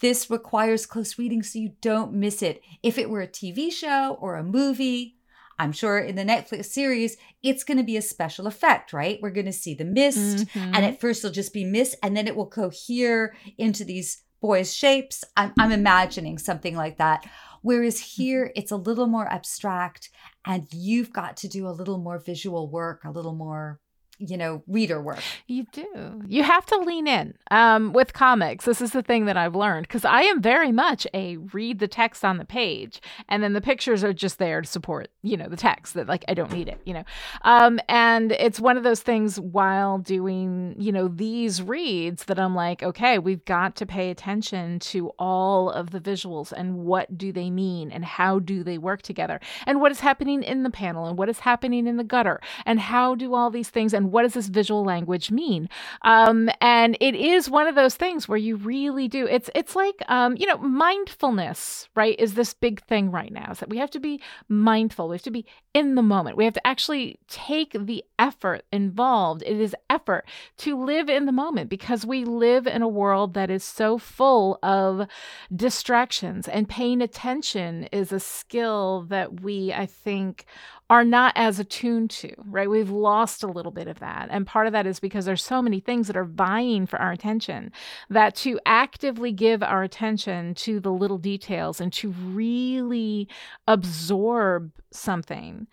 This 0.00 0.30
requires 0.30 0.86
close 0.86 1.18
reading 1.18 1.42
so 1.42 1.58
you 1.58 1.72
don't 1.80 2.12
miss 2.12 2.42
it. 2.42 2.62
If 2.82 2.98
it 2.98 3.10
were 3.10 3.22
a 3.22 3.28
TV 3.28 3.72
show 3.72 4.16
or 4.20 4.36
a 4.36 4.44
movie, 4.44 5.16
I'm 5.58 5.72
sure 5.72 5.98
in 5.98 6.16
the 6.16 6.24
Netflix 6.24 6.66
series, 6.66 7.18
it's 7.42 7.64
going 7.64 7.76
to 7.76 7.84
be 7.84 7.98
a 7.98 8.02
special 8.02 8.46
effect, 8.46 8.94
right? 8.94 9.18
We're 9.20 9.30
going 9.30 9.44
to 9.44 9.52
see 9.52 9.74
the 9.74 9.84
mist, 9.84 10.46
mm-hmm. 10.46 10.74
and 10.74 10.86
at 10.86 11.00
first 11.00 11.22
it'll 11.22 11.34
just 11.34 11.52
be 11.52 11.64
mist, 11.64 11.96
and 12.02 12.16
then 12.16 12.26
it 12.26 12.34
will 12.34 12.46
cohere 12.46 13.34
into 13.58 13.84
these 13.84 14.22
boys' 14.40 14.74
shapes. 14.74 15.22
I'm, 15.36 15.52
I'm 15.58 15.70
imagining 15.70 16.38
something 16.38 16.74
like 16.74 16.96
that. 16.96 17.28
Whereas 17.60 18.00
here, 18.00 18.50
it's 18.56 18.70
a 18.70 18.76
little 18.76 19.06
more 19.06 19.30
abstract, 19.30 20.08
and 20.46 20.66
you've 20.72 21.12
got 21.12 21.36
to 21.38 21.48
do 21.48 21.68
a 21.68 21.76
little 21.76 21.98
more 21.98 22.18
visual 22.18 22.70
work, 22.70 23.04
a 23.04 23.10
little 23.10 23.34
more 23.34 23.80
you 24.20 24.36
know 24.36 24.62
reader 24.66 25.00
work. 25.00 25.20
You 25.46 25.66
do. 25.72 26.22
You 26.28 26.42
have 26.42 26.66
to 26.66 26.76
lean 26.78 27.06
in. 27.06 27.34
Um, 27.50 27.92
with 27.92 28.12
comics 28.12 28.64
this 28.64 28.80
is 28.80 28.92
the 28.92 29.02
thing 29.02 29.24
that 29.24 29.36
i've 29.36 29.54
learned 29.54 29.86
because 29.86 30.04
i 30.04 30.22
am 30.22 30.40
very 30.40 30.70
much 30.72 31.06
a 31.14 31.36
read 31.52 31.78
the 31.78 31.88
text 31.88 32.24
on 32.24 32.38
the 32.38 32.44
page 32.44 33.00
and 33.28 33.42
then 33.42 33.52
the 33.52 33.60
pictures 33.60 34.04
are 34.04 34.12
just 34.12 34.38
there 34.38 34.60
to 34.60 34.68
support 34.68 35.08
you 35.22 35.36
know 35.36 35.48
the 35.48 35.56
text 35.56 35.94
that 35.94 36.06
like 36.06 36.24
i 36.28 36.34
don't 36.34 36.52
need 36.52 36.68
it 36.68 36.80
you 36.84 36.94
know? 36.94 37.04
Um, 37.42 37.80
and 37.88 38.32
it's 38.32 38.60
one 38.60 38.76
of 38.76 38.82
those 38.82 39.00
things 39.00 39.38
while 39.38 39.98
doing 39.98 40.74
you 40.78 40.92
know 40.92 41.08
these 41.08 41.62
reads 41.62 42.24
that 42.24 42.38
i'm 42.38 42.54
like 42.54 42.82
okay 42.82 43.18
we've 43.18 43.44
got 43.44 43.76
to 43.76 43.86
pay 43.86 44.10
attention 44.10 44.78
to 44.80 45.10
all 45.18 45.70
of 45.70 45.90
the 45.90 46.00
visuals 46.00 46.52
and 46.52 46.78
what 46.78 47.16
do 47.16 47.32
they 47.32 47.50
mean 47.50 47.90
and 47.90 48.04
how 48.04 48.38
do 48.38 48.62
they 48.62 48.78
work 48.78 49.02
together 49.02 49.40
and 49.66 49.80
what 49.80 49.92
is 49.92 50.00
happening 50.00 50.42
in 50.42 50.62
the 50.62 50.70
panel 50.70 51.06
and 51.06 51.16
what 51.18 51.28
is 51.28 51.40
happening 51.40 51.86
in 51.86 51.96
the 51.96 52.04
gutter 52.04 52.40
and 52.66 52.80
how 52.80 53.14
do 53.14 53.34
all 53.34 53.50
these 53.50 53.70
things 53.70 53.92
and 53.94 54.09
what 54.10 54.22
does 54.22 54.34
this 54.34 54.48
visual 54.48 54.84
language 54.84 55.30
mean? 55.30 55.68
Um, 56.02 56.50
and 56.60 56.96
it 57.00 57.14
is 57.14 57.50
one 57.50 57.66
of 57.66 57.74
those 57.74 57.94
things 57.94 58.28
where 58.28 58.38
you 58.38 58.56
really 58.56 59.08
do. 59.08 59.26
It's 59.26 59.50
it's 59.54 59.76
like 59.76 60.02
um, 60.08 60.36
you 60.36 60.46
know 60.46 60.58
mindfulness, 60.58 61.88
right? 61.94 62.16
Is 62.18 62.34
this 62.34 62.54
big 62.54 62.82
thing 62.84 63.10
right 63.10 63.32
now? 63.32 63.50
Is 63.52 63.60
that 63.60 63.70
we 63.70 63.78
have 63.78 63.90
to 63.90 64.00
be 64.00 64.20
mindful. 64.48 65.08
We 65.08 65.16
have 65.16 65.22
to 65.22 65.30
be 65.30 65.46
in 65.72 65.94
the 65.94 66.02
moment. 66.02 66.36
We 66.36 66.44
have 66.44 66.54
to 66.54 66.66
actually 66.66 67.18
take 67.28 67.72
the 67.72 68.04
effort 68.18 68.64
involved. 68.72 69.42
It 69.46 69.60
is 69.60 69.74
effort 69.88 70.24
to 70.58 70.82
live 70.82 71.08
in 71.08 71.26
the 71.26 71.32
moment 71.32 71.70
because 71.70 72.04
we 72.04 72.24
live 72.24 72.66
in 72.66 72.82
a 72.82 72.88
world 72.88 73.34
that 73.34 73.50
is 73.50 73.62
so 73.62 73.98
full 73.98 74.58
of 74.62 75.06
distractions 75.54 76.48
and 76.48 76.68
paying 76.68 77.00
attention 77.00 77.84
is 77.92 78.12
a 78.12 78.20
skill 78.20 79.06
that 79.08 79.40
we, 79.40 79.72
I 79.72 79.86
think, 79.86 80.44
are 80.88 81.04
not 81.04 81.32
as 81.36 81.60
attuned 81.60 82.10
to, 82.10 82.34
right? 82.38 82.68
We've 82.68 82.90
lost 82.90 83.44
a 83.44 83.46
little 83.46 83.70
bit 83.70 83.86
of 83.86 83.99
that. 84.00 84.28
And 84.30 84.46
part 84.46 84.66
of 84.66 84.72
that 84.72 84.86
is 84.86 85.00
because 85.00 85.24
there's 85.24 85.44
so 85.44 85.62
many 85.62 85.80
things 85.80 86.06
that 86.06 86.16
are 86.16 86.24
vying 86.24 86.86
for 86.86 86.98
our 86.98 87.12
attention 87.12 87.72
that 88.08 88.34
to 88.36 88.58
actively 88.66 89.32
give 89.32 89.62
our 89.62 89.82
attention 89.82 90.54
to 90.56 90.80
the 90.80 90.92
little 90.92 91.18
details 91.18 91.80
and 91.80 91.92
to 91.94 92.10
really 92.10 93.28
absorb 93.66 94.72
something 94.90 95.66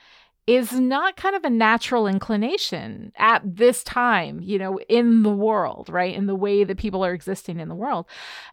is 0.47 0.71
not 0.71 1.17
kind 1.17 1.35
of 1.35 1.43
a 1.43 1.49
natural 1.49 2.07
inclination 2.07 3.11
at 3.17 3.41
this 3.43 3.83
time, 3.83 4.39
you 4.41 4.57
know, 4.57 4.79
in 4.87 5.23
the 5.23 5.29
world, 5.29 5.89
right? 5.89 6.15
In 6.15 6.25
the 6.25 6.35
way 6.35 6.63
that 6.63 6.77
people 6.77 7.03
are 7.03 7.13
existing 7.13 7.59
in 7.59 7.67
the 7.67 7.75
world. 7.75 8.05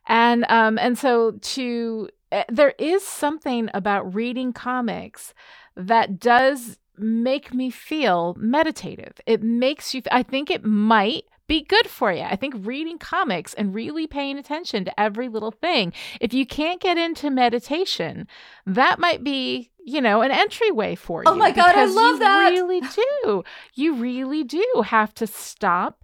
And 0.09 0.45
um 0.49 0.77
and 0.79 0.99
so 0.99 1.33
to 1.33 2.09
uh, 2.33 2.43
there 2.49 2.75
is 2.79 3.07
something 3.07 3.71
about 3.75 4.13
reading 4.13 4.53
comics 4.53 5.35
that 5.77 6.19
does 6.19 6.79
make 6.99 7.53
me 7.53 7.71
feel 7.71 8.35
meditative. 8.39 9.21
It 9.27 9.43
makes 9.43 9.95
you 9.95 10.03
I 10.11 10.23
think 10.23 10.51
it 10.51 10.65
might 10.65 11.25
be 11.47 11.63
good 11.63 11.87
for 11.87 12.13
you. 12.13 12.23
I 12.23 12.37
think 12.37 12.55
reading 12.59 12.99
comics 12.99 13.55
and 13.55 13.75
really 13.75 14.07
paying 14.07 14.39
attention 14.39 14.85
to 14.87 15.01
every 15.01 15.29
little 15.29 15.51
thing. 15.51 15.93
If 16.21 16.33
you 16.33 16.47
can't 16.47 16.81
get 16.81 16.97
into 16.97 17.31
meditation, 17.31 18.27
that 18.67 18.99
might 18.99 19.23
be, 19.23 19.71
you 19.85 20.01
know, 20.01 20.23
an 20.23 20.31
entryway 20.31 20.95
for 20.95 21.23
oh 21.27 21.31
you. 21.31 21.37
Oh 21.37 21.39
my 21.39 21.51
God, 21.51 21.75
I 21.75 21.85
love 21.85 22.15
you 22.15 22.19
that. 22.21 22.51
really 22.51 22.81
do. 22.81 23.45
You 23.75 23.95
really 23.95 24.45
do 24.45 24.65
have 24.87 25.15
to 25.15 25.27
stop 25.27 26.04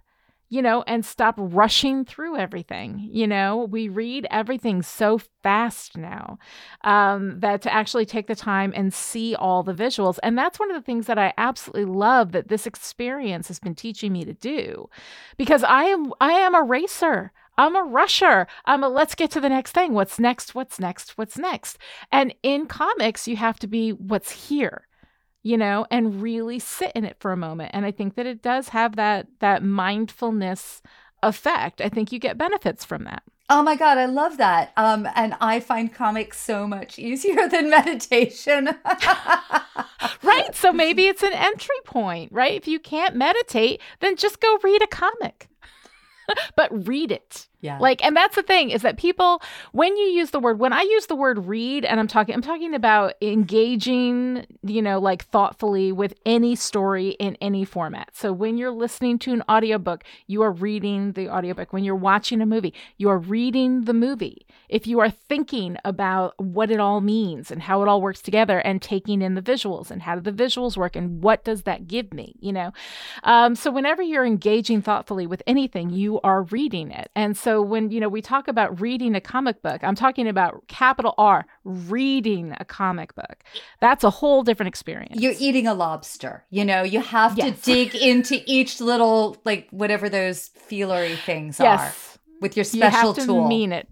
you 0.51 0.61
know, 0.61 0.83
and 0.85 1.05
stop 1.05 1.35
rushing 1.37 2.03
through 2.03 2.35
everything. 2.35 3.09
You 3.09 3.25
know, 3.25 3.69
we 3.71 3.87
read 3.87 4.27
everything 4.29 4.81
so 4.81 5.17
fast 5.41 5.97
now 5.97 6.37
um, 6.83 7.39
that 7.39 7.61
to 7.61 7.73
actually 7.73 8.05
take 8.05 8.27
the 8.27 8.35
time 8.35 8.73
and 8.75 8.93
see 8.93 9.33
all 9.33 9.63
the 9.63 9.73
visuals. 9.73 10.19
And 10.21 10.37
that's 10.37 10.59
one 10.59 10.69
of 10.69 10.75
the 10.75 10.85
things 10.85 11.07
that 11.07 11.17
I 11.17 11.33
absolutely 11.37 11.85
love 11.85 12.33
that 12.33 12.49
this 12.49 12.67
experience 12.67 13.47
has 13.47 13.59
been 13.59 13.75
teaching 13.75 14.11
me 14.11 14.25
to 14.25 14.33
do 14.33 14.89
because 15.37 15.63
I 15.63 15.85
am 15.85 16.11
I 16.19 16.33
am 16.33 16.53
a 16.53 16.63
racer. 16.63 17.31
I'm 17.57 17.77
a 17.77 17.83
rusher. 17.83 18.45
I'm 18.65 18.83
a 18.83 18.89
let's 18.89 19.15
get 19.15 19.31
to 19.31 19.39
the 19.39 19.47
next 19.47 19.71
thing. 19.71 19.93
What's 19.93 20.19
next? 20.19 20.53
What's 20.53 20.81
next? 20.81 21.17
What's 21.17 21.37
next? 21.37 21.77
And 22.11 22.35
in 22.43 22.65
comics, 22.65 23.25
you 23.25 23.37
have 23.37 23.57
to 23.59 23.67
be 23.67 23.91
what's 23.91 24.49
here 24.49 24.85
you 25.43 25.57
know, 25.57 25.85
and 25.89 26.21
really 26.21 26.59
sit 26.59 26.91
in 26.93 27.05
it 27.05 27.17
for 27.19 27.31
a 27.31 27.37
moment. 27.37 27.71
And 27.73 27.85
I 27.85 27.91
think 27.91 28.15
that 28.15 28.25
it 28.25 28.41
does 28.41 28.69
have 28.69 28.95
that 28.95 29.27
that 29.39 29.63
mindfulness 29.63 30.81
effect. 31.23 31.81
I 31.81 31.89
think 31.89 32.11
you 32.11 32.19
get 32.19 32.37
benefits 32.37 32.85
from 32.85 33.03
that. 33.05 33.23
Oh 33.49 33.61
my 33.61 33.75
god, 33.75 33.97
I 33.97 34.05
love 34.05 34.37
that. 34.37 34.71
Um, 34.77 35.07
and 35.13 35.35
I 35.41 35.59
find 35.59 35.93
comics 35.93 36.39
so 36.39 36.67
much 36.67 36.97
easier 36.99 37.47
than 37.49 37.69
meditation. 37.69 38.69
right. 40.23 40.55
So 40.55 40.71
maybe 40.71 41.07
it's 41.07 41.23
an 41.23 41.33
entry 41.33 41.75
point, 41.85 42.31
right? 42.31 42.53
If 42.53 42.67
you 42.67 42.79
can't 42.79 43.15
meditate, 43.15 43.81
then 43.99 44.15
just 44.15 44.39
go 44.39 44.57
read 44.63 44.81
a 44.81 44.87
comic. 44.87 45.49
but 46.55 46.87
read 46.87 47.11
it. 47.11 47.47
Yeah. 47.61 47.77
Like, 47.77 48.03
and 48.03 48.15
that's 48.17 48.35
the 48.35 48.43
thing 48.43 48.71
is 48.71 48.81
that 48.81 48.97
people, 48.97 49.41
when 49.71 49.95
you 49.95 50.05
use 50.05 50.31
the 50.31 50.39
word, 50.39 50.57
when 50.59 50.73
I 50.73 50.81
use 50.81 51.05
the 51.05 51.15
word 51.15 51.45
read, 51.45 51.85
and 51.85 51.99
I'm 51.99 52.07
talking, 52.07 52.33
I'm 52.33 52.41
talking 52.41 52.73
about 52.73 53.13
engaging, 53.21 54.47
you 54.63 54.81
know, 54.81 54.99
like 54.99 55.25
thoughtfully 55.25 55.91
with 55.91 56.15
any 56.25 56.55
story 56.55 57.09
in 57.19 57.37
any 57.39 57.63
format. 57.63 58.09
So 58.13 58.33
when 58.33 58.57
you're 58.57 58.71
listening 58.71 59.19
to 59.19 59.33
an 59.33 59.43
audiobook, 59.47 60.03
you 60.25 60.41
are 60.41 60.51
reading 60.51 61.11
the 61.11 61.29
audiobook. 61.29 61.71
When 61.71 61.83
you're 61.83 61.95
watching 61.95 62.41
a 62.41 62.47
movie, 62.47 62.73
you 62.97 63.09
are 63.09 63.19
reading 63.19 63.85
the 63.85 63.93
movie. 63.93 64.47
If 64.67 64.87
you 64.87 64.99
are 64.99 65.11
thinking 65.11 65.77
about 65.85 66.33
what 66.39 66.71
it 66.71 66.79
all 66.79 67.01
means 67.01 67.51
and 67.51 67.61
how 67.61 67.83
it 67.83 67.87
all 67.87 68.01
works 68.01 68.21
together 68.21 68.57
and 68.59 68.81
taking 68.81 69.21
in 69.21 69.35
the 69.35 69.41
visuals 69.41 69.91
and 69.91 70.01
how 70.01 70.15
do 70.15 70.21
the 70.21 70.43
visuals 70.43 70.77
work 70.77 70.95
and 70.95 71.21
what 71.21 71.43
does 71.43 71.63
that 71.63 71.87
give 71.87 72.11
me, 72.13 72.35
you 72.39 72.53
know? 72.53 72.71
Um, 73.23 73.53
so 73.53 73.69
whenever 73.69 74.01
you're 74.01 74.25
engaging 74.25 74.81
thoughtfully 74.81 75.27
with 75.27 75.43
anything, 75.45 75.91
you 75.91 76.19
are 76.21 76.43
reading 76.43 76.89
it. 76.89 77.11
And 77.15 77.37
so 77.37 77.50
so 77.51 77.61
when 77.61 77.91
you 77.91 77.99
know 77.99 78.07
we 78.07 78.21
talk 78.21 78.47
about 78.47 78.79
reading 78.79 79.13
a 79.15 79.21
comic 79.21 79.61
book, 79.61 79.83
I'm 79.83 79.95
talking 79.95 80.27
about 80.27 80.67
capital 80.67 81.13
R, 81.17 81.45
reading 81.65 82.55
a 82.59 82.65
comic 82.65 83.13
book. 83.15 83.43
That's 83.81 84.03
a 84.03 84.09
whole 84.09 84.43
different 84.43 84.69
experience. 84.69 85.19
You're 85.19 85.35
eating 85.37 85.67
a 85.67 85.73
lobster. 85.73 86.45
You 86.49 86.63
know, 86.63 86.83
you 86.83 87.01
have 87.01 87.37
yes. 87.37 87.59
to 87.59 87.65
dig 87.65 87.95
into 87.95 88.41
each 88.45 88.79
little 88.79 89.35
like 89.43 89.67
whatever 89.71 90.07
those 90.07 90.47
feelery 90.47 91.15
things 91.15 91.59
yes. 91.59 91.79
are 91.79 92.19
with 92.39 92.55
your 92.55 92.63
special 92.63 92.99
you 92.99 93.07
have 93.07 93.15
to 93.15 93.25
tool. 93.25 93.47
Mean 93.47 93.73
it. 93.73 93.89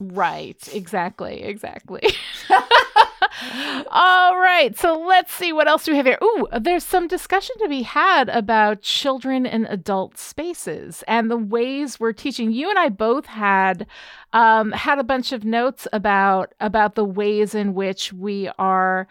Right. 0.00 0.68
Exactly. 0.74 1.42
Exactly. 1.42 2.02
All 3.90 4.38
right. 4.38 4.76
So 4.76 4.98
let's 4.98 5.32
see 5.32 5.52
what 5.52 5.68
else 5.68 5.84
do 5.84 5.92
we 5.92 5.96
have 5.96 6.06
here. 6.06 6.18
Ooh, 6.22 6.46
there's 6.60 6.84
some 6.84 7.06
discussion 7.08 7.56
to 7.60 7.68
be 7.68 7.82
had 7.82 8.28
about 8.28 8.82
children 8.82 9.46
and 9.46 9.66
adult 9.68 10.18
spaces 10.18 11.04
and 11.06 11.30
the 11.30 11.36
ways 11.36 12.00
we're 12.00 12.12
teaching. 12.12 12.50
You 12.50 12.70
and 12.70 12.78
I 12.78 12.88
both 12.88 13.26
had 13.26 13.86
um, 14.32 14.72
had 14.72 14.98
a 14.98 15.04
bunch 15.04 15.32
of 15.32 15.44
notes 15.44 15.86
about 15.92 16.54
about 16.60 16.94
the 16.94 17.04
ways 17.04 17.54
in 17.54 17.74
which 17.74 18.12
we 18.12 18.48
are 18.58 19.06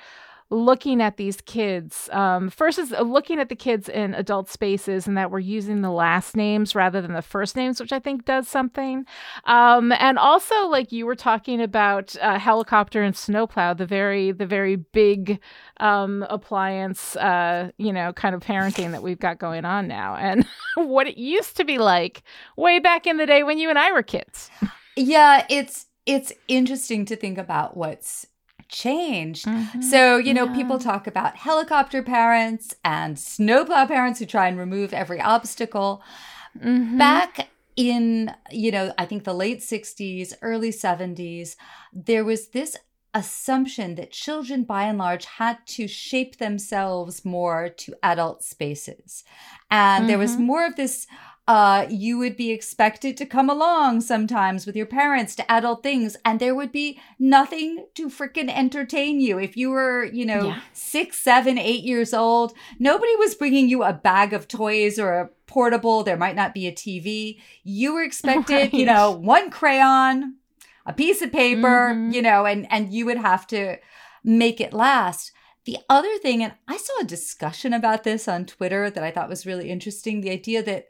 looking 0.56 1.02
at 1.02 1.18
these 1.18 1.42
kids. 1.42 2.10
Um, 2.12 2.50
first 2.50 2.80
is 2.80 2.92
looking 2.92 3.40
at 3.40 3.50
the 3.50 3.56
kids 3.56 3.90
in 3.90 4.14
adult 4.14 4.50
spaces 4.50 5.08
and 5.08 5.18
that 5.18 5.30
we're 5.30 5.40
using 5.40 5.82
the 5.82 5.92
last 5.92 6.36
names 6.36 6.74
rather 6.74 7.02
than 7.02 7.14
the 7.14 7.22
first 7.22 7.56
names, 7.56 7.80
which 7.80 7.92
I 7.92 8.00
think 8.00 8.26
does 8.26 8.48
something. 8.48 9.06
Um, 9.44 9.92
and 9.92 10.18
also, 10.18 10.68
like 10.68 10.92
you 10.92 11.06
were 11.06 11.16
talking 11.16 11.62
about 11.62 12.16
uh, 12.22 12.40
helicopter 12.40 13.04
and 13.04 13.16
snowplow, 13.16 13.74
the 13.74 13.86
very 13.86 14.32
the 14.32 14.46
very 14.46 14.78
big 14.78 15.40
um, 15.80 16.26
appliance, 16.30 17.16
uh, 17.18 17.72
you 17.78 17.92
know, 17.92 18.14
kind 18.14 18.34
of 18.34 18.42
parenting 18.42 18.92
that 18.92 19.04
we've 19.04 19.20
got 19.20 19.38
going 19.38 19.66
on 19.66 19.88
now, 19.88 20.16
and 20.16 20.48
what 20.76 21.08
it 21.08 21.18
used 21.18 21.58
to 21.58 21.66
be 21.66 21.78
like 21.78 22.24
way 22.56 22.80
back 22.80 23.06
in 23.06 23.18
the 23.18 23.26
day 23.26 23.44
when 23.44 23.58
you 23.58 23.70
and 23.70 23.78
I 23.78 23.92
were 23.92 24.04
kids. 24.04 24.50
Yeah, 24.96 25.46
it's 25.50 25.88
it's 26.06 26.32
interesting 26.48 27.06
to 27.06 27.16
think 27.16 27.38
about 27.38 27.76
what's 27.76 28.28
changed. 28.70 29.46
Mm-hmm. 29.46 29.82
So, 29.82 30.18
you 30.18 30.34
know, 30.34 30.46
yeah. 30.46 30.56
people 30.56 30.80
talk 30.80 31.08
about 31.08 31.38
helicopter 31.38 32.02
parents 32.02 32.76
and 32.84 33.18
snowplow 33.18 33.86
parents 33.86 34.20
who 34.20 34.26
try 34.26 34.48
and 34.48 34.58
remove 34.58 34.94
every 34.94 35.22
obstacle. 35.22 36.02
Mm-hmm. 36.58 36.98
Back 36.98 37.50
in, 37.76 38.34
you 38.52 38.72
know, 38.72 38.94
I 38.98 39.06
think 39.06 39.24
the 39.24 39.34
late 39.34 39.60
60s, 39.60 40.34
early 40.42 40.72
70s, 40.72 41.56
there 41.94 42.24
was 42.24 42.50
this 42.50 42.78
assumption 43.14 43.96
that 43.96 44.12
children 44.12 44.64
by 44.64 44.84
and 44.84 44.98
large 44.98 45.26
had 45.26 45.66
to 45.66 45.88
shape 45.88 46.38
themselves 46.38 47.24
more 47.24 47.70
to 47.70 47.96
adult 48.04 48.44
spaces. 48.44 49.24
And 49.72 50.02
mm-hmm. 50.02 50.08
there 50.08 50.18
was 50.18 50.34
mm-hmm. 50.34 50.44
more 50.44 50.66
of 50.66 50.76
this 50.76 51.08
uh, 51.48 51.86
you 51.90 52.18
would 52.18 52.36
be 52.36 52.52
expected 52.52 53.16
to 53.16 53.26
come 53.26 53.50
along 53.52 54.02
sometimes 54.02 54.66
with 54.66 54.76
your 54.76 54.86
parents 54.88 55.36
to 55.36 55.52
adult 55.52 55.84
things, 55.84 56.18
and 56.26 56.40
there 56.40 56.56
would 56.56 56.72
be 56.72 57.00
nothing 57.20 57.86
to 57.94 58.10
freaking 58.10 58.50
entertain 58.50 59.20
you. 59.20 59.38
If 59.38 59.56
you 59.56 59.70
were, 59.70 60.06
you 60.06 60.26
know, 60.26 60.48
yeah. 60.48 60.62
six, 60.74 61.20
seven, 61.20 61.60
eight 61.60 61.84
years 61.84 62.16
old, 62.16 62.54
nobody 62.80 63.16
was 63.18 63.36
bringing 63.36 63.70
you 63.70 63.84
a 63.84 63.94
bag 63.94 64.34
of 64.34 64.48
toys 64.48 64.98
or 64.98 65.14
a 65.14 65.30
portable. 65.46 66.02
There 66.02 66.18
might 66.18 66.36
not 66.36 66.56
be 66.56 66.66
a 66.66 66.72
TV. 66.72 67.40
You 67.64 67.94
were 67.94 68.04
expected, 68.04 68.54
right. 68.54 68.74
you 68.74 68.86
know, 68.86 69.12
one 69.12 69.52
crayon, 69.52 70.38
a 70.88 70.94
piece 70.94 71.22
of 71.22 71.32
paper, 71.32 71.92
mm-hmm. 71.94 72.12
you 72.12 72.24
know, 72.24 72.48
and 72.48 72.66
and 72.72 72.92
you 72.92 73.06
would 73.06 73.18
have 73.18 73.46
to 73.48 73.78
make 74.24 74.60
it 74.60 74.74
last. 74.74 75.32
The 75.66 75.78
other 75.90 76.18
thing, 76.18 76.44
and 76.44 76.54
I 76.68 76.78
saw 76.78 77.02
a 77.02 77.06
discussion 77.06 77.74
about 77.74 78.04
this 78.04 78.28
on 78.28 78.46
Twitter 78.46 78.90
that 78.90 79.04
I 79.04 79.12
thought 79.12 79.30
was 79.30 79.46
really 79.46 79.70
interesting 79.70 80.22
the 80.22 80.32
idea 80.32 80.64
that 80.64 80.90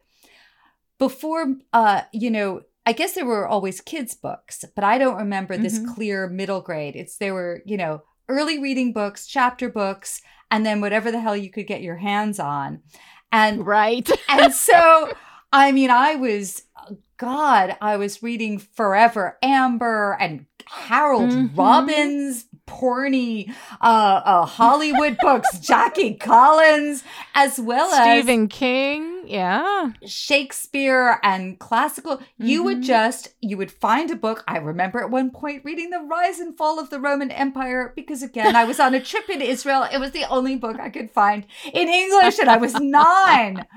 before 0.98 1.56
uh 1.74 2.02
you 2.12 2.30
know 2.30 2.62
i 2.86 2.94
guess 2.94 3.14
there 3.14 3.26
were 3.26 3.48
always 3.48 3.82
kids 3.82 4.16
books 4.16 4.64
but 4.76 4.84
i 4.84 4.98
don't 4.98 5.18
remember 5.18 5.58
this 5.58 5.80
mm-hmm. 5.80 5.94
clear 5.94 6.28
middle 6.28 6.62
grade 6.62 6.96
it's 6.96 7.18
there 7.18 7.34
were 7.34 7.62
you 7.66 7.78
know 7.78 8.02
early 8.28 8.60
reading 8.60 8.94
books 8.94 9.28
chapter 9.28 9.70
books 9.70 10.22
and 10.50 10.66
then 10.66 10.82
whatever 10.82 11.12
the 11.12 11.20
hell 11.20 11.36
you 11.38 11.50
could 11.50 11.68
get 11.68 11.82
your 11.82 11.98
hands 11.98 12.40
on 12.40 12.82
and 13.32 13.66
right 13.66 14.10
and 14.30 14.54
so 14.54 15.12
i 15.52 15.72
mean 15.72 15.90
i 15.90 16.16
was 16.16 16.64
god 17.18 17.78
i 17.82 17.98
was 17.98 18.24
reading 18.24 18.58
forever 18.58 19.38
amber 19.42 20.18
and 20.20 20.46
harold 20.68 21.30
mm-hmm. 21.30 21.56
robbins 21.56 22.46
porny 22.68 23.54
uh, 23.82 24.22
uh 24.26 24.46
hollywood 24.46 25.16
books 25.22 25.60
jackie 25.60 26.16
collins 26.16 27.04
as 27.36 27.60
well 27.60 27.94
as 27.94 28.20
stephen 28.20 28.48
king 28.48 29.15
yeah. 29.28 29.92
Shakespeare 30.06 31.20
and 31.24 31.58
classical. 31.60 32.22
You 32.38 32.64
would 32.64 32.80
Mhm. 32.80 32.84
just 32.84 33.34
you 33.42 33.58
would 33.58 33.72
find 33.72 34.10
a 34.12 34.16
book. 34.16 34.44
I 34.48 34.58
remember 34.58 35.00
at 35.02 35.10
one 35.12 35.30
point 35.32 35.64
reading 35.66 35.90
The 35.90 36.00
Rise 36.02 36.40
and 36.40 36.58
Fall 36.58 36.80
of 36.80 36.90
the 36.90 37.00
Roman 37.00 37.32
Empire 37.32 37.94
because 37.96 38.24
again, 38.24 38.56
I 38.56 38.64
was 38.66 38.80
on 38.80 38.94
a 38.94 39.00
trip 39.02 39.30
in 39.30 39.42
Israel. 39.42 39.88
It 39.92 40.00
was 40.00 40.12
the 40.12 40.26
only 40.30 40.56
book 40.56 40.80
I 40.80 40.90
could 40.90 41.12
find 41.12 41.46
in 41.74 41.88
English 41.90 42.40
and 42.40 42.50
I 42.50 42.58
was 42.58 42.74
9. 42.80 43.66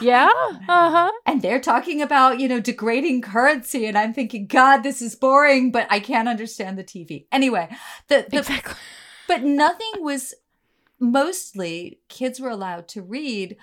Yeah. 0.00 0.30
Uh-huh. 0.68 1.10
And 1.26 1.42
they're 1.42 1.60
talking 1.60 2.02
about, 2.02 2.40
you 2.40 2.48
know, 2.48 2.60
degrading 2.60 3.22
currency 3.22 3.86
and 3.86 3.96
I'm 3.96 4.12
thinking, 4.14 4.46
god, 4.46 4.78
this 4.82 5.00
is 5.02 5.14
boring, 5.14 5.70
but 5.70 5.86
I 5.90 6.00
can't 6.00 6.28
understand 6.28 6.76
the 6.78 6.84
TV. 6.84 7.26
Anyway, 7.30 7.68
the, 8.08 8.26
the 8.30 8.38
Exactly. 8.38 8.74
but 9.28 9.42
nothing 9.42 9.92
was 10.00 10.34
mostly 10.98 12.00
kids 12.08 12.40
were 12.40 12.50
allowed 12.50 12.88
to 12.88 13.02
read 13.02 13.56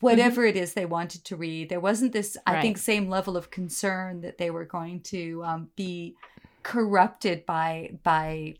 whatever 0.00 0.44
it 0.44 0.56
is 0.56 0.74
they 0.74 0.84
wanted 0.86 1.24
to 1.24 1.36
read 1.36 1.68
there 1.68 1.80
wasn't 1.80 2.12
this 2.12 2.36
i 2.46 2.60
think 2.60 2.76
same 2.78 3.08
level 3.08 3.36
of 3.36 3.50
concern 3.50 4.20
that 4.20 4.36
they 4.38 4.50
were 4.50 4.64
going 4.66 5.00
to 5.00 5.42
um, 5.44 5.68
be 5.74 6.14
corrupted 6.62 7.44
by 7.46 7.90
by 8.02 8.54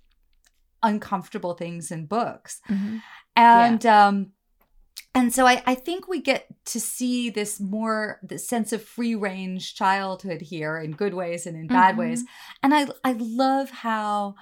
uncomfortable 0.82 1.52
things 1.54 1.90
in 1.90 2.06
books. 2.06 2.60
Mhm. 2.68 3.02
and 3.36 3.84
um 3.86 4.32
and 5.14 5.34
so 5.34 5.44
I, 5.44 5.60
I 5.66 5.74
think 5.74 6.06
we 6.08 6.20
get 6.22 6.46
to 6.66 6.78
see 6.80 7.30
this 7.30 7.58
more 7.60 8.20
the 8.22 8.38
sense 8.38 8.72
of 8.72 8.82
free 8.82 9.14
range 9.14 9.74
childhood 9.74 10.40
here 10.40 10.78
in 10.78 10.92
good 10.92 11.14
ways 11.14 11.46
and 11.46 11.56
in 11.56 11.66
bad 11.66 11.94
Mhm. 11.96 11.98
ways 11.98 12.24
and 12.62 12.72
i 12.74 12.86
i 13.04 13.12
love 13.12 13.70
how 13.70 14.36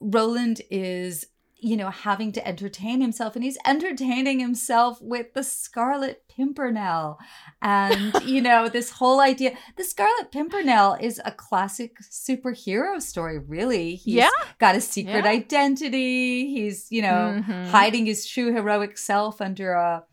rowland 0.00 0.60
is 0.70 1.26
you 1.64 1.76
know 1.76 1.88
having 1.90 2.30
to 2.32 2.46
entertain 2.46 3.00
himself 3.00 3.34
and 3.34 3.42
he's 3.44 3.56
entertaining 3.66 4.38
himself 4.38 5.00
with 5.00 5.32
the 5.34 5.42
scarlet 5.42 6.22
pimpernel 6.28 7.18
and 7.62 8.12
you 8.34 8.40
know 8.42 8.68
this 8.68 8.90
whole 8.90 9.20
idea 9.20 9.56
the 9.76 9.84
scarlet 9.84 10.30
pimpernel 10.30 10.94
is 11.00 11.20
a 11.24 11.32
classic 11.32 11.96
superhero 12.02 13.00
story 13.00 13.38
really 13.38 13.94
he's 13.94 14.14
Yeah. 14.14 14.28
got 14.58 14.76
a 14.76 14.80
secret 14.80 15.24
Yeah. 15.24 15.30
identity 15.30 16.50
he's 16.54 16.86
you 16.90 17.02
know 17.02 17.42
Mhm. 17.42 17.68
hiding 17.70 18.06
his 18.06 18.26
true 18.26 18.52
heroic 18.52 18.98
self 18.98 19.40
under 19.40 19.72
a 19.72 20.04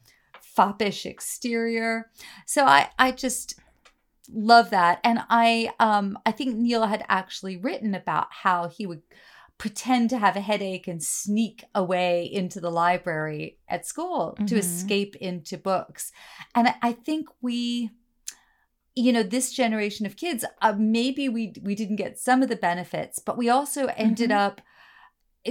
foppish 0.56 1.06
exterior 1.06 2.10
so 2.45 2.66
i 2.66 2.89
i 2.99 3.12
just 3.12 3.60
love 4.34 4.70
that 4.70 4.99
and 5.04 5.20
i 5.30 5.72
um 5.80 6.18
i 6.26 6.32
think 6.32 6.56
neil 6.56 6.86
had 6.86 7.04
actually 7.10 7.58
written 7.58 7.93
about 7.95 8.28
how 8.32 8.68
he 8.70 8.86
would 8.86 9.02
pretend 9.62 10.09
to 10.09 10.18
have 10.18 10.36
a 10.36 10.41
headache 10.41 10.88
and 10.88 11.03
sneak 11.03 11.64
away 11.76 12.24
into 12.26 12.59
the 12.59 12.72
library 12.72 13.59
at 13.68 13.86
school 13.86 14.36
to 14.47 14.55
Mhm. 14.55 14.57
escape 14.57 15.16
into 15.18 15.55
books 15.55 16.12
and 16.55 16.68
I- 16.82 16.93
think 16.93 17.28
we 17.41 17.91
you 18.95 19.14
know 19.14 19.22
this 19.22 19.53
generation 19.53 20.07
of 20.07 20.16
kids 20.18 20.43
uh, 20.64 20.74
maybe 20.78 21.30
we 21.30 21.53
we 21.62 21.76
didn't 21.76 21.97
get 21.97 22.18
some 22.18 22.41
of 22.41 22.49
the 22.49 22.55
benefits 22.55 23.20
but 23.20 23.38
we 23.38 23.49
also 23.49 23.86
ended 24.05 24.32
Mhm. 24.32 24.38
up 24.45 24.62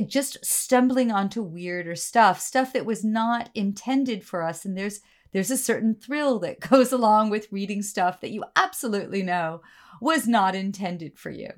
just 0.07 0.45
stumbling 0.45 1.13
onto 1.13 1.41
weirder 1.41 1.95
stuff 1.95 2.41
stuff 2.41 2.73
that 2.73 2.85
was 2.85 3.05
not 3.05 3.49
intended 3.55 4.25
for 4.25 4.43
us 4.43 4.65
and 4.65 4.77
there's 4.77 5.01
there's 5.33 5.53
a 5.53 5.57
certain 5.57 5.95
thrill 5.95 6.41
that 6.41 6.59
goes 6.73 6.91
along 6.93 7.31
with 7.31 7.53
reading 7.53 7.81
stuff 7.83 8.21
that 8.21 8.33
you 8.33 8.43
absolutely 8.57 9.23
know 9.23 9.61
was 10.01 10.27
not 10.27 10.55
intended 10.57 11.17
for 11.17 11.31
you 11.31 11.51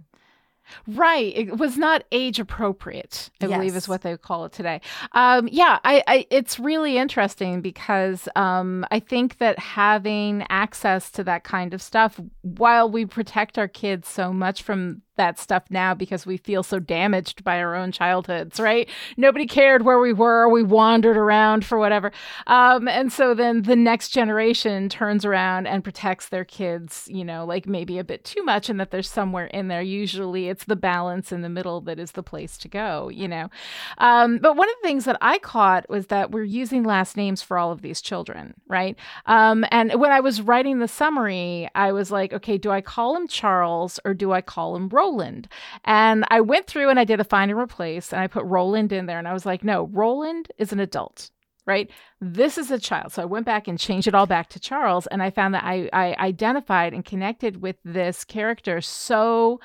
Right. 0.86 1.32
It 1.36 1.58
was 1.58 1.76
not 1.76 2.04
age 2.12 2.38
appropriate, 2.38 3.30
I 3.40 3.46
believe 3.46 3.76
is 3.76 3.88
what 3.88 4.02
they 4.02 4.16
call 4.16 4.44
it 4.44 4.52
today. 4.52 4.80
Um, 5.12 5.48
yeah, 5.50 5.78
I, 5.84 6.02
I 6.06 6.26
it's 6.30 6.58
really 6.58 6.96
interesting 6.96 7.60
because 7.60 8.28
um, 8.36 8.86
I 8.90 9.00
think 9.00 9.38
that 9.38 9.58
having 9.58 10.46
access 10.48 11.10
to 11.12 11.24
that 11.24 11.44
kind 11.44 11.74
of 11.74 11.82
stuff, 11.82 12.20
while 12.42 12.90
we 12.90 13.06
protect 13.06 13.58
our 13.58 13.68
kids 13.68 14.08
so 14.08 14.32
much 14.32 14.62
from 14.62 15.02
that 15.16 15.38
stuff 15.38 15.64
now 15.70 15.94
because 15.94 16.26
we 16.26 16.36
feel 16.36 16.62
so 16.62 16.78
damaged 16.78 17.44
by 17.44 17.58
our 17.58 17.74
own 17.74 17.92
childhoods, 17.92 18.58
right? 18.58 18.88
Nobody 19.16 19.46
cared 19.46 19.82
where 19.82 19.98
we 19.98 20.12
were. 20.12 20.48
We 20.48 20.62
wandered 20.62 21.16
around 21.16 21.64
for 21.64 21.78
whatever. 21.78 22.12
Um, 22.46 22.88
and 22.88 23.12
so 23.12 23.34
then 23.34 23.62
the 23.62 23.76
next 23.76 24.08
generation 24.08 24.88
turns 24.88 25.24
around 25.24 25.66
and 25.66 25.84
protects 25.84 26.28
their 26.28 26.44
kids, 26.44 27.08
you 27.10 27.24
know, 27.24 27.44
like 27.44 27.66
maybe 27.66 27.98
a 27.98 28.04
bit 28.04 28.24
too 28.24 28.42
much, 28.42 28.68
and 28.68 28.80
that 28.80 28.90
there's 28.90 29.10
somewhere 29.10 29.46
in 29.46 29.68
there. 29.68 29.82
Usually 29.82 30.48
it's 30.48 30.64
the 30.64 30.76
balance 30.76 31.32
in 31.32 31.42
the 31.42 31.48
middle 31.48 31.80
that 31.82 31.98
is 31.98 32.12
the 32.12 32.22
place 32.22 32.56
to 32.58 32.68
go, 32.68 33.08
you 33.08 33.28
know. 33.28 33.50
Um, 33.98 34.38
but 34.38 34.56
one 34.56 34.68
of 34.68 34.74
the 34.82 34.88
things 34.88 35.04
that 35.04 35.18
I 35.20 35.38
caught 35.38 35.88
was 35.88 36.06
that 36.06 36.30
we're 36.30 36.44
using 36.44 36.84
last 36.84 37.16
names 37.16 37.42
for 37.42 37.58
all 37.58 37.70
of 37.70 37.82
these 37.82 38.00
children, 38.00 38.54
right? 38.66 38.98
Um, 39.26 39.64
and 39.70 39.94
when 40.00 40.10
I 40.10 40.20
was 40.20 40.40
writing 40.40 40.78
the 40.78 40.88
summary, 40.88 41.68
I 41.74 41.92
was 41.92 42.10
like, 42.10 42.32
okay, 42.32 42.58
do 42.58 42.70
I 42.70 42.80
call 42.80 43.16
him 43.16 43.28
Charles 43.28 44.00
or 44.04 44.14
do 44.14 44.32
I 44.32 44.40
call 44.40 44.76
him 44.76 44.88
Rowland? 45.02 45.48
And 45.84 46.24
I 46.28 46.40
went 46.40 46.66
through 46.66 46.88
and 46.88 46.98
I 46.98 47.04
did 47.04 47.20
a 47.20 47.24
find 47.24 47.50
and 47.50 47.58
replace 47.60 48.12
and 48.12 48.22
I 48.22 48.26
put 48.28 48.44
Rowland 48.44 48.92
in 48.92 49.06
there 49.06 49.18
and 49.18 49.26
I 49.26 49.32
was 49.32 49.44
like, 49.44 49.64
no, 49.64 49.88
Rowland 49.92 50.50
is 50.58 50.72
an 50.72 50.80
adult. 50.80 51.30
Right. 51.64 51.88
This 52.20 52.58
is 52.58 52.72
a 52.72 52.78
child. 52.78 53.12
So 53.12 53.22
I 53.22 53.24
went 53.24 53.46
back 53.46 53.68
and 53.68 53.78
changed 53.78 54.08
it 54.08 54.16
all 54.16 54.26
back 54.26 54.48
to 54.48 54.58
Charles. 54.58 55.06
And 55.06 55.22
I 55.22 55.30
found 55.30 55.54
that 55.54 55.62
I, 55.62 55.88
I 55.92 56.16
identified 56.18 56.92
and 56.92 57.04
connected 57.04 57.62
with 57.62 57.76
this 57.84 58.24
character 58.24 58.80
so 58.80 59.60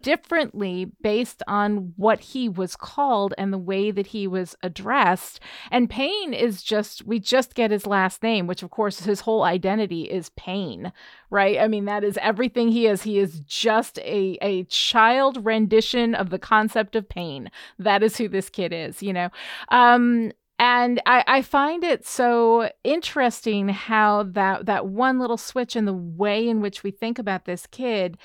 differently 0.00 0.92
based 1.02 1.42
on 1.46 1.92
what 1.96 2.20
he 2.20 2.48
was 2.48 2.74
called 2.74 3.34
and 3.36 3.52
the 3.52 3.58
way 3.58 3.90
that 3.90 4.08
he 4.08 4.26
was 4.26 4.56
addressed. 4.62 5.40
And 5.70 5.90
Paine 5.90 6.32
is 6.32 6.62
just, 6.62 7.06
we 7.06 7.18
just 7.18 7.54
get 7.54 7.70
his 7.70 7.86
last 7.86 8.22
name, 8.22 8.46
which 8.46 8.62
of 8.62 8.70
course 8.70 9.00
his 9.00 9.20
whole 9.20 9.42
identity 9.42 10.04
is 10.04 10.30
Paine, 10.30 10.90
right? 11.28 11.58
I 11.58 11.68
mean, 11.68 11.84
that 11.84 12.02
is 12.02 12.18
everything 12.22 12.68
he 12.68 12.86
is. 12.86 13.02
He 13.02 13.18
is 13.18 13.40
just 13.40 13.98
a, 13.98 14.38
a 14.40 14.64
child 14.64 15.44
rendition 15.44 16.14
of 16.14 16.30
the 16.30 16.38
concept 16.38 16.96
of 16.96 17.10
pain. 17.10 17.50
That 17.78 18.02
is 18.02 18.16
who 18.16 18.28
this 18.28 18.48
kid 18.48 18.72
is, 18.72 19.02
you 19.02 19.12
know? 19.12 19.28
Um, 19.70 20.32
and 20.62 21.02
I, 21.06 21.24
I 21.26 21.42
find 21.42 21.82
it 21.82 22.06
so 22.06 22.70
interesting 22.84 23.68
how 23.68 24.22
that 24.38 24.66
that 24.66 24.86
one 24.86 25.18
little 25.18 25.36
switch 25.50 25.74
in 25.76 25.84
the 25.86 25.92
way 25.92 26.48
in 26.48 26.60
which 26.60 26.82
we 26.84 26.90
think 26.92 27.18
about 27.18 27.44
this 27.44 27.66
kid 27.66 28.16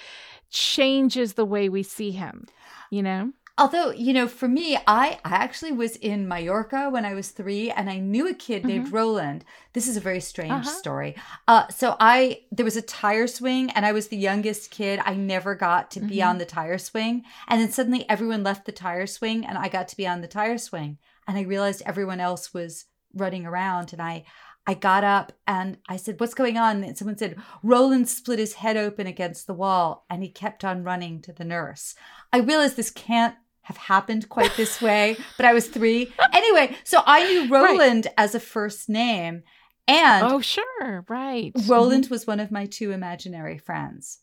changes 0.49 1.33
the 1.33 1.45
way 1.45 1.67
we 1.69 1.83
see 1.83 2.11
him 2.11 2.45
you 2.91 3.03
know 3.03 3.31
Although, 3.59 3.89
you 3.89 4.13
know, 4.13 4.27
for 4.27 4.47
me, 4.47 4.77
I, 4.85 5.17
I 5.25 5.33
actually 5.45 5.71
was 5.71 5.95
in 5.95 6.27
Mallorca 6.27 6.91
when 6.91 7.05
I 7.05 7.15
was 7.15 7.29
three 7.31 7.71
and 7.71 7.89
I 7.89 7.97
knew 7.97 8.27
a 8.29 8.35
kid 8.35 8.63
named 8.65 8.91
Roland. 8.91 9.43
This 9.73 9.87
is 9.87 9.97
a 9.97 9.99
very 10.09 10.19
strange 10.19 10.67
Uh-huh. 10.67 10.77
story. 10.83 11.15
Uh, 11.47 11.67
so 11.69 11.95
I, 11.99 12.41
there 12.51 12.63
was 12.63 12.77
a 12.77 12.83
tire 12.83 13.25
swing 13.25 13.71
and 13.71 13.83
I 13.83 13.93
was 13.93 14.09
the 14.09 14.15
youngest 14.29 14.69
kid. 14.69 14.99
I 15.03 15.15
never 15.15 15.55
got 15.55 15.89
to 15.95 15.99
be 16.01 16.17
Mhm. 16.17 16.27
on 16.29 16.37
the 16.37 16.45
tire 16.45 16.77
swing. 16.77 17.23
And 17.47 17.59
then 17.59 17.71
suddenly 17.71 18.07
everyone 18.07 18.43
left 18.43 18.65
the 18.67 18.71
tire 18.71 19.07
swing 19.07 19.43
and 19.43 19.57
I 19.57 19.69
got 19.69 19.87
to 19.87 19.97
be 19.97 20.05
on 20.05 20.21
the 20.21 20.27
tire 20.27 20.59
swing. 20.59 20.99
And 21.27 21.37
I 21.37 21.41
realized 21.41 21.83
everyone 21.85 22.19
else 22.19 22.53
was 22.53 22.85
running 23.13 23.45
around 23.45 23.93
and 23.93 24.01
I, 24.01 24.25
I 24.65 24.73
got 24.73 25.03
up 25.03 25.31
and 25.47 25.77
I 25.87 25.97
said, 25.97 26.19
What's 26.19 26.33
going 26.33 26.57
on? 26.57 26.83
And 26.83 26.97
someone 26.97 27.17
said, 27.17 27.37
Roland 27.63 28.09
split 28.09 28.39
his 28.39 28.55
head 28.55 28.77
open 28.77 29.07
against 29.07 29.47
the 29.47 29.53
wall 29.53 30.05
and 30.09 30.23
he 30.23 30.29
kept 30.29 30.63
on 30.63 30.83
running 30.83 31.21
to 31.21 31.33
the 31.33 31.45
nurse. 31.45 31.95
I 32.31 32.39
realized 32.39 32.75
this 32.75 32.91
can't 32.91 33.35
have 33.67 33.77
happened 33.77 34.29
quite 34.29 34.55
this 34.55 34.81
way, 34.81 35.17
but 35.35 35.45
I 35.45 35.53
was 35.53 35.67
three. 35.67 36.11
Anyway, 36.33 36.75
so 36.83 37.01
I 37.05 37.25
knew 37.25 37.49
Roland 37.49 38.07
as 38.17 38.33
a 38.33 38.39
first 38.39 38.87
name, 38.87 39.43
and 39.87 40.25
oh 40.25 40.41
sure 40.41 41.05
right 41.09 41.51
Roland 41.67 42.05
mm-hmm. 42.05 42.13
was 42.13 42.27
one 42.27 42.39
of 42.39 42.51
my 42.51 42.65
two 42.65 42.91
imaginary 42.91 43.57
friends. 43.57 44.19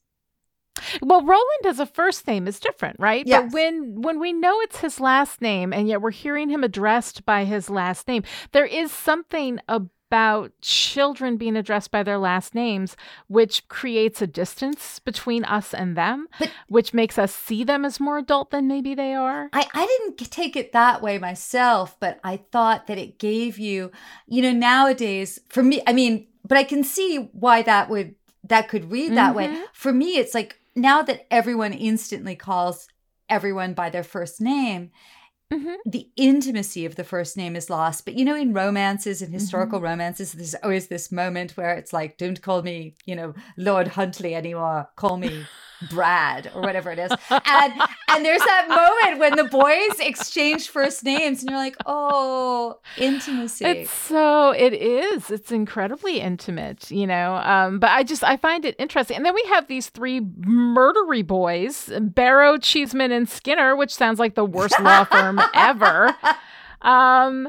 Well, 1.02 1.22
Roland 1.22 1.66
as 1.66 1.80
a 1.80 1.86
first 1.86 2.26
name 2.26 2.46
is 2.46 2.60
different, 2.60 2.96
right? 2.98 3.26
Yes. 3.26 3.44
But 3.44 3.52
when 3.52 4.02
when 4.02 4.20
we 4.20 4.32
know 4.32 4.60
it's 4.60 4.80
his 4.80 5.00
last 5.00 5.40
name 5.40 5.72
and 5.72 5.88
yet 5.88 6.00
we're 6.00 6.10
hearing 6.10 6.50
him 6.50 6.64
addressed 6.64 7.24
by 7.24 7.44
his 7.44 7.70
last 7.70 8.06
name, 8.08 8.22
there 8.52 8.66
is 8.66 8.92
something 8.92 9.60
about 9.68 10.52
children 10.60 11.36
being 11.36 11.56
addressed 11.56 11.90
by 11.90 12.02
their 12.02 12.18
last 12.18 12.54
names 12.54 12.96
which 13.26 13.66
creates 13.68 14.20
a 14.22 14.26
distance 14.26 14.98
between 15.00 15.44
us 15.44 15.72
and 15.74 15.96
them, 15.96 16.28
But- 16.38 16.50
which 16.68 16.94
makes 16.94 17.18
us 17.18 17.34
see 17.34 17.64
them 17.64 17.84
as 17.84 17.98
more 17.98 18.18
adult 18.18 18.50
than 18.50 18.68
maybe 18.68 18.94
they 18.94 19.14
are. 19.14 19.48
I, 19.52 19.66
I 19.74 19.86
didn't 19.86 20.18
take 20.30 20.54
it 20.56 20.72
that 20.72 21.02
way 21.02 21.18
myself, 21.18 21.98
but 21.98 22.20
I 22.22 22.36
thought 22.52 22.86
that 22.86 22.98
it 22.98 23.18
gave 23.18 23.58
you, 23.58 23.90
you 24.28 24.42
know, 24.42 24.52
nowadays 24.52 25.40
for 25.48 25.62
me, 25.62 25.82
I 25.86 25.92
mean, 25.92 26.26
but 26.46 26.58
I 26.58 26.64
can 26.64 26.84
see 26.84 27.30
why 27.32 27.62
that 27.62 27.88
would, 27.88 28.14
that 28.44 28.68
could 28.68 28.90
read 28.92 29.14
that 29.16 29.34
way. 29.34 29.48
Mhm. 29.48 29.62
For 29.72 29.92
me, 29.92 30.18
it's 30.18 30.34
like 30.34 30.60
now 30.74 31.02
that 31.02 31.26
everyone 31.30 31.72
instantly 31.72 32.36
calls 32.36 32.88
everyone 33.28 33.74
by 33.74 33.90
their 33.90 34.02
first 34.04 34.40
name, 34.40 34.90
Mhm. 35.52 35.76
the 35.86 36.10
intimacy 36.16 36.84
of 36.86 36.96
the 36.96 37.04
first 37.04 37.36
name 37.36 37.56
is 37.56 37.70
lost. 37.70 38.04
But 38.04 38.14
you 38.14 38.24
know, 38.24 38.34
in 38.36 38.52
romances 38.54 39.22
and 39.22 39.32
historical 39.32 39.78
Mm-hmm. 39.78 39.84
romances, 39.84 40.32
there's 40.32 40.54
always 40.56 40.88
this 40.88 41.12
moment 41.12 41.56
where 41.56 41.74
it's 41.74 41.92
like, 41.92 42.18
don't 42.18 42.40
call 42.42 42.62
me, 42.62 42.96
you 43.06 43.14
know, 43.14 43.34
Lord 43.56 43.88
Huntley 43.88 44.34
anymore. 44.34 44.88
Call 44.96 45.16
me 45.18 45.50
Brad 45.90 46.50
or 46.54 46.60
whatever 46.62 46.90
it 46.90 46.98
is. 46.98 47.10
And 47.30 47.72
and 48.10 48.24
there's 48.24 48.40
that 48.40 48.66
moment 48.68 49.20
when 49.20 49.36
the 49.36 49.44
boys 49.44 49.98
exchange 50.00 50.68
first 50.68 51.04
names 51.04 51.40
and 51.42 51.50
you're 51.50 51.58
like, 51.58 51.76
"Oh, 51.86 52.78
intimacy." 52.96 53.64
It's 53.64 53.90
so 53.90 54.50
it 54.52 54.72
is. 54.72 55.30
It's 55.30 55.52
incredibly 55.52 56.20
intimate, 56.20 56.90
you 56.90 57.06
know. 57.06 57.34
Um 57.36 57.78
but 57.78 57.90
I 57.90 58.02
just 58.02 58.24
I 58.24 58.36
find 58.36 58.64
it 58.64 58.74
interesting. 58.78 59.16
And 59.16 59.26
then 59.26 59.34
we 59.34 59.44
have 59.48 59.66
these 59.68 59.88
three 59.90 60.20
murdery 60.20 61.26
boys, 61.26 61.90
Barrow, 62.00 62.56
Cheeseman 62.58 63.12
and 63.12 63.28
Skinner, 63.28 63.76
which 63.76 63.94
sounds 63.94 64.18
like 64.18 64.34
the 64.34 64.44
worst 64.44 64.78
law 64.80 65.04
firm 65.04 65.40
ever. 65.54 66.14
Um 66.82 67.48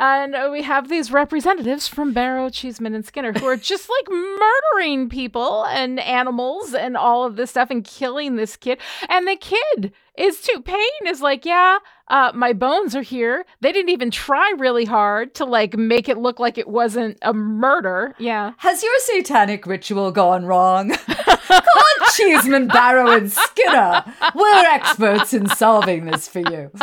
and 0.00 0.50
we 0.50 0.62
have 0.62 0.88
these 0.88 1.12
representatives 1.12 1.86
from 1.86 2.14
Barrow, 2.14 2.48
Cheeseman, 2.48 2.94
and 2.94 3.04
Skinner 3.04 3.34
who 3.34 3.46
are 3.46 3.56
just 3.56 3.90
like 3.90 4.08
murdering 4.10 5.10
people 5.10 5.64
and 5.66 6.00
animals 6.00 6.72
and 6.72 6.96
all 6.96 7.24
of 7.26 7.36
this 7.36 7.50
stuff 7.50 7.70
and 7.70 7.84
killing 7.84 8.36
this 8.36 8.56
kid. 8.56 8.78
And 9.10 9.28
the 9.28 9.36
kid 9.36 9.92
is 10.16 10.40
too. 10.40 10.62
Paine 10.62 11.06
is 11.06 11.20
like, 11.20 11.44
yeah, 11.44 11.78
uh, 12.08 12.32
my 12.34 12.54
bones 12.54 12.96
are 12.96 13.02
here. 13.02 13.44
They 13.60 13.72
didn't 13.72 13.90
even 13.90 14.10
try 14.10 14.54
really 14.58 14.86
hard 14.86 15.34
to 15.34 15.44
like 15.44 15.76
make 15.76 16.08
it 16.08 16.16
look 16.16 16.40
like 16.40 16.56
it 16.56 16.68
wasn't 16.68 17.18
a 17.20 17.34
murder. 17.34 18.14
Yeah. 18.18 18.52
Has 18.56 18.82
your 18.82 18.98
satanic 19.00 19.66
ritual 19.66 20.12
gone 20.12 20.46
wrong? 20.46 20.90
Call 20.96 22.06
Cheeseman, 22.14 22.68
Barrow, 22.68 23.10
and 23.10 23.30
Skinner. 23.30 24.02
We're 24.34 24.64
experts 24.64 25.34
in 25.34 25.46
solving 25.48 26.06
this 26.06 26.26
for 26.26 26.40
you. 26.40 26.70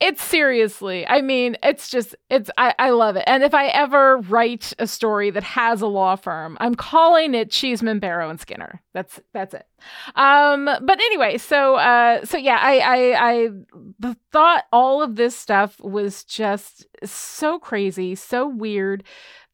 it's 0.00 0.22
seriously 0.22 1.06
i 1.08 1.20
mean 1.22 1.56
it's 1.62 1.88
just 1.88 2.14
it's 2.28 2.50
I, 2.58 2.74
I 2.78 2.90
love 2.90 3.16
it. 3.16 3.24
And 3.26 3.42
if 3.42 3.54
i 3.54 3.66
ever 3.68 4.18
write 4.18 4.72
a 4.78 4.86
story 4.86 5.30
that 5.30 5.42
has 5.42 5.80
a 5.80 5.86
law 5.86 6.16
firm 6.16 6.56
i'm 6.60 6.74
calling 6.74 7.34
it 7.34 7.50
cheeseman 7.50 7.98
barrow 7.98 8.28
and 8.28 8.40
skinner. 8.40 8.82
That's 8.92 9.20
that's 9.32 9.54
it 9.54 9.66
um 10.14 10.64
but 10.64 11.00
anyway 11.00 11.36
so 11.36 11.76
uh 11.76 12.24
so 12.24 12.36
yeah 12.36 12.58
i 12.60 12.78
i 12.78 13.30
i 13.32 14.14
thought 14.32 14.64
all 14.72 15.02
of 15.02 15.16
this 15.16 15.36
stuff 15.36 15.78
was 15.80 16.24
just 16.24 16.86
so 17.04 17.58
crazy 17.58 18.14
so 18.14 18.48
weird 18.48 19.04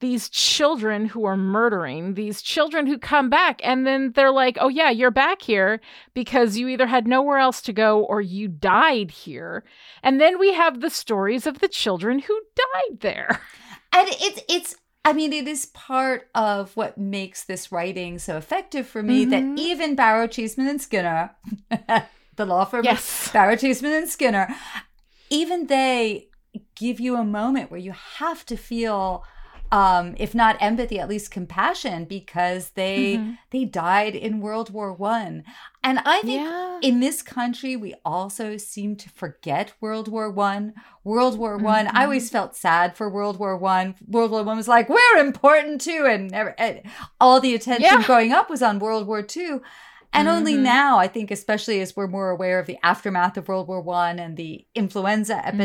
these 0.03 0.29
children 0.29 1.07
who 1.07 1.25
are 1.25 1.37
murdering, 1.37 2.15
these 2.15 2.43
children 2.43 2.89
who 2.89 2.99
come 2.99 3.31
back, 3.31 3.61
and 3.63 3.87
then 3.87 4.11
they're 4.13 4.33
like, 4.33 4.59
oh, 4.61 4.69
yeah, 4.69 4.91
you're 4.91 5.13
back 5.13 5.41
here 5.41 5.81
because 6.13 6.59
you 6.59 6.67
either 6.67 6.89
had 6.89 7.07
nowhere 7.07 7.39
else 7.39 7.63
to 7.63 7.73
go 7.73 8.03
or 8.03 8.21
you 8.21 8.49
died 8.49 9.13
here. 9.13 9.63
And 10.03 10.21
then 10.21 10.41
we 10.41 10.53
have 10.53 10.81
the 10.81 10.91
stories 10.91 11.47
of 11.47 11.61
the 11.61 11.69
children 11.69 12.19
who 12.19 12.39
died 12.57 13.01
there. 13.01 13.41
And 13.95 14.09
it's, 14.09 14.41
it's, 14.49 14.75
I 15.05 15.13
mean, 15.13 15.33
it 15.33 15.49
is 15.49 15.67
part 15.67 16.29
of 16.35 16.77
what 16.77 16.97
makes 16.97 17.45
this 17.45 17.73
writing 17.73 18.19
so 18.19 18.37
effective 18.37 18.87
for 18.87 19.03
me 19.03 19.27
mm-hmm. 19.27 19.55
that 19.55 19.61
even 19.61 19.95
Barrow, 19.97 20.29
Cheeseman, 20.29 20.69
and 20.69 20.81
Skinner, 20.81 21.33
the 22.37 22.47
law 22.47 22.65
firm, 22.65 22.85
yes. 22.85 23.31
Barrow, 23.33 23.57
Cheeseman, 23.57 23.93
and 23.93 24.09
Skinner, 24.09 24.49
even 25.31 25.67
they 25.67 26.29
give 26.77 27.01
you 27.01 27.17
a 27.17 27.25
moment 27.25 27.71
where 27.71 27.81
you 27.81 27.93
have 27.93 28.47
to 28.47 28.57
feel 28.57 29.25
um, 29.73 30.15
if 30.19 30.35
not 30.35 30.59
empathy, 30.61 31.01
at 31.01 31.09
least 31.09 31.31
compassion, 31.31 32.05
because 32.05 32.71
they 32.71 33.17
mm-hmm. 33.17 33.33
they 33.51 33.65
died 33.65 34.15
in 34.15 34.43
World 34.43 34.69
War 34.71 34.93
One. 34.93 35.45
And 35.83 35.99
I 36.05 36.21
think 36.21 36.43
yeah. 36.43 36.79
in 36.83 37.01
this 37.01 37.23
country, 37.23 37.75
we 37.75 37.95
also 38.05 38.59
seem 38.59 38.97
to 38.97 39.09
forget 39.09 39.73
World 39.81 40.09
War 40.09 40.31
One. 40.31 40.75
World 41.05 41.39
War 41.39 41.57
One. 41.57 41.87
Mm-hmm. 41.87 41.97
I 41.97 42.05
always 42.05 42.29
felt 42.29 42.55
sad 42.55 42.95
for 42.99 43.09
World 43.09 43.39
War 43.39 43.57
One. 43.57 43.95
World 44.07 44.31
War 44.31 44.43
One 44.43 44.59
was 44.59 44.69
like 44.69 44.91
we're 44.91 45.17
important 45.17 45.81
too, 45.81 46.05
and, 46.07 46.35
and 46.35 46.83
all 47.19 47.41
the 47.41 47.55
attention 47.55 47.83
yeah. 47.85 48.03
growing 48.05 48.31
up 48.31 48.51
was 48.51 48.63
on 48.63 48.79
World 48.79 49.07
War 49.07 49.23
Two. 49.23 49.63
And 50.13 50.29
mm-hmm. 50.29 50.37
only 50.37 50.57
now, 50.59 50.99
I 50.99 51.09
think, 51.09 51.31
especially 51.31 51.81
as 51.81 51.97
we're 51.97 52.07
more 52.07 52.29
aware 52.29 52.59
of 52.59 52.67
the 52.67 52.77
aftermath 52.83 53.39
of 53.39 53.49
World 53.49 53.69
War 53.69 53.81
One 53.81 54.19
and 54.19 54.37
the 54.37 54.67
influenza 54.75 55.37
mm-hmm. 55.37 55.57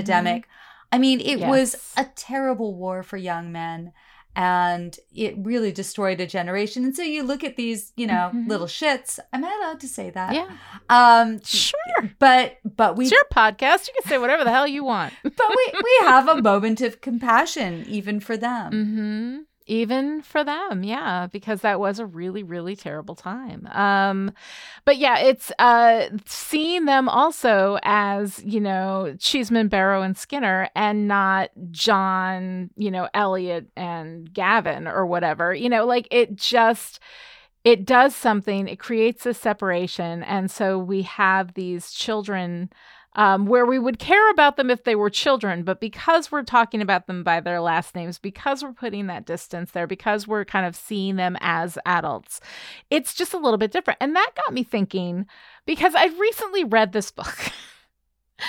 I 0.91 0.97
mean, 0.97 1.19
it 1.19 1.39
yes. 1.39 1.49
was 1.49 1.93
a 1.97 2.05
terrible 2.15 2.75
war 2.75 3.03
for 3.03 3.17
young 3.17 3.51
men 3.51 3.93
and 4.37 4.99
it 5.15 5.33
really 5.39 5.71
destroyed 5.71 6.21
a 6.21 6.27
generation. 6.27 6.85
And 6.85 6.95
so 6.95 7.01
you 7.01 7.23
look 7.23 7.43
at 7.43 7.55
these, 7.57 7.91
you 7.95 8.05
know, 8.05 8.29
mm-hmm. 8.31 8.47
little 8.47 8.67
shits. 8.67 9.19
Am 9.33 9.43
I 9.43 9.59
allowed 9.59 9.79
to 9.79 9.87
say 9.87 10.11
that? 10.11 10.35
Yeah. 10.35 10.47
Um 10.89 11.41
sure. 11.43 11.73
But 12.19 12.59
but 12.63 12.95
we 12.95 13.05
It's 13.05 13.11
your 13.11 13.25
podcast. 13.33 13.87
You 13.87 13.93
can 13.99 14.07
say 14.07 14.19
whatever 14.19 14.43
the 14.43 14.51
hell 14.51 14.67
you 14.67 14.83
want. 14.83 15.13
but 15.23 15.33
we 15.39 15.73
we 15.83 15.97
have 16.01 16.27
a 16.29 16.41
moment 16.41 16.81
of 16.81 17.01
compassion 17.01 17.83
even 17.87 18.19
for 18.19 18.37
them. 18.37 18.71
Mm-hmm 18.71 19.37
even 19.67 20.21
for 20.21 20.43
them 20.43 20.83
yeah 20.83 21.27
because 21.27 21.61
that 21.61 21.79
was 21.79 21.99
a 21.99 22.05
really 22.05 22.43
really 22.43 22.75
terrible 22.75 23.15
time. 23.15 23.67
Um 23.71 24.31
but 24.85 24.97
yeah 24.97 25.19
it's 25.19 25.51
uh 25.59 26.07
seeing 26.25 26.85
them 26.85 27.09
also 27.09 27.77
as 27.83 28.43
you 28.43 28.59
know 28.59 29.15
cheeseman 29.19 29.67
barrow 29.67 30.01
and 30.01 30.17
skinner 30.17 30.69
and 30.75 31.07
not 31.07 31.51
john 31.71 32.69
you 32.77 32.89
know 32.89 33.09
elliot 33.13 33.67
and 33.75 34.33
gavin 34.33 34.87
or 34.87 35.05
whatever 35.05 35.53
you 35.53 35.69
know 35.69 35.85
like 35.85 36.07
it 36.11 36.35
just 36.35 36.99
it 37.63 37.85
does 37.85 38.15
something 38.15 38.67
it 38.67 38.79
creates 38.79 39.25
a 39.25 39.33
separation 39.33 40.23
and 40.23 40.49
so 40.49 40.79
we 40.79 41.01
have 41.01 41.53
these 41.53 41.91
children 41.91 42.69
um, 43.17 43.47
where 43.47 43.65
we 43.65 43.79
would 43.79 43.97
care 43.97 44.29
about 44.29 44.55
them 44.55 44.69
if 44.69 44.83
they 44.83 44.95
were 44.95 45.09
children, 45.09 45.63
but 45.63 45.81
because 45.81 46.31
we're 46.31 46.43
talking 46.43 46.81
about 46.81 47.07
them 47.07 47.23
by 47.23 47.41
their 47.41 47.59
last 47.59 47.95
names, 47.95 48.19
because 48.19 48.63
we're 48.63 48.71
putting 48.71 49.07
that 49.07 49.25
distance 49.25 49.71
there, 49.71 49.87
because 49.87 50.27
we're 50.27 50.45
kind 50.45 50.67
of 50.67 50.75
seeing 50.75 51.15
them 51.15 51.35
as 51.41 51.79
adults, 51.85 52.39
it's 52.91 53.15
just 53.15 53.33
a 53.33 53.39
little 53.39 53.57
bit 53.57 53.71
different. 53.71 53.97
And 53.99 54.15
that 54.15 54.31
got 54.35 54.53
me 54.53 54.63
thinking 54.63 55.25
because 55.65 55.95
I 55.95 56.05
recently 56.05 56.63
read 56.63 56.93
this 56.93 57.09
book. 57.11 57.51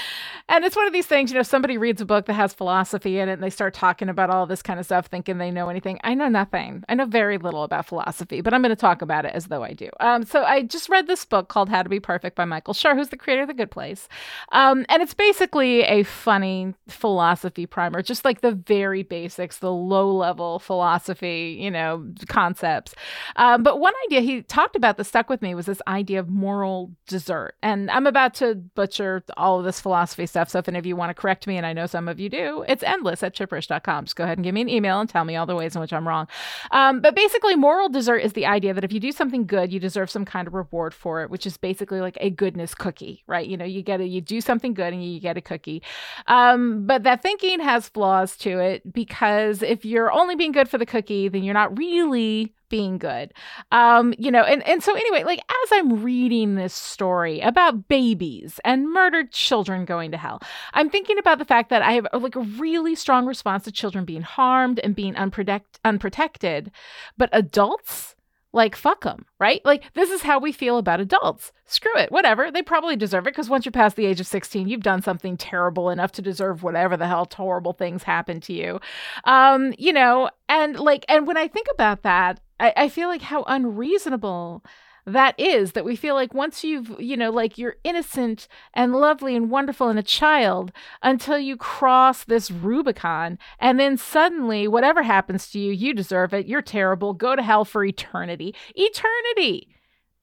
And 0.49 0.64
it's 0.64 0.76
one 0.76 0.86
of 0.86 0.92
these 0.92 1.07
things, 1.07 1.30
you 1.30 1.36
know, 1.36 1.42
somebody 1.42 1.76
reads 1.76 2.01
a 2.01 2.07
book 2.07 2.24
that 2.26 2.32
has 2.32 2.55
philosophy 2.55 3.18
in 3.18 3.28
it 3.28 3.34
and 3.34 3.42
they 3.42 3.51
start 3.51 3.74
talking 3.74 4.09
about 4.09 4.30
all 4.30 4.46
this 4.46 4.62
kind 4.62 4.80
of 4.80 4.86
stuff 4.86 5.07
thinking 5.07 5.36
they 5.36 5.51
know 5.51 5.68
anything. 5.68 6.01
I 6.03 6.14
know 6.14 6.28
nothing. 6.28 6.84
I 6.88 6.94
know 6.94 7.05
very 7.05 7.36
little 7.36 7.64
about 7.64 7.84
philosophy, 7.86 8.40
but 8.40 8.55
I'm 8.55 8.62
going 8.62 8.70
to 8.70 8.76
talk 8.76 9.03
about 9.03 9.26
it 9.26 9.32
as 9.34 9.49
though 9.49 9.62
I 9.62 9.74
do. 9.74 9.90
Um, 10.01 10.24
so 10.24 10.44
I 10.44 10.62
just 10.62 10.88
read 10.88 11.07
this 11.07 11.24
book 11.26 11.49
called 11.49 11.68
How 11.68 11.82
to 11.82 11.88
Be 11.88 12.01
Perfect 12.01 12.34
by 12.34 12.46
Michael 12.46 12.72
Schur, 12.72 12.94
who's 12.94 13.11
the 13.11 13.16
creator 13.18 13.42
of 13.42 13.49
The 13.49 13.55
Good 13.55 13.70
Place. 13.70 14.09
Um, 14.53 14.86
and 14.88 15.03
it's 15.03 15.12
basically 15.12 15.82
a 15.82 16.03
funny 16.03 16.74
philosophy 16.88 17.66
primer, 17.66 18.01
just 18.01 18.24
like 18.24 18.40
the 18.40 18.53
very 18.53 19.03
basics, 19.03 19.59
the 19.59 19.72
low 19.72 20.11
level 20.11 20.61
philosophy, 20.61 21.59
you 21.61 21.70
know, 21.70 22.07
concepts. 22.26 22.94
Um, 23.36 23.62
but 23.62 23.80
one 23.80 23.94
idea 24.07 24.22
he 24.22 24.42
talked 24.42 24.76
about 24.76 24.96
that 24.96 25.05
stuck 25.05 25.28
with 25.28 25.42
me 25.42 25.55
was 25.55 25.66
this 25.66 25.82
idea 25.86 26.20
of 26.20 26.30
moral 26.30 26.92
desert. 27.07 27.55
And 27.62 27.90
I'm 27.90 28.07
about 28.07 28.32
to 28.34 28.55
butcher 28.55 29.22
all 29.36 29.59
of 29.59 29.66
this 29.66 29.78
philosophy 29.78 30.24
stuff 30.24 30.38
stuff. 30.39 30.51
So 30.51 30.59
if 30.61 30.68
any 30.68 30.78
of 30.78 30.86
you 30.86 30.95
want 30.95 31.11
to 31.11 31.14
correct 31.14 31.47
me, 31.47 31.57
and 31.57 31.66
I 31.66 31.72
know 31.72 31.86
some 31.86 32.07
of 32.07 32.20
you 32.20 32.28
do, 32.28 32.64
it's 32.68 32.84
endless 32.84 33.22
at 33.22 33.34
chipperish.com. 33.34 34.05
Just 34.05 34.16
go 34.16 34.24
ahead 34.24 34.39
and 34.39 34.45
give 34.45 34.55
me 34.55 34.61
an 34.61 34.68
email 34.68 35.01
and 35.01 35.09
tell 35.09 35.24
me 35.24 35.34
all 35.34 35.47
the 35.47 35.57
ways 35.57 35.74
in 35.74 35.80
which 35.80 35.93
I'm 35.93 36.07
wrong. 36.07 36.28
Um, 36.70 37.01
but 37.01 37.16
basically, 37.16 37.57
moral 37.57 37.89
desert 37.89 38.18
is 38.18 38.34
the 38.34 38.47
idea 38.47 38.72
that 38.72 38.84
if 38.84 38.93
you 38.93 39.01
do 39.01 39.11
something 39.11 39.47
good, 39.47 39.72
you 39.72 39.80
deserve 39.80 40.11
some 40.11 40.24
kind 40.24 40.47
of 40.47 40.55
reward 40.55 40.95
for 40.95 41.22
it, 41.22 41.30
which 41.30 41.47
is 41.47 41.57
basically 41.57 42.01
like 42.01 42.16
a 42.20 42.30
goodness 42.30 42.74
cookie, 42.74 43.24
right? 43.26 43.47
You 43.47 43.57
know, 43.57 43.64
you 43.64 43.82
get 43.82 44.01
a, 44.01 44.07
you 44.07 44.20
do 44.20 44.41
something 44.41 44.74
good 44.74 44.93
and 44.93 45.05
you 45.05 45.18
get 45.20 45.36
a 45.36 45.41
cookie. 45.41 45.82
Um, 46.28 46.86
but 46.86 47.03
that 47.03 47.20
thinking 47.20 47.59
has 47.61 47.89
flaws 47.89 48.36
to 48.39 48.61
it 48.61 48.93
because 48.93 49.62
if 49.62 49.84
you're 49.84 50.12
only 50.12 50.36
being 50.36 50.53
good 50.53 50.68
for 50.68 50.78
the 50.78 50.86
cookie, 50.86 51.28
then 51.28 51.43
you're 51.43 51.55
not 51.55 51.76
really 51.76 52.55
being 52.68 52.98
good. 52.98 53.32
Um, 53.72 54.14
you 54.18 54.30
know, 54.30 54.42
and, 54.42 54.66
and 54.66 54.82
so 54.82 54.94
anyway, 54.94 55.24
like 55.24 55.40
as 55.40 55.68
I'm 55.72 56.02
reading 56.02 56.54
this 56.54 56.74
story 56.74 57.40
about 57.40 57.88
babies 57.88 58.60
and 58.64 58.90
murdered 58.90 59.32
children 59.32 59.84
going 59.84 60.10
to 60.12 60.16
hell, 60.16 60.40
I'm 60.74 60.90
thinking 60.90 61.18
about 61.18 61.38
the 61.38 61.44
fact 61.44 61.70
that 61.70 61.82
I 61.82 61.92
have 61.92 62.06
like 62.12 62.36
a 62.36 62.40
really 62.40 62.94
strong 62.94 63.26
response 63.26 63.64
to 63.64 63.72
children 63.72 64.04
being 64.04 64.22
harmed 64.22 64.78
and 64.80 64.94
being 64.94 65.14
unprotect- 65.14 65.78
unprotected, 65.84 66.70
but 67.16 67.30
adults 67.32 68.14
like 68.52 68.74
fuck 68.74 69.04
them 69.04 69.26
right? 69.38 69.64
Like 69.64 69.84
this 69.94 70.10
is 70.10 70.22
how 70.22 70.38
we 70.38 70.52
feel 70.52 70.78
about 70.78 71.00
adults. 71.00 71.52
Screw 71.66 71.96
it 71.96 72.10
whatever. 72.10 72.50
They 72.50 72.62
probably 72.62 72.96
deserve 72.96 73.26
it 73.26 73.30
because 73.30 73.48
once 73.48 73.64
you're 73.64 73.72
past 73.72 73.96
the 73.96 74.06
age 74.06 74.20
of 74.20 74.26
16 74.26 74.68
you've 74.68 74.82
done 74.82 75.02
something 75.02 75.36
terrible 75.36 75.90
enough 75.90 76.12
to 76.12 76.22
deserve 76.22 76.62
whatever 76.62 76.96
the 76.96 77.06
hell 77.06 77.28
horrible 77.32 77.72
things 77.72 78.02
happen 78.02 78.40
to 78.42 78.52
you. 78.52 78.80
Um 79.24 79.74
you 79.78 79.92
know 79.92 80.30
and 80.48 80.78
like 80.78 81.04
and 81.08 81.26
when 81.26 81.36
i 81.36 81.46
think 81.46 81.66
about 81.72 82.02
that 82.02 82.40
I, 82.61 82.72
I 82.76 82.88
feel 82.88 83.09
like 83.09 83.22
how 83.22 83.44
unreasonable 83.44 84.64
that 85.09 85.38
is 85.38 85.72
that 85.72 85.84
we 85.84 85.96
feel 85.96 86.14
like 86.14 86.34
once 86.34 86.62
you've 86.62 86.94
you 87.00 87.16
know 87.16 87.30
like 87.30 87.56
you're 87.56 87.76
innocent 87.82 88.46
and 88.74 88.92
lovely 88.92 89.34
and 89.34 89.50
wonderful 89.50 89.88
and 89.88 89.98
a 89.98 90.02
child 90.02 90.70
until 91.02 91.38
you 91.38 91.56
cross 91.56 92.24
this 92.24 92.50
rubicon 92.50 93.38
and 93.59 93.80
then 93.80 93.96
suddenly 93.96 94.68
whatever 94.68 95.02
happens 95.02 95.50
to 95.50 95.59
you 95.59 95.72
you 95.72 95.94
deserve 95.94 96.34
it 96.34 96.46
you're 96.46 96.62
terrible 96.62 97.14
go 97.14 97.34
to 97.34 97.42
hell 97.42 97.64
for 97.64 97.84
eternity. 97.84 98.54
Eternity! 98.74 99.68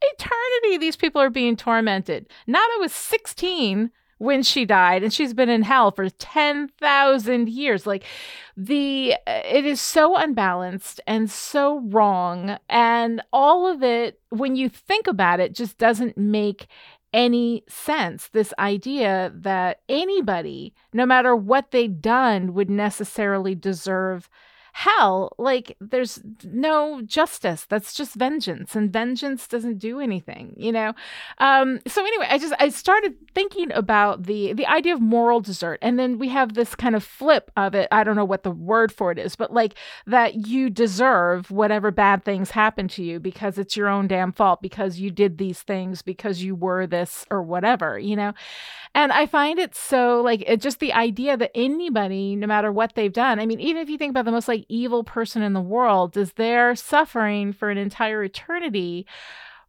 Eternity! 0.01 0.77
These 0.77 0.97
people 0.97 1.21
are 1.21 1.29
being 1.31 1.55
tormented. 1.55 2.27
Not 2.45 2.69
i 2.75 2.77
was 2.79 2.93
16 2.93 3.91
when 4.17 4.43
she 4.43 4.65
died 4.65 5.03
and 5.03 5.13
she's 5.13 5.33
been 5.33 5.49
in 5.49 5.61
hell 5.61 5.91
for 5.91 6.09
10,000 6.09 7.49
years. 7.49 7.85
Like 7.85 8.03
the 8.55 9.15
it 9.27 9.65
is 9.65 9.81
so 9.81 10.15
unbalanced 10.15 11.01
and 11.05 11.29
so 11.29 11.81
wrong 11.81 12.57
and 12.69 13.21
all 13.33 13.67
of 13.67 13.83
it 13.83 14.19
when 14.29 14.55
you 14.55 14.69
think 14.69 15.07
about 15.07 15.39
it 15.39 15.53
just 15.53 15.77
doesn't 15.77 16.17
make 16.17 16.67
any 17.13 17.63
sense. 17.67 18.29
This 18.29 18.53
idea 18.59 19.31
that 19.35 19.81
anybody 19.89 20.73
no 20.93 21.05
matter 21.05 21.35
what 21.35 21.71
they'd 21.71 22.01
done 22.01 22.53
would 22.53 22.69
necessarily 22.69 23.55
deserve 23.55 24.29
hell 24.77 25.33
like 25.37 25.77
there's 25.79 26.19
no 26.43 27.01
justice. 27.01 27.65
That's 27.65 27.93
just 27.93 28.13
vengeance 28.13 28.75
and 28.75 28.91
vengeance 28.91 29.47
doesn't 29.47 29.77
do 29.77 30.01
anything 30.01 30.53
you 30.57 30.73
know? 30.73 30.91
Um 31.37 31.79
so 31.87 32.05
anyway 32.05 32.27
i 32.29 32.37
just 32.37 32.53
i 32.59 32.67
started 32.67 33.15
thinking 33.33 33.71
about 33.71 34.23
the 34.23 34.51
the 34.51 34.65
idea 34.65 34.93
of 34.93 34.99
moral 34.99 35.39
desert 35.39 35.79
and 35.81 35.97
then 35.97 36.19
we 36.19 36.27
have 36.27 36.55
this 36.55 36.75
kind 36.75 36.93
of 36.93 37.05
flip 37.05 37.51
of 37.55 37.73
it. 37.73 37.87
I 37.89 38.03
don't 38.03 38.17
know 38.17 38.25
what 38.25 38.43
the 38.43 38.51
word 38.51 38.91
for 38.91 39.13
it 39.13 39.17
is 39.17 39.37
but 39.37 39.53
like 39.53 39.75
that 40.07 40.45
you 40.45 40.69
deserve 40.69 41.51
whatever 41.51 41.89
bad 41.89 42.25
things 42.25 42.51
happen 42.51 42.89
to 42.89 43.03
you 43.03 43.21
because 43.21 43.57
it's 43.57 43.77
your 43.77 43.87
own 43.87 44.09
damn 44.09 44.33
fault 44.33 44.61
because 44.61 44.99
you 44.99 45.09
did 45.09 45.37
these 45.37 45.61
things 45.61 46.01
because 46.01 46.43
you 46.43 46.53
were 46.53 46.85
this 46.85 47.25
or 47.31 47.41
whatever 47.41 47.97
you 47.97 48.17
know? 48.17 48.33
And 48.93 49.11
I 49.11 49.25
find 49.25 49.59
it 49.59 49.75
so 49.75 50.21
like 50.21 50.43
it 50.47 50.61
just 50.61 50.79
the 50.79 50.93
idea 50.93 51.35
that 51.35 51.51
anybody, 51.53 52.35
no 52.37 52.47
matter 52.47 52.71
what 52.71 52.95
they've 52.95 53.11
done, 53.11 53.39
I 53.41 53.45
mean, 53.45 53.59
even 53.59 53.81
if 53.81 53.89
you 53.89 53.97
think 53.97 54.11
about 54.11 54.23
the 54.23 54.31
most 54.31 54.47
like 54.47 54.64
evil 54.69 55.03
person 55.03 55.41
in 55.41 55.53
the 55.53 55.61
world, 55.61 56.13
does 56.13 56.33
their 56.33 56.75
suffering 56.75 57.53
for 57.53 57.69
an 57.69 57.77
entire 57.77 58.23
eternity 58.23 59.05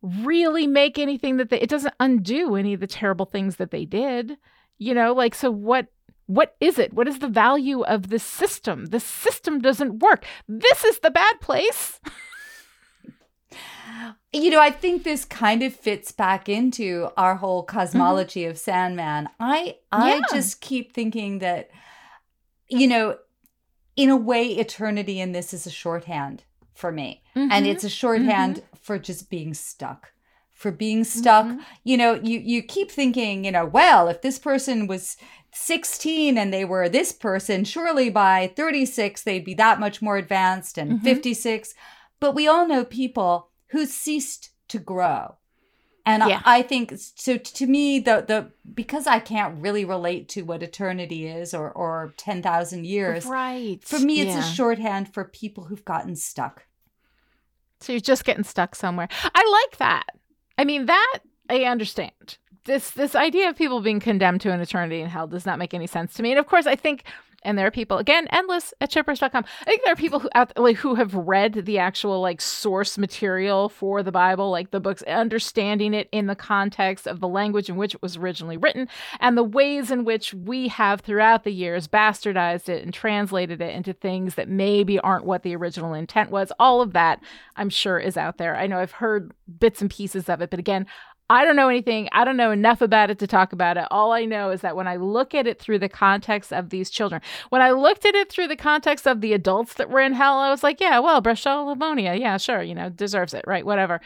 really 0.02 0.66
make 0.66 0.98
anything 0.98 1.36
that 1.36 1.50
they, 1.50 1.60
it 1.60 1.70
doesn't 1.70 1.94
undo 2.00 2.56
any 2.56 2.74
of 2.74 2.80
the 2.80 2.86
terrible 2.86 3.26
things 3.26 3.56
that 3.56 3.70
they 3.70 3.84
did? 3.84 4.36
You 4.78 4.94
know, 4.94 5.12
like, 5.12 5.34
so 5.34 5.50
what 5.50 5.88
what 6.26 6.56
is 6.60 6.78
it? 6.78 6.92
What 6.92 7.06
is 7.06 7.20
the 7.20 7.28
value 7.28 7.82
of 7.84 8.08
this 8.08 8.24
system? 8.24 8.86
The 8.86 9.00
system 9.00 9.60
doesn't 9.60 10.00
work. 10.00 10.24
This 10.48 10.84
is 10.84 10.98
the 10.98 11.10
bad 11.10 11.40
place. 11.40 12.00
you 14.32 14.50
know, 14.50 14.60
I 14.60 14.70
think 14.70 15.04
this 15.04 15.24
kind 15.24 15.62
of 15.62 15.74
fits 15.74 16.10
back 16.10 16.48
into 16.48 17.10
our 17.16 17.36
whole 17.36 17.62
cosmology 17.62 18.42
mm-hmm. 18.42 18.50
of 18.50 18.58
Sandman. 18.58 19.28
I 19.38 19.76
I 19.92 20.16
yeah. 20.16 20.20
just 20.32 20.60
keep 20.60 20.92
thinking 20.92 21.38
that 21.38 21.70
you 22.68 22.88
know, 22.88 23.16
in 23.96 24.10
a 24.10 24.16
way 24.16 24.46
eternity 24.48 25.20
in 25.20 25.32
this 25.32 25.52
is 25.52 25.66
a 25.66 25.70
shorthand 25.70 26.44
for 26.74 26.92
me. 26.92 27.22
Mm-hmm. 27.34 27.50
And 27.50 27.66
it's 27.66 27.84
a 27.84 27.88
shorthand 27.88 28.56
mm-hmm. 28.56 28.76
for 28.80 28.98
just 28.98 29.30
being 29.30 29.54
stuck. 29.54 30.12
For 30.52 30.70
being 30.70 31.04
stuck, 31.04 31.44
mm-hmm. 31.44 31.60
you 31.84 31.98
know, 31.98 32.14
you 32.14 32.38
you 32.38 32.62
keep 32.62 32.90
thinking, 32.90 33.44
you 33.44 33.52
know, 33.52 33.66
well, 33.66 34.08
if 34.08 34.22
this 34.22 34.38
person 34.38 34.86
was 34.86 35.18
16 35.52 36.38
and 36.38 36.52
they 36.52 36.64
were 36.64 36.88
this 36.88 37.12
person, 37.12 37.64
surely 37.64 38.08
by 38.08 38.52
36 38.56 39.22
they'd 39.22 39.44
be 39.44 39.52
that 39.54 39.78
much 39.78 40.00
more 40.00 40.16
advanced 40.16 40.78
and 40.78 40.92
mm-hmm. 40.92 41.04
56. 41.04 41.74
But 42.20 42.34
we 42.34 42.48
all 42.48 42.66
know 42.66 42.86
people 42.86 43.50
who 43.68 43.84
ceased 43.84 44.50
to 44.68 44.78
grow. 44.78 45.36
And 46.06 46.22
yeah. 46.28 46.40
I, 46.44 46.58
I, 46.58 46.62
think 46.62 46.92
so 46.96 47.36
to 47.36 47.66
me 47.66 47.98
the 47.98 48.24
the 48.26 48.52
because 48.72 49.08
I 49.08 49.18
can't 49.18 49.60
really 49.60 49.84
relate 49.84 50.28
to 50.30 50.42
what 50.42 50.62
eternity 50.62 51.26
is 51.26 51.52
or 51.52 51.70
or 51.72 52.14
10,000 52.16 52.86
years. 52.86 53.26
Right. 53.26 53.82
For 53.82 53.98
me 53.98 54.20
it's 54.20 54.30
yeah. 54.30 54.38
a 54.38 54.54
shorthand 54.54 55.12
for 55.12 55.24
people 55.24 55.64
who've 55.64 55.84
gotten 55.84 56.14
stuck. 56.14 56.66
So 57.80 57.92
you're 57.92 58.00
just 58.00 58.24
getting 58.24 58.44
stuck 58.44 58.76
somewhere. 58.76 59.08
I 59.34 59.64
like 59.68 59.78
that. 59.78 60.06
I 60.56 60.64
mean 60.64 60.86
that 60.86 61.18
I 61.50 61.64
understand. 61.64 62.38
This 62.66 62.90
this 62.92 63.16
idea 63.16 63.48
of 63.48 63.56
people 63.56 63.80
being 63.80 64.00
condemned 64.00 64.40
to 64.42 64.52
an 64.52 64.60
eternity 64.60 65.00
in 65.00 65.08
hell 65.08 65.26
does 65.26 65.44
not 65.44 65.58
make 65.58 65.74
any 65.74 65.88
sense 65.88 66.14
to 66.14 66.22
me. 66.22 66.30
And 66.30 66.38
of 66.38 66.46
course 66.46 66.66
I 66.66 66.76
think 66.76 67.02
and 67.46 67.56
there 67.56 67.66
are 67.66 67.70
people 67.70 67.98
again 67.98 68.26
endless 68.30 68.74
at 68.80 68.90
chipperish.com 68.90 69.44
i 69.62 69.64
think 69.64 69.82
there 69.84 69.92
are 69.92 69.96
people 69.96 70.18
who 70.18 70.28
out 70.34 70.52
like 70.58 70.76
who 70.76 70.94
have 70.94 71.14
read 71.14 71.64
the 71.64 71.78
actual 71.78 72.20
like 72.20 72.40
source 72.40 72.98
material 72.98 73.68
for 73.68 74.02
the 74.02 74.12
bible 74.12 74.50
like 74.50 74.70
the 74.70 74.80
books 74.80 75.02
understanding 75.04 75.94
it 75.94 76.08
in 76.12 76.26
the 76.26 76.34
context 76.34 77.06
of 77.06 77.20
the 77.20 77.28
language 77.28 77.68
in 77.68 77.76
which 77.76 77.94
it 77.94 78.02
was 78.02 78.16
originally 78.16 78.56
written 78.56 78.88
and 79.20 79.38
the 79.38 79.44
ways 79.44 79.90
in 79.90 80.04
which 80.04 80.34
we 80.34 80.68
have 80.68 81.00
throughout 81.00 81.44
the 81.44 81.52
years 81.52 81.88
bastardized 81.88 82.68
it 82.68 82.82
and 82.82 82.92
translated 82.92 83.60
it 83.60 83.74
into 83.74 83.92
things 83.92 84.34
that 84.34 84.48
maybe 84.48 84.98
aren't 85.00 85.24
what 85.24 85.42
the 85.42 85.54
original 85.54 85.94
intent 85.94 86.30
was. 86.30 86.52
All 86.58 86.80
of 86.80 86.92
that 86.92 87.20
i'm 87.56 87.70
sure 87.70 87.98
is 87.98 88.16
out 88.16 88.38
there. 88.38 88.56
I 88.56 88.66
know 88.66 88.78
i've 88.78 88.92
heard 88.92 89.32
bits 89.58 89.80
and 89.80 89.90
pieces 89.90 90.28
of 90.28 90.40
it 90.40 90.50
but 90.50 90.58
again 90.58 90.86
I 91.28 91.44
don't 91.44 91.56
know 91.56 91.68
anything. 91.68 92.08
I 92.12 92.24
don't 92.24 92.36
know 92.36 92.52
enough 92.52 92.80
about 92.80 93.10
it 93.10 93.18
to 93.18 93.26
talk 93.26 93.52
about 93.52 93.76
it. 93.76 93.86
All 93.90 94.12
I 94.12 94.24
know 94.24 94.50
is 94.50 94.60
that 94.60 94.76
when 94.76 94.86
I 94.86 94.96
look 94.96 95.34
at 95.34 95.46
it 95.46 95.58
through 95.58 95.80
the 95.80 95.88
context 95.88 96.52
of 96.52 96.70
these 96.70 96.88
children, 96.88 97.20
when 97.48 97.60
I 97.60 97.72
looked 97.72 98.06
at 98.06 98.14
it 98.14 98.30
through 98.30 98.46
the 98.48 98.56
context 98.56 99.06
of 99.06 99.20
the 99.20 99.32
adults 99.32 99.74
that 99.74 99.90
were 99.90 100.00
in 100.00 100.12
hell, 100.12 100.38
I 100.38 100.50
was 100.50 100.62
like, 100.62 100.80
yeah, 100.80 101.00
well, 101.00 101.20
Breschau 101.20 101.66
Livonia, 101.66 102.14
yeah, 102.14 102.36
sure, 102.36 102.62
you 102.62 102.74
know, 102.74 102.90
deserves 102.90 103.34
it, 103.34 103.44
right? 103.46 103.66
Whatever. 103.66 104.00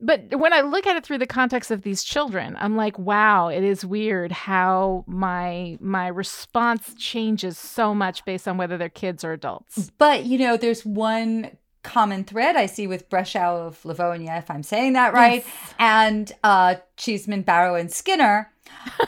But 0.00 0.38
when 0.38 0.52
I 0.52 0.62
look 0.62 0.86
at 0.86 0.96
it 0.96 1.04
through 1.04 1.18
the 1.18 1.26
context 1.26 1.70
of 1.70 1.82
these 1.82 2.02
children, 2.02 2.56
I'm 2.58 2.74
like, 2.74 2.98
wow, 2.98 3.48
it 3.48 3.62
is 3.62 3.84
weird 3.84 4.32
how 4.32 5.04
my 5.06 5.78
my 5.80 6.08
response 6.08 6.94
changes 6.94 7.58
so 7.58 7.94
much 7.94 8.24
based 8.24 8.48
on 8.48 8.56
whether 8.56 8.78
they're 8.78 8.88
kids 8.88 9.22
or 9.22 9.32
adults. 9.32 9.92
But 9.98 10.24
you 10.24 10.38
know, 10.38 10.56
there's 10.56 10.84
one 10.84 11.56
common 11.82 12.24
thread 12.24 12.56
I 12.56 12.66
see 12.66 12.86
with 12.86 13.08
Breschau 13.08 13.66
of 13.66 13.84
Livonia, 13.84 14.36
if 14.36 14.50
I'm 14.50 14.62
saying 14.62 14.94
that 14.94 15.12
right, 15.12 15.44
yes. 15.44 15.74
and 15.78 16.32
uh, 16.44 16.76
Cheeseman, 16.96 17.42
Barrow, 17.42 17.74
and 17.74 17.92
Skinner. 17.92 18.50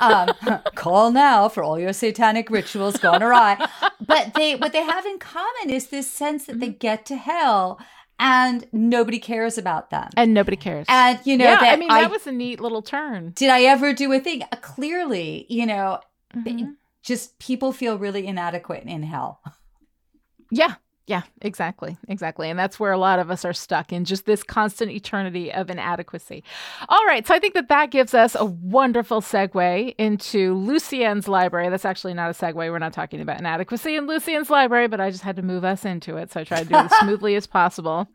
um, 0.01 0.29
call 0.75 1.11
now 1.11 1.49
for 1.49 1.63
all 1.63 1.79
your 1.79 1.93
satanic 1.93 2.51
rituals 2.51 2.97
gone 2.99 3.23
awry. 3.23 3.57
But 4.01 4.35
they, 4.35 4.57
what 4.57 4.73
they 4.73 4.83
have 4.83 5.07
in 5.07 5.19
common 5.19 5.71
is 5.71 5.89
this 5.89 6.11
sense 6.11 6.47
that 6.47 6.61
they 6.61 6.69
mm-hmm. 6.69 6.79
get 6.79 7.07
to 7.07 7.17
hell 7.17 7.81
and 8.19 8.67
nobody 8.73 9.19
cares 9.19 9.59
about 9.59 9.91
them. 9.91 10.09
And 10.17 10.35
nobody 10.35 10.57
cares. 10.57 10.87
And 10.89 11.19
you 11.25 11.37
know, 11.37 11.45
yeah, 11.45 11.59
I 11.61 11.77
mean, 11.77 11.89
that 11.89 12.05
I, 12.05 12.07
was 12.07 12.27
a 12.27 12.33
neat 12.33 12.61
little 12.61 12.83
turn. 12.83 13.33
Did 13.35 13.51
I 13.51 13.63
ever 13.63 13.93
do 13.93 14.13
a 14.13 14.21
thing? 14.21 14.43
Uh, 14.43 14.57
clearly, 14.61 15.47
you 15.49 15.67
know, 15.67 16.01
mm-hmm. 16.35 16.73
just 17.03 17.39
people 17.39 17.73
feel 17.73 17.99
really 17.99 18.27
inadequate 18.27 18.85
in 18.85 19.03
hell. 19.03 19.41
Yeah, 20.51 20.75
yeah, 21.07 21.23
exactly. 21.43 21.99
Exactly. 22.09 22.49
And 22.49 22.59
that's 22.59 22.81
where 22.81 22.93
a 22.93 22.99
lot 22.99 23.19
of 23.19 23.31
us 23.31 23.45
are 23.45 23.53
stuck 23.53 23.93
in 23.93 24.07
just 24.07 24.25
this 24.25 24.43
constant 24.43 24.91
eternity 24.91 25.53
of 25.53 25.69
inadequacy. 25.69 26.43
All 26.89 27.05
right. 27.05 27.27
So 27.27 27.35
I 27.35 27.39
think 27.39 27.53
that 27.53 27.69
that 27.69 27.91
gives 27.91 28.15
us 28.15 28.35
a 28.35 28.47
wonderful 28.47 29.21
segue 29.21 29.95
into 29.99 30.55
Lucien's 30.55 31.29
library. 31.29 31.69
That's 31.69 31.85
actually 31.85 32.15
not 32.15 32.31
a 32.31 32.33
segue. 32.33 32.55
We're 32.55 32.79
not 32.79 32.95
talking 32.95 33.21
about 33.21 33.39
inadequacy 33.39 33.97
in 33.97 34.07
Lucien's 34.07 34.49
library, 34.49 34.89
but 34.89 34.99
I 34.99 35.11
just 35.11 35.23
had 35.23 35.37
to 35.37 35.43
move 35.43 35.63
us 35.63 35.85
into 35.85 36.17
it. 36.17 36.33
So 36.33 36.41
I 36.41 36.45
tried 36.45 36.63
to 36.63 36.69
do 36.71 36.75
it 36.75 36.85
as 36.85 36.97
smoothly 37.01 37.35
as 37.35 37.47
possible. 37.47 38.09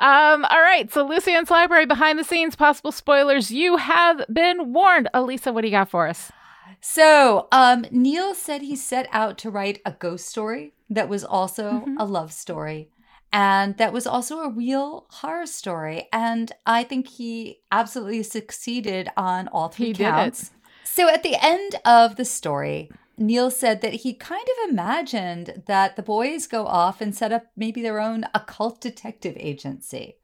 Um, 0.00 0.46
all 0.46 0.62
right. 0.62 0.90
So 0.90 1.06
Lucien's 1.06 1.50
library, 1.50 1.84
behind 1.84 2.18
the 2.18 2.24
scenes, 2.24 2.56
possible 2.56 2.92
spoilers. 2.92 3.50
You 3.50 3.76
have 3.76 4.24
been 4.32 4.72
warned. 4.72 5.10
Alisa, 5.12 5.52
what 5.52 5.60
do 5.60 5.68
you 5.68 5.72
got 5.72 5.90
for 5.90 6.08
us? 6.08 6.32
So, 6.80 7.46
um, 7.52 7.86
Neil 7.92 8.34
said 8.34 8.62
he 8.62 8.74
set 8.74 9.06
out 9.12 9.38
to 9.38 9.50
write 9.50 9.80
a 9.84 9.92
ghost 9.92 10.28
story 10.28 10.72
that 10.94 11.08
was 11.08 11.24
also 11.24 11.70
mm-hmm. 11.70 11.96
a 11.98 12.04
love 12.04 12.32
story 12.32 12.90
and 13.32 13.78
that 13.78 13.92
was 13.92 14.06
also 14.06 14.40
a 14.40 14.50
real 14.50 15.06
horror 15.08 15.46
story. 15.46 16.08
And 16.12 16.52
I 16.66 16.84
think 16.84 17.08
he 17.08 17.60
absolutely 17.72 18.22
succeeded 18.22 19.08
on 19.16 19.48
all 19.48 19.68
three 19.68 19.86
he 19.86 19.94
counts. 19.94 20.50
So 20.84 21.08
at 21.08 21.22
the 21.22 21.36
end 21.42 21.76
of 21.86 22.16
the 22.16 22.26
story, 22.26 22.90
Neil 23.16 23.50
said 23.50 23.80
that 23.80 23.94
he 23.94 24.12
kind 24.12 24.46
of 24.46 24.70
imagined 24.70 25.62
that 25.66 25.96
the 25.96 26.02
boys 26.02 26.46
go 26.46 26.66
off 26.66 27.00
and 27.00 27.14
set 27.14 27.32
up 27.32 27.46
maybe 27.56 27.80
their 27.80 28.00
own 28.00 28.26
occult 28.34 28.80
detective 28.82 29.36
agency. 29.38 30.16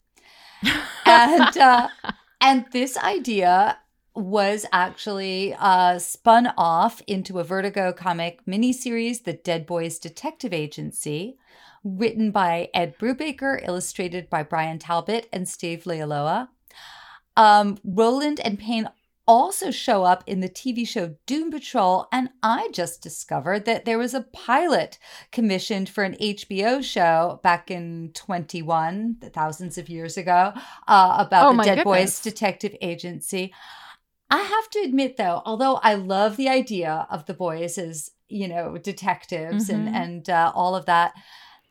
and 1.06 1.56
uh, 1.56 1.88
and 2.40 2.66
this 2.72 2.98
idea 2.98 3.78
was 4.18 4.66
actually 4.72 5.54
uh, 5.54 5.98
spun 5.98 6.52
off 6.58 7.00
into 7.06 7.38
a 7.38 7.44
Vertigo 7.44 7.92
comic 7.92 8.44
miniseries, 8.46 9.24
The 9.24 9.32
Dead 9.32 9.64
Boys 9.64 9.98
Detective 9.98 10.52
Agency, 10.52 11.38
written 11.84 12.30
by 12.30 12.68
Ed 12.74 12.98
Brubaker, 12.98 13.66
illustrated 13.66 14.28
by 14.28 14.42
Bryan 14.42 14.78
Talbot 14.78 15.28
and 15.32 15.48
Steve 15.48 15.84
Leialoha. 15.84 16.48
Um, 17.36 17.78
Rowland 17.84 18.40
and 18.40 18.58
Paine 18.58 18.88
also 19.28 19.70
show 19.70 20.04
up 20.04 20.24
in 20.26 20.40
the 20.40 20.48
TV 20.48 20.88
show 20.88 21.14
Doom 21.26 21.50
Patrol, 21.50 22.08
and 22.10 22.30
I 22.42 22.70
just 22.72 23.02
discovered 23.02 23.66
that 23.66 23.84
there 23.84 23.98
was 23.98 24.14
a 24.14 24.22
pilot 24.22 24.98
commissioned 25.30 25.88
for 25.88 26.02
an 26.02 26.16
HBO 26.20 26.82
show 26.82 27.38
back 27.42 27.70
in 27.70 28.10
21, 28.14 29.18
thousands 29.32 29.76
of 29.78 29.88
years 29.88 30.16
ago, 30.16 30.54
uh, 30.88 31.16
about 31.18 31.46
oh 31.46 31.56
the 31.56 31.62
Dead 31.62 31.76
goodness. 31.76 31.84
Boys 31.84 32.20
Detective 32.20 32.74
Agency. 32.80 33.52
I 34.30 34.38
have 34.38 34.70
to 34.70 34.80
admit, 34.80 35.16
though, 35.16 35.42
although 35.44 35.76
I 35.76 35.94
love 35.94 36.36
the 36.36 36.48
idea 36.48 37.06
of 37.10 37.26
the 37.26 37.34
boys 37.34 37.78
as 37.78 38.10
you 38.28 38.46
know 38.46 38.76
detectives 38.76 39.68
mm-hmm. 39.68 39.88
and 39.88 39.96
and 39.96 40.30
uh, 40.30 40.52
all 40.54 40.74
of 40.74 40.86
that, 40.86 41.14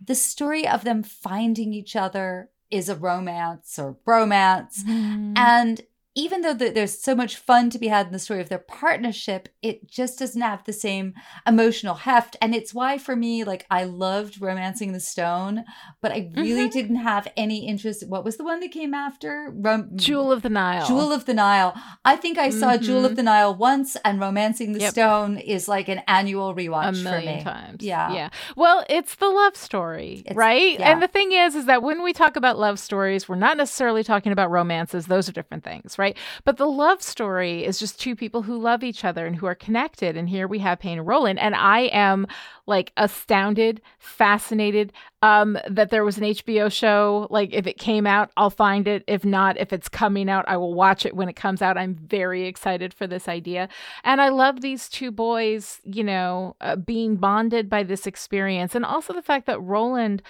the 0.03 0.15
story 0.15 0.67
of 0.67 0.83
them 0.83 1.03
finding 1.03 1.73
each 1.73 1.95
other 1.95 2.49
is 2.71 2.89
a 2.89 2.95
romance 2.95 3.77
or 3.77 3.97
bromance, 4.05 4.83
mm-hmm. 4.83 5.33
and 5.35 5.81
even 6.17 6.41
though 6.41 6.53
the, 6.55 6.71
there's 6.71 6.99
so 6.99 7.13
much 7.13 7.35
fun 7.35 7.69
to 7.69 7.77
be 7.77 7.89
had 7.89 8.07
in 8.07 8.11
the 8.11 8.17
story 8.17 8.41
of 8.41 8.49
their 8.49 8.57
partnership, 8.57 9.49
it 9.61 9.87
just 9.87 10.17
doesn't 10.17 10.41
have 10.41 10.63
the 10.63 10.73
same 10.73 11.13
emotional 11.45 11.93
heft. 11.93 12.35
And 12.41 12.55
it's 12.55 12.73
why, 12.73 12.97
for 12.97 13.15
me, 13.15 13.43
like 13.43 13.67
I 13.69 13.83
loved 13.83 14.41
Romancing 14.41 14.93
the 14.93 14.99
Stone, 14.99 15.63
but 16.01 16.11
I 16.11 16.31
really 16.35 16.63
mm-hmm. 16.63 16.69
didn't 16.69 16.95
have 16.95 17.27
any 17.37 17.67
interest. 17.67 18.03
What 18.07 18.25
was 18.25 18.37
the 18.37 18.43
one 18.43 18.61
that 18.61 18.71
came 18.71 18.95
after? 18.95 19.53
Rom- 19.53 19.91
Jewel 19.95 20.31
of 20.31 20.41
the 20.41 20.49
Nile. 20.49 20.87
Jewel 20.87 21.11
of 21.11 21.25
the 21.25 21.35
Nile. 21.35 21.79
I 22.03 22.15
think 22.15 22.39
I 22.39 22.49
saw 22.49 22.73
mm-hmm. 22.73 22.83
Jewel 22.83 23.05
of 23.05 23.15
the 23.15 23.21
Nile 23.21 23.53
once, 23.53 23.95
and 24.03 24.19
Romancing 24.19 24.73
the 24.73 24.79
yep. 24.79 24.93
Stone 24.93 25.37
is 25.37 25.67
like 25.67 25.87
an 25.87 26.01
annual 26.07 26.55
rewatch 26.55 26.99
a 26.99 27.03
million 27.03 27.43
for 27.43 27.49
me. 27.49 27.53
times. 27.53 27.83
Yeah, 27.83 28.11
yeah. 28.11 28.29
Well, 28.55 28.83
it's 28.89 29.13
the 29.15 29.29
love 29.29 29.55
story, 29.55 30.23
it's, 30.25 30.35
right? 30.35 30.79
Yeah. 30.79 30.91
And 30.91 30.99
the 30.99 31.07
thing 31.07 31.31
is, 31.31 31.53
is 31.53 31.65
that 31.65 31.83
when 31.83 32.01
we 32.01 32.11
talk 32.11 32.35
about 32.35 32.57
love 32.57 32.79
stories, 32.79 33.29
we're 33.29 33.35
not 33.35 33.55
necessarily 33.55 34.03
talking 34.03 34.31
about 34.31 34.49
romances. 34.49 35.05
Those 35.05 35.29
are 35.29 35.31
different 35.31 35.63
things, 35.63 35.99
right? 35.99 36.06
Right? 36.07 36.17
But 36.45 36.55
the 36.55 36.67
love 36.67 37.01
story 37.01 37.65
is 37.65 37.79
just 37.79 37.99
two 37.99 38.15
people 38.15 38.43
who 38.43 38.57
love 38.57 38.81
each 38.81 39.03
other 39.03 39.25
and 39.25 39.35
who 39.35 39.45
are 39.45 39.55
connected. 39.55 40.15
And 40.15 40.29
here 40.29 40.47
we 40.47 40.59
have 40.59 40.79
Paine 40.79 40.99
and 40.99 41.07
Rowland. 41.07 41.37
And 41.37 41.53
I 41.53 41.81
am 41.91 42.27
like 42.65 42.93
astounded, 42.95 43.81
fascinated 43.99 44.93
um, 45.21 45.57
that 45.69 45.89
there 45.89 46.05
was 46.05 46.17
an 46.17 46.23
HBO 46.23 46.71
show. 46.71 47.27
Like 47.29 47.51
if 47.51 47.67
it 47.67 47.77
came 47.77 48.07
out, 48.07 48.31
I'll 48.37 48.49
find 48.49 48.87
it. 48.87 49.03
If 49.05 49.25
not, 49.25 49.57
if 49.57 49.73
it's 49.73 49.89
coming 49.89 50.29
out, 50.29 50.45
I 50.47 50.55
will 50.55 50.73
watch 50.73 51.05
it 51.05 51.13
when 51.13 51.27
it 51.27 51.35
comes 51.35 51.61
out. 51.61 51.77
I'm 51.77 51.95
very 51.95 52.45
excited 52.45 52.93
for 52.93 53.05
this 53.05 53.27
idea. 53.27 53.67
And 54.05 54.21
I 54.21 54.29
love 54.29 54.61
these 54.61 54.87
two 54.87 55.11
boys, 55.11 55.81
you 55.83 56.05
know, 56.05 56.55
uh, 56.61 56.77
being 56.77 57.17
bonded 57.17 57.69
by 57.69 57.83
this 57.83 58.07
experience. 58.07 58.75
And 58.75 58.85
also 58.85 59.11
the 59.11 59.21
fact 59.21 59.45
that 59.47 59.59
Rowland, 59.59 60.21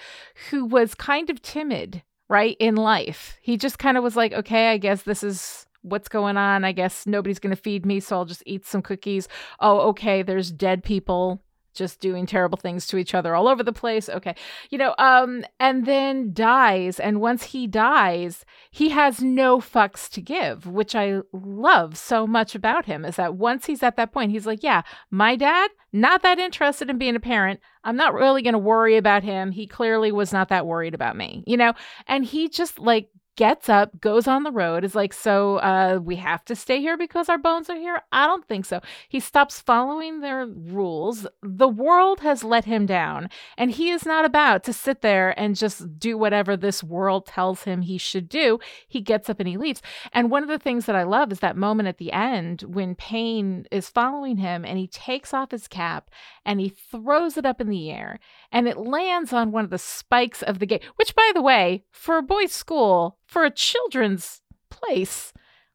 who 0.50 0.64
was 0.64 0.96
kind 0.96 1.30
of 1.30 1.40
timid, 1.40 2.02
right, 2.28 2.56
in 2.58 2.74
life, 2.74 3.38
he 3.40 3.56
just 3.56 3.78
kind 3.78 3.96
of 3.96 4.04
was 4.04 4.16
like, 4.16 4.32
okay, 4.32 4.70
I 4.70 4.78
guess 4.78 5.02
this 5.02 5.22
is 5.22 5.67
what's 5.82 6.08
going 6.08 6.36
on? 6.36 6.64
I 6.64 6.72
guess 6.72 7.06
nobody's 7.06 7.38
going 7.38 7.54
to 7.54 7.60
feed 7.60 7.86
me, 7.86 8.00
so 8.00 8.16
I'll 8.16 8.24
just 8.24 8.42
eat 8.46 8.66
some 8.66 8.82
cookies. 8.82 9.28
Oh, 9.60 9.80
okay, 9.90 10.22
there's 10.22 10.50
dead 10.50 10.82
people 10.82 11.42
just 11.78 12.00
doing 12.00 12.26
terrible 12.26 12.58
things 12.58 12.86
to 12.88 12.98
each 12.98 13.14
other 13.14 13.34
all 13.34 13.46
over 13.46 13.62
the 13.62 13.72
place. 13.72 14.08
Okay. 14.08 14.34
You 14.68 14.78
know, 14.78 14.94
um 14.98 15.44
and 15.60 15.86
then 15.86 16.32
dies 16.34 16.98
and 16.98 17.20
once 17.20 17.44
he 17.44 17.66
dies, 17.66 18.44
he 18.70 18.88
has 18.88 19.22
no 19.22 19.58
fucks 19.58 20.10
to 20.10 20.20
give, 20.20 20.66
which 20.66 20.96
I 20.96 21.20
love 21.32 21.96
so 21.96 22.26
much 22.26 22.54
about 22.56 22.86
him 22.86 23.04
is 23.04 23.16
that 23.16 23.36
once 23.36 23.66
he's 23.66 23.84
at 23.84 23.96
that 23.96 24.12
point, 24.12 24.32
he's 24.32 24.46
like, 24.46 24.62
yeah, 24.62 24.82
my 25.10 25.36
dad 25.36 25.70
not 25.92 26.22
that 26.22 26.38
interested 26.38 26.90
in 26.90 26.98
being 26.98 27.16
a 27.16 27.20
parent. 27.20 27.60
I'm 27.84 27.96
not 27.96 28.12
really 28.12 28.42
going 28.42 28.52
to 28.52 28.58
worry 28.58 28.96
about 28.96 29.22
him. 29.22 29.52
He 29.52 29.66
clearly 29.66 30.12
was 30.12 30.32
not 30.32 30.48
that 30.48 30.66
worried 30.66 30.94
about 30.94 31.16
me, 31.16 31.44
you 31.46 31.56
know? 31.56 31.72
And 32.06 32.24
he 32.24 32.48
just 32.48 32.78
like 32.78 33.08
gets 33.38 33.68
up, 33.68 34.00
goes 34.00 34.26
on 34.26 34.42
the 34.42 34.50
road, 34.50 34.82
is 34.82 34.96
like, 34.96 35.12
So 35.12 35.58
uh, 35.58 36.00
we 36.02 36.16
have 36.16 36.44
to 36.46 36.56
stay 36.56 36.80
here 36.80 36.96
because 36.96 37.28
our 37.28 37.38
bones 37.38 37.70
are 37.70 37.76
here? 37.76 38.02
I 38.10 38.26
don't 38.26 38.44
think 38.48 38.64
so. 38.64 38.80
He 39.08 39.20
stops 39.20 39.60
following 39.60 40.20
their 40.20 40.44
rules. 40.44 41.24
The 41.40 41.68
world 41.68 42.18
has 42.18 42.42
let 42.42 42.64
him 42.64 42.84
down, 42.84 43.30
and 43.56 43.70
he 43.70 43.90
is 43.90 44.04
not 44.04 44.24
about 44.24 44.64
to 44.64 44.72
sit 44.72 45.02
there 45.02 45.38
and 45.38 45.54
just 45.54 46.00
do 46.00 46.18
whatever 46.18 46.56
this 46.56 46.82
world 46.82 47.26
tells 47.26 47.62
him 47.62 47.82
he 47.82 47.96
should 47.96 48.28
do. 48.28 48.58
He 48.88 49.00
gets 49.00 49.30
up 49.30 49.38
and 49.38 49.48
he 49.48 49.56
leaves. 49.56 49.82
And 50.12 50.32
one 50.32 50.42
of 50.42 50.48
the 50.48 50.58
things 50.58 50.86
that 50.86 50.96
I 50.96 51.04
love 51.04 51.30
is 51.30 51.38
that 51.38 51.56
moment 51.56 51.88
at 51.88 51.98
the 51.98 52.10
end 52.10 52.62
when 52.62 52.96
Paine 52.96 53.66
is 53.70 53.88
following 53.88 54.38
him 54.38 54.64
and 54.64 54.78
he 54.78 54.88
takes 54.88 55.32
off 55.32 55.52
his 55.52 55.68
cap 55.68 56.10
and 56.44 56.58
he 56.58 56.70
throws 56.70 57.36
it 57.36 57.46
up 57.46 57.60
in 57.60 57.68
the 57.68 57.88
air 57.88 58.18
and 58.52 58.68
it 58.68 58.76
lands 58.76 59.32
on 59.32 59.52
one 59.52 59.64
of 59.64 59.70
the 59.70 59.78
spikes 59.78 60.42
of 60.42 60.58
the 60.58 60.66
gate, 60.66 60.84
which, 60.96 61.14
by 61.14 61.30
the 61.34 61.42
way, 61.42 61.84
for 61.90 62.16
a 62.16 62.22
boys' 62.22 62.52
school, 62.52 63.18
for 63.26 63.44
a 63.44 63.50
children's 63.50 64.40
place. 64.70 65.32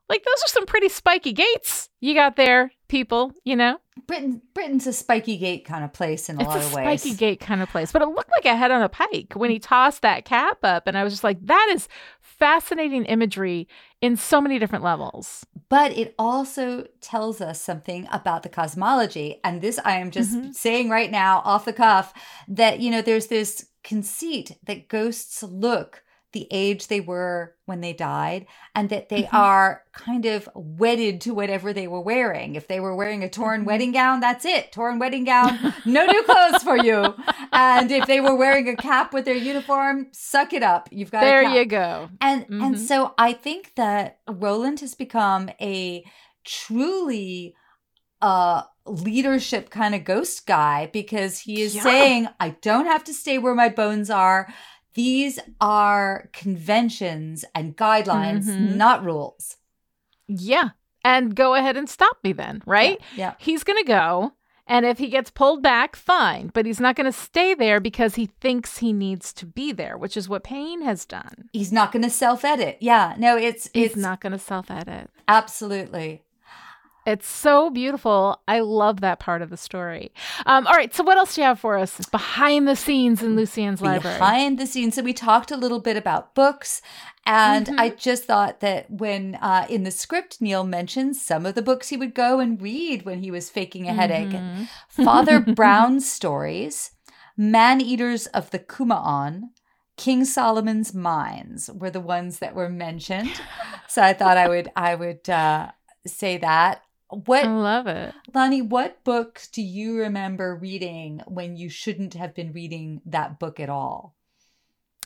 Like 0.10 0.24
those 0.24 0.44
are 0.44 0.50
some 0.50 0.66
pretty 0.66 0.90
spiky 0.90 1.32
gates 1.32 1.90
you 2.02 2.14
got 2.14 2.36
there, 2.36 2.72
people, 2.90 3.32
you 3.44 3.56
know? 3.56 3.80
Britain 4.06 4.42
Britain's 4.54 4.86
a 4.88 4.94
spiky 4.94 5.38
gate 5.38 5.66
kind 5.66 5.84
of 5.84 5.94
place 5.94 6.30
in 6.30 6.38
a 6.38 6.40
it's 6.42 6.48
lot 6.48 6.58
a 6.58 6.66
of 6.66 6.74
ways. 6.74 7.02
Spiky 7.02 7.16
gate 7.16 7.40
kind 7.40 7.62
of 7.62 7.70
place. 7.70 7.92
But 7.92 8.02
it 8.02 8.08
looked 8.10 8.32
like 8.36 8.46
a 8.46 8.56
head 8.58 8.72
on 8.72 8.82
a 8.82 8.90
pike 8.90 9.34
when 9.36 9.50
he 9.50 9.60
tossed 9.60 10.02
that 10.02 10.26
cap 10.26 10.58
up. 10.64 10.88
And 10.88 10.98
I 10.98 11.04
was 11.04 11.14
just 11.14 11.24
like, 11.24 11.40
that 11.46 11.72
is 11.74 11.88
fascinating 12.20 13.06
imagery 13.06 13.68
in 14.04 14.18
so 14.18 14.42
many 14.42 14.60
different 14.60 14.84
levels. 14.84 15.46
But 15.70 15.98
it 15.98 16.14
also 16.20 16.86
tells 17.00 17.40
us 17.40 17.62
something 17.62 18.06
about 18.12 18.44
the 18.44 18.50
cosmology. 18.50 19.40
And 19.46 19.62
this 19.62 19.80
I 19.86 19.96
am 19.96 20.12
just 20.12 20.36
mm-hmm. 20.36 20.52
saying 20.52 20.90
right 20.90 21.10
now 21.10 21.42
off 21.46 21.64
the 21.64 21.72
cuff 21.72 22.14
that, 22.50 22.82
you 22.82 22.92
know, 22.92 23.02
there's 23.02 23.28
this 23.28 23.68
conceit 23.82 24.58
that 24.66 24.90
ghosts 24.90 25.42
look 25.42 26.03
the 26.34 26.48
age 26.52 26.88
they 26.88 27.00
were 27.00 27.56
when 27.66 27.80
they 27.80 27.94
died 27.94 28.46
and 28.76 28.90
that 28.90 29.10
they 29.10 29.24
mm-hmm. 29.24 29.36
are 29.36 29.84
kind 29.94 30.26
of 30.26 30.50
wedded 30.56 31.22
to 31.22 31.34
whatever 31.34 31.72
they 31.72 31.88
were 31.88 32.02
wearing. 32.02 32.56
If 32.56 32.68
they 32.68 32.80
were 32.80 32.96
wearing 32.96 33.24
a 33.24 33.30
torn 33.30 33.62
mm-hmm. 33.62 33.68
wedding 33.68 33.92
gown, 33.92 34.20
that's 34.20 34.44
it. 34.44 34.72
Torn 34.72 35.00
wedding 35.00 35.24
gown, 35.24 35.74
no 35.86 36.06
new 36.06 36.24
clothes 36.24 36.64
for 36.64 36.78
you. 36.78 37.14
And 37.52 37.92
if 37.92 38.08
they 38.08 38.20
were 38.20 38.36
wearing 38.36 38.68
a 38.68 38.76
cap 38.76 39.14
with 39.14 39.26
their 39.26 39.36
uniform, 39.36 40.08
suck 40.12 40.54
it 40.54 40.64
up. 40.64 40.90
You've 40.92 41.12
got 41.12 41.22
There 41.22 41.44
you 41.44 41.66
go. 41.66 42.10
And 42.20 42.44
mm-hmm. 42.44 42.62
and 42.62 42.80
so 42.80 43.14
I 43.18 43.34
think 43.34 43.76
that 43.76 44.20
Rowland 44.28 44.80
has 44.82 44.96
become 44.96 45.50
a 45.62 46.04
truly 46.44 47.56
uh 48.22 48.64
leadership 48.86 49.70
kind 49.70 49.96
of 49.96 50.04
ghost 50.04 50.46
guy 50.46 50.90
because 50.92 51.40
he 51.40 51.62
is 51.62 51.76
yeah. 51.76 51.84
saying 51.84 52.28
I 52.40 52.50
don't 52.62 52.86
have 52.86 53.04
to 53.06 53.14
stay 53.14 53.38
where 53.38 53.56
my 53.56 53.70
bones 53.70 54.10
are. 54.10 54.54
These 54.94 55.40
are 55.60 56.30
conventions 56.34 57.44
and 57.56 57.76
guidelines, 57.76 58.46
mm-hmm. 58.46 58.78
not 58.78 59.04
rules. 59.04 59.58
Yeah. 60.28 60.70
And 61.04 61.36
go 61.36 61.56
ahead 61.56 61.76
and 61.76 61.90
stop 61.90 62.18
me 62.24 62.34
then, 62.34 62.62
right? 62.66 63.00
Yeah. 63.16 63.18
yeah. 63.18 63.34
He's 63.38 63.64
going 63.64 63.84
to 63.84 63.88
go. 63.88 64.34
And 64.66 64.86
if 64.86 64.98
he 64.98 65.10
gets 65.10 65.30
pulled 65.30 65.62
back, 65.62 65.96
fine. 65.96 66.50
But 66.54 66.66
he's 66.66 66.80
not 66.80 66.96
going 66.96 67.12
to 67.12 67.18
stay 67.18 67.54
there 67.54 67.80
because 67.82 68.16
he 68.16 68.28
thinks 68.40 68.78
he 68.78 68.94
needs 68.94 69.34
to 69.34 69.46
be 69.46 69.74
there, 69.74 69.98
which 69.98 70.16
is 70.16 70.30
what 70.30 70.46
Paine 70.46 70.84
has 70.84 71.06
done. 71.06 71.50
He's 71.52 71.72
not 71.74 71.92
going 71.92 72.04
to 72.04 72.10
self 72.10 72.46
edit. 72.46 72.78
Yeah. 72.80 73.16
No, 73.18 73.38
it's. 73.38 73.70
He's 73.74 73.92
it's, 73.92 73.96
not 73.98 74.22
going 74.22 74.32
to 74.32 74.40
self 74.40 74.72
edit. 74.72 75.10
Absolutely. 75.28 76.23
It's 77.06 77.28
so 77.28 77.70
beautiful. 77.70 78.42
I 78.48 78.62
love 78.62 79.02
that 79.02 79.20
part 79.20 79.42
of 79.42 79.50
the 79.50 79.58
story. 79.58 80.14
Um, 80.46 80.66
all 80.68 80.74
right, 80.74 80.94
so 80.94 81.04
what 81.04 81.18
else 81.18 81.36
do 81.36 81.42
you 81.42 81.48
have 81.48 81.60
for 81.60 81.78
us 81.78 82.00
behind 82.10 82.68
the 82.68 82.78
scenes 82.78 83.22
in 83.22 83.36
Lucien's 83.36 83.82
library? 83.82 84.18
Behind 84.18 84.58
the 84.58 84.66
scenes. 84.66 84.96
So 84.96 85.02
we 85.02 85.12
talked 85.14 85.52
a 85.52 85.58
little 85.58 85.80
bit 85.80 85.98
about 85.98 86.34
books, 86.34 86.82
and 87.26 87.68
mm-hmm. 87.68 87.80
I 87.80 87.90
just 87.90 88.24
thought 88.24 88.62
that 88.62 88.90
when 88.90 89.36
uh, 89.36 89.66
in 89.70 89.84
the 89.84 89.92
script 89.92 90.40
Neil 90.40 90.64
mentioned 90.64 91.18
some 91.18 91.46
of 91.46 91.56
the 91.56 91.62
books 91.62 91.90
he 91.90 91.98
would 91.98 92.14
go 92.14 92.40
and 92.40 92.62
read 92.62 93.04
when 93.04 93.22
he 93.22 93.32
was 93.32 93.50
faking 93.50 93.88
a 93.88 93.94
headache, 93.94 94.30
mm-hmm. 94.30 94.64
Father 95.04 95.40
Brown's 95.56 96.10
stories, 96.10 96.92
Man 97.36 97.82
Eaters 97.82 98.28
of 98.28 98.52
the 98.52 98.60
Kumaon. 98.60 99.50
King 99.96 100.26
Solomon's 100.26 100.92
Mines 100.92 101.70
were 101.72 101.92
the 101.92 102.00
ones 102.00 102.40
that 102.40 102.56
were 102.56 102.68
mentioned, 102.68 103.40
so 103.88 104.02
I 104.02 104.14
thought 104.14 104.38
I 104.38 104.48
would 104.48 104.72
I 104.76 104.96
would 104.96 105.30
uh, 105.30 105.70
say 106.08 106.38
that. 106.38 106.83
What 107.26 107.46
I 107.46 107.54
love 107.54 107.88
it. 107.88 108.14
Lani, 108.34 108.62
what 108.62 109.04
books 109.04 109.48
do 109.48 109.62
you 109.62 109.98
remember 109.98 110.56
reading 110.56 111.22
when 111.28 111.56
you 111.56 111.70
shouldn't 111.70 112.14
have 112.16 112.34
been 112.34 112.54
reading 112.54 113.02
that 113.06 113.40
book 113.40 113.60
at 113.60 113.70
all? 113.70 114.16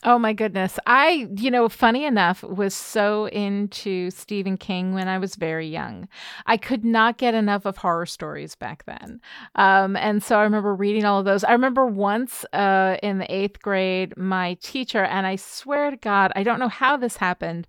Oh 0.04 0.18
my 0.18 0.32
goodness. 0.32 0.78
I, 0.86 1.28
you 1.34 1.50
know, 1.50 1.68
funny 1.68 2.04
enough, 2.04 2.44
was 2.44 2.72
so 2.72 3.26
into 3.26 4.10
Stephen 4.12 4.56
King 4.56 4.94
when 4.94 5.08
I 5.08 5.18
was 5.18 5.34
very 5.34 5.66
young. 5.66 6.08
I 6.46 6.56
could 6.56 6.84
not 6.84 7.18
get 7.18 7.34
enough 7.34 7.64
of 7.66 7.78
horror 7.78 8.06
stories 8.06 8.54
back 8.54 8.84
then. 8.84 9.20
Um, 9.56 9.96
and 9.96 10.22
so 10.22 10.38
I 10.38 10.44
remember 10.44 10.72
reading 10.72 11.04
all 11.04 11.18
of 11.18 11.24
those. 11.24 11.42
I 11.42 11.50
remember 11.50 11.84
once 11.84 12.44
uh, 12.52 12.96
in 13.02 13.18
the 13.18 13.34
eighth 13.34 13.60
grade, 13.60 14.16
my 14.16 14.54
teacher, 14.62 15.02
and 15.02 15.26
I 15.26 15.34
swear 15.34 15.90
to 15.90 15.96
God, 15.96 16.30
I 16.36 16.44
don't 16.44 16.60
know 16.60 16.68
how 16.68 16.96
this 16.96 17.16
happened 17.16 17.66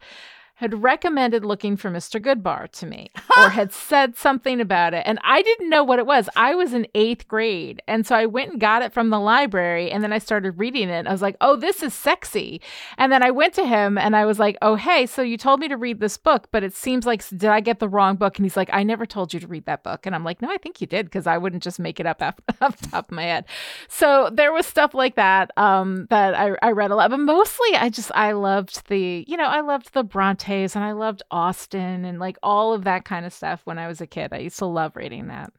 had 0.59 0.83
recommended 0.83 1.45
looking 1.45 1.77
for 1.77 1.89
Mr. 1.89 2.21
Goodbar 2.21 2.69
to 2.69 2.85
me 2.85 3.09
or 3.37 3.47
had 3.49 3.71
said 3.71 4.17
something 4.17 4.59
about 4.59 4.93
it. 4.93 5.03
And 5.05 5.17
I 5.23 5.41
didn't 5.41 5.69
know 5.69 5.85
what 5.85 5.99
it 5.99 6.05
was. 6.05 6.27
I 6.35 6.53
was 6.53 6.73
in 6.73 6.85
eighth 6.93 7.29
grade. 7.29 7.81
And 7.87 8.05
so 8.05 8.13
I 8.13 8.25
went 8.25 8.51
and 8.51 8.59
got 8.59 8.81
it 8.81 8.91
from 8.91 9.09
the 9.09 9.21
library 9.21 9.89
and 9.89 10.03
then 10.03 10.11
I 10.11 10.17
started 10.17 10.59
reading 10.59 10.89
it. 10.89 11.07
I 11.07 11.13
was 11.13 11.21
like, 11.21 11.37
oh, 11.39 11.55
this 11.55 11.81
is 11.81 11.93
sexy. 11.93 12.59
And 12.97 13.09
then 13.09 13.23
I 13.23 13.31
went 13.31 13.53
to 13.53 13.65
him 13.65 13.97
and 13.97 14.17
I 14.17 14.25
was 14.25 14.37
like, 14.37 14.57
oh, 14.61 14.75
hey, 14.75 15.05
so 15.05 15.21
you 15.21 15.37
told 15.37 15.61
me 15.61 15.69
to 15.69 15.77
read 15.77 16.01
this 16.01 16.17
book, 16.17 16.49
but 16.51 16.61
it 16.61 16.75
seems 16.75 17.05
like, 17.05 17.25
did 17.29 17.45
I 17.45 17.61
get 17.61 17.79
the 17.79 17.87
wrong 17.87 18.17
book? 18.17 18.37
And 18.37 18.43
he's 18.43 18.57
like, 18.57 18.69
I 18.73 18.83
never 18.83 19.05
told 19.05 19.33
you 19.33 19.39
to 19.39 19.47
read 19.47 19.63
that 19.63 19.85
book. 19.85 20.05
And 20.05 20.13
I'm 20.13 20.25
like, 20.25 20.41
no, 20.41 20.51
I 20.51 20.57
think 20.57 20.81
you 20.81 20.87
did 20.87 21.05
because 21.05 21.25
I 21.25 21.37
wouldn't 21.37 21.63
just 21.63 21.79
make 21.79 22.01
it 22.01 22.05
up 22.05 22.21
off, 22.21 22.35
off 22.61 22.75
the 22.75 22.87
top 22.89 23.11
of 23.11 23.15
my 23.15 23.23
head. 23.23 23.45
So 23.87 24.29
there 24.33 24.51
was 24.51 24.65
stuff 24.65 24.93
like 24.93 25.15
that 25.15 25.51
um, 25.55 26.07
that 26.09 26.35
I, 26.35 26.57
I 26.61 26.71
read 26.71 26.91
a 26.91 26.97
lot. 26.97 27.11
But 27.11 27.21
mostly 27.21 27.75
I 27.75 27.87
just, 27.87 28.11
I 28.13 28.33
loved 28.33 28.89
the, 28.89 29.23
you 29.25 29.37
know, 29.37 29.45
I 29.45 29.61
loved 29.61 29.93
the 29.93 30.03
Bronte 30.03 30.48
and 30.49 30.83
I 30.83 30.91
loved 30.91 31.23
Austen 31.31 32.05
and 32.05 32.19
like 32.19 32.37
all 32.43 32.73
of 32.73 32.83
that 32.83 33.05
kind 33.05 33.25
of 33.25 33.33
stuff 33.33 33.61
when 33.65 33.77
I 33.77 33.87
was 33.87 34.01
a 34.01 34.07
kid. 34.07 34.33
I 34.33 34.39
used 34.39 34.59
to 34.59 34.65
love 34.65 34.95
reading 34.95 35.27
that. 35.27 35.53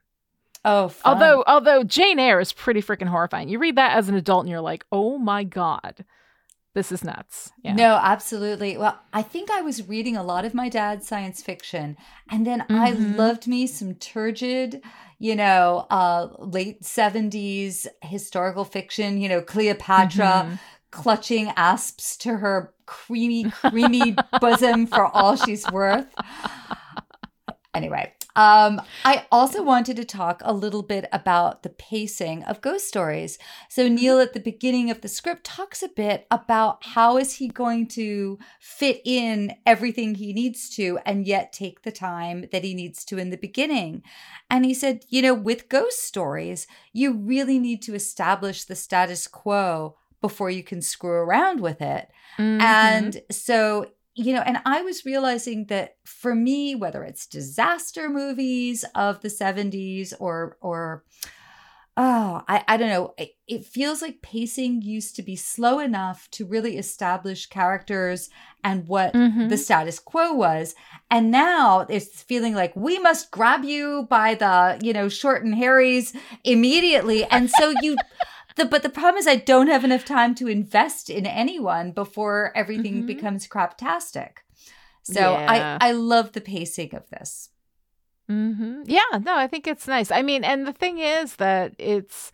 Oh, 0.63 0.89
fun. 0.89 1.13
although 1.13 1.43
although 1.47 1.83
Jane 1.83 2.19
Eyre 2.19 2.39
is 2.39 2.53
pretty 2.53 2.81
freaking 2.81 3.07
horrifying. 3.07 3.49
You 3.49 3.57
read 3.59 3.77
that 3.77 3.97
as 3.97 4.09
an 4.09 4.15
adult 4.15 4.41
and 4.43 4.49
you're 4.49 4.61
like, 4.61 4.85
oh 4.91 5.17
my 5.17 5.43
god. 5.43 6.05
this 6.73 6.91
is 6.91 7.03
nuts. 7.03 7.51
Yeah. 7.63 7.73
No, 7.73 7.99
absolutely. 8.01 8.77
Well, 8.77 8.97
I 9.11 9.21
think 9.21 9.51
I 9.51 9.61
was 9.61 9.87
reading 9.87 10.15
a 10.15 10.23
lot 10.23 10.45
of 10.45 10.53
my 10.53 10.69
dad's 10.69 11.07
science 11.07 11.41
fiction, 11.41 11.97
and 12.29 12.47
then 12.47 12.61
mm-hmm. 12.61 12.75
I 12.75 12.91
loved 12.91 13.47
me 13.47 13.67
some 13.67 13.95
turgid, 13.95 14.81
you 15.19 15.35
know, 15.35 15.85
uh, 15.89 16.29
late 16.39 16.83
70s 16.83 17.87
historical 18.01 18.63
fiction, 18.63 19.19
you 19.19 19.29
know, 19.29 19.41
Cleopatra. 19.41 20.45
Mm-hmm. 20.45 20.55
Clutching 20.91 21.53
asps 21.55 22.17
to 22.17 22.35
her 22.35 22.73
creamy, 22.91 23.49
creamy 23.49 24.15
bosom 24.41 24.85
for 24.85 25.05
all 25.05 25.37
she's 25.37 25.65
worth. 25.71 26.13
Anyway, 27.73 28.13
um, 28.35 28.81
I 29.05 29.25
also 29.31 29.63
wanted 29.63 29.95
to 29.95 30.03
talk 30.03 30.41
a 30.43 30.51
little 30.51 30.83
bit 30.83 31.05
about 31.13 31.63
the 31.63 31.69
pacing 31.69 32.43
of 32.43 32.59
ghost 32.59 32.85
stories. 32.85 33.37
So 33.69 33.87
Neil 33.87 34.19
at 34.19 34.33
the 34.33 34.41
beginning 34.41 34.91
of 34.91 34.99
the 34.99 35.07
script 35.07 35.45
talks 35.45 35.81
a 35.81 35.87
bit 35.87 36.27
about 36.29 36.83
how 36.83 37.17
is 37.17 37.35
he 37.35 37.47
going 37.47 37.87
to 37.89 38.37
fit 38.59 39.01
in 39.05 39.53
everything 39.65 40.15
he 40.15 40.33
needs 40.33 40.69
to 40.71 40.99
and 41.05 41.25
yet 41.25 41.53
take 41.53 41.83
the 41.83 41.93
time 41.93 42.45
that 42.51 42.65
he 42.65 42.73
needs 42.73 43.05
to 43.05 43.17
in 43.17 43.29
the 43.29 43.37
beginning. 43.37 44.03
And 44.49 44.65
he 44.65 44.73
said, 44.73 45.05
you 45.07 45.21
know, 45.21 45.33
with 45.33 45.69
ghost 45.69 46.03
stories, 46.03 46.67
you 46.91 47.13
really 47.13 47.57
need 47.57 47.81
to 47.83 47.95
establish 47.95 48.65
the 48.65 48.75
status 48.75 49.27
quo 49.27 49.95
before 50.21 50.49
you 50.49 50.63
can 50.63 50.81
screw 50.81 51.11
around 51.11 51.59
with 51.59 51.81
it. 51.81 52.09
Mm-hmm. 52.37 52.61
And 52.61 53.21
so 53.31 53.87
you 54.15 54.33
know, 54.33 54.41
and 54.41 54.59
I 54.65 54.81
was 54.81 55.05
realizing 55.05 55.65
that 55.67 55.95
for 56.05 56.35
me, 56.35 56.75
whether 56.75 57.03
it's 57.03 57.25
disaster 57.25 58.09
movies 58.09 58.83
of 58.93 59.21
the 59.21 59.29
70s 59.29 60.13
or, 60.19 60.57
or, 60.59 61.05
oh, 61.95 62.43
I, 62.47 62.63
I 62.67 62.77
don't 62.77 62.89
know, 62.89 63.13
it, 63.17 63.35
it 63.47 63.65
feels 63.65 64.01
like 64.01 64.21
pacing 64.21 64.81
used 64.81 65.15
to 65.15 65.21
be 65.21 65.37
slow 65.37 65.79
enough 65.79 66.29
to 66.31 66.45
really 66.45 66.77
establish 66.77 67.45
characters 67.45 68.29
and 68.65 68.87
what 68.87 69.13
mm-hmm. 69.13 69.47
the 69.47 69.57
status 69.57 69.97
quo 69.97 70.33
was. 70.33 70.75
And 71.09 71.31
now 71.31 71.85
it's 71.89 72.21
feeling 72.21 72.53
like 72.53 72.75
we 72.75 72.99
must 72.99 73.31
grab 73.31 73.63
you 73.63 74.07
by 74.09 74.35
the, 74.35 74.77
you 74.83 74.91
know, 74.91 75.07
short 75.07 75.45
and 75.45 75.55
hairies 75.55 76.13
immediately. 76.43 77.23
And 77.25 77.49
so 77.49 77.73
you, 77.81 77.95
the, 78.55 78.65
but 78.65 78.83
the 78.83 78.89
problem 78.89 79.17
is 79.19 79.27
I 79.27 79.35
don't 79.35 79.67
have 79.67 79.83
enough 79.83 80.05
time 80.05 80.35
to 80.35 80.47
invest 80.47 81.09
in 81.09 81.25
anyone 81.25 81.91
before 81.91 82.51
everything 82.55 82.95
mm-hmm. 82.95 83.07
becomes 83.07 83.47
craptastic. 83.47 84.37
So 85.03 85.19
yeah. 85.19 85.77
I 85.81 85.89
I 85.89 85.91
love 85.93 86.33
the 86.33 86.41
pacing 86.41 86.93
of 86.95 87.09
this. 87.09 87.49
Mm-hmm. 88.29 88.83
Yeah, 88.85 89.19
no, 89.19 89.35
I 89.35 89.47
think 89.47 89.67
it's 89.67 89.87
nice. 89.87 90.11
I 90.11 90.21
mean, 90.21 90.43
and 90.43 90.65
the 90.65 90.73
thing 90.73 90.99
is 90.99 91.35
that 91.37 91.73
it's 91.77 92.31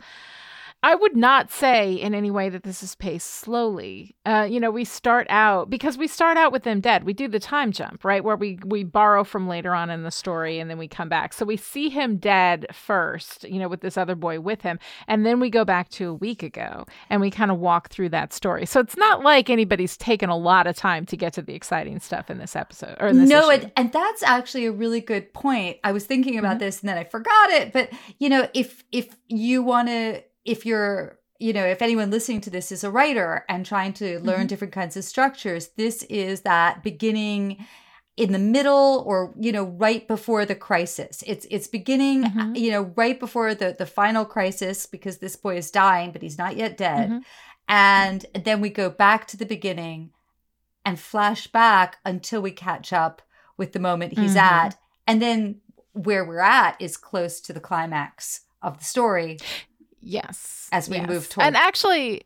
I 0.83 0.93
would 0.93 1.15
not 1.15 1.51
say 1.51 1.93
in 1.93 2.13
any 2.13 2.29
way 2.29 2.49
that 2.49 2.61
this 2.61 2.83
is 2.83 2.93
paced 2.93 3.31
slowly. 3.31 4.15
Uh, 4.25 4.47
you 4.49 4.59
know, 4.59 4.69
we 4.69 4.85
start 4.85 5.25
out 5.29 5.71
because 5.71 5.97
we 5.97 6.07
start 6.07 6.37
out 6.37 6.51
with 6.51 6.63
them 6.63 6.81
dead. 6.81 7.03
We 7.03 7.13
do 7.13 7.27
the 7.27 7.39
time 7.39 7.71
jump, 7.71 8.05
right, 8.05 8.23
where 8.23 8.35
we 8.35 8.59
we 8.63 8.83
borrow 8.83 9.23
from 9.23 9.47
later 9.47 9.73
on 9.73 9.89
in 9.89 10.03
the 10.03 10.11
story 10.11 10.59
and 10.59 10.69
then 10.69 10.77
we 10.77 10.87
come 10.87 11.09
back. 11.09 11.33
So 11.33 11.45
we 11.45 11.57
see 11.57 11.89
him 11.89 12.17
dead 12.17 12.67
first, 12.71 13.43
you 13.43 13.57
know, 13.57 13.67
with 13.67 13.81
this 13.81 13.97
other 13.97 14.13
boy 14.13 14.39
with 14.39 14.61
him, 14.61 14.77
and 15.07 15.25
then 15.25 15.39
we 15.39 15.49
go 15.49 15.65
back 15.65 15.89
to 15.89 16.09
a 16.09 16.13
week 16.13 16.43
ago 16.43 16.85
and 17.09 17.21
we 17.21 17.31
kind 17.31 17.49
of 17.49 17.57
walk 17.57 17.89
through 17.89 18.09
that 18.09 18.31
story. 18.31 18.67
So 18.67 18.79
it's 18.79 18.97
not 18.97 19.23
like 19.23 19.49
anybody's 19.49 19.97
taken 19.97 20.29
a 20.29 20.37
lot 20.37 20.67
of 20.67 20.75
time 20.75 21.07
to 21.07 21.17
get 21.17 21.33
to 21.33 21.41
the 21.41 21.55
exciting 21.55 21.99
stuff 21.99 22.29
in 22.29 22.37
this 22.37 22.55
episode 22.55 22.97
or 22.99 23.11
this 23.13 23.27
no, 23.27 23.49
and, 23.49 23.71
and, 23.75 23.91
that's 23.91 24.21
actually 24.21 24.65
a 24.65 24.71
really 24.71 25.01
good 25.01 25.33
point. 25.33 25.77
I 25.83 25.91
was 25.91 26.05
thinking 26.05 26.37
about 26.37 26.57
mm-hmm. 26.57 26.59
this 26.59 26.81
and 26.81 26.89
then 26.89 26.97
I 26.97 27.03
forgot 27.03 27.49
it, 27.49 27.73
but 27.73 27.89
you 28.19 28.29
know, 28.29 28.47
if 28.53 28.83
if 28.91 29.15
you 29.27 29.63
want 29.63 29.87
to 29.87 30.21
if 30.47 30.65
you're 30.65 31.19
you 31.39 31.53
know 31.53 31.65
if 31.65 31.83
anyone 31.83 32.09
listening 32.09 32.41
to 32.41 32.49
this 32.49 32.71
is 32.71 32.83
a 32.83 32.89
writer 32.89 33.45
and 33.47 33.65
trying 33.65 33.93
to 33.93 34.19
learn 34.21 34.39
mm-hmm. 34.39 34.47
different 34.47 34.73
kinds 34.73 34.97
of 34.97 35.03
structures 35.03 35.69
this 35.75 36.01
is 36.03 36.41
that 36.41 36.81
beginning 36.81 37.63
in 38.15 38.31
the 38.31 38.39
middle 38.39 39.03
or 39.05 39.33
you 39.37 39.51
know 39.51 39.65
right 39.65 40.07
before 40.07 40.45
the 40.45 40.55
crisis 40.55 41.23
it's 41.27 41.45
it's 41.51 41.67
beginning 41.67 42.23
mm-hmm. 42.23 42.55
you 42.55 42.71
know 42.71 42.91
right 42.95 43.19
before 43.19 43.53
the 43.53 43.75
the 43.77 43.85
final 43.85 44.25
crisis 44.25 44.87
because 44.87 45.19
this 45.19 45.35
boy 45.35 45.55
is 45.55 45.69
dying 45.69 46.11
but 46.11 46.23
he's 46.23 46.37
not 46.37 46.57
yet 46.57 46.77
dead 46.77 47.09
mm-hmm. 47.09 47.19
and 47.67 48.25
then 48.43 48.59
we 48.59 48.69
go 48.69 48.89
back 48.89 49.27
to 49.27 49.37
the 49.37 49.45
beginning 49.45 50.09
and 50.83 50.99
flash 50.99 51.47
back 51.47 51.97
until 52.05 52.41
we 52.41 52.51
catch 52.51 52.91
up 52.91 53.21
with 53.57 53.73
the 53.73 53.79
moment 53.79 54.17
he's 54.17 54.31
mm-hmm. 54.31 54.65
at 54.65 54.77
and 55.05 55.21
then 55.21 55.59
where 55.93 56.25
we're 56.25 56.39
at 56.39 56.79
is 56.79 56.97
close 56.97 57.39
to 57.39 57.53
the 57.53 57.59
climax 57.59 58.41
of 58.61 58.79
the 58.79 58.83
story 58.83 59.37
Yes. 60.07 60.69
As 60.71 60.89
we 60.89 60.97
yes. 60.97 61.07
move 61.07 61.29
toward 61.29 61.45
And 61.45 61.55
actually 61.55 62.23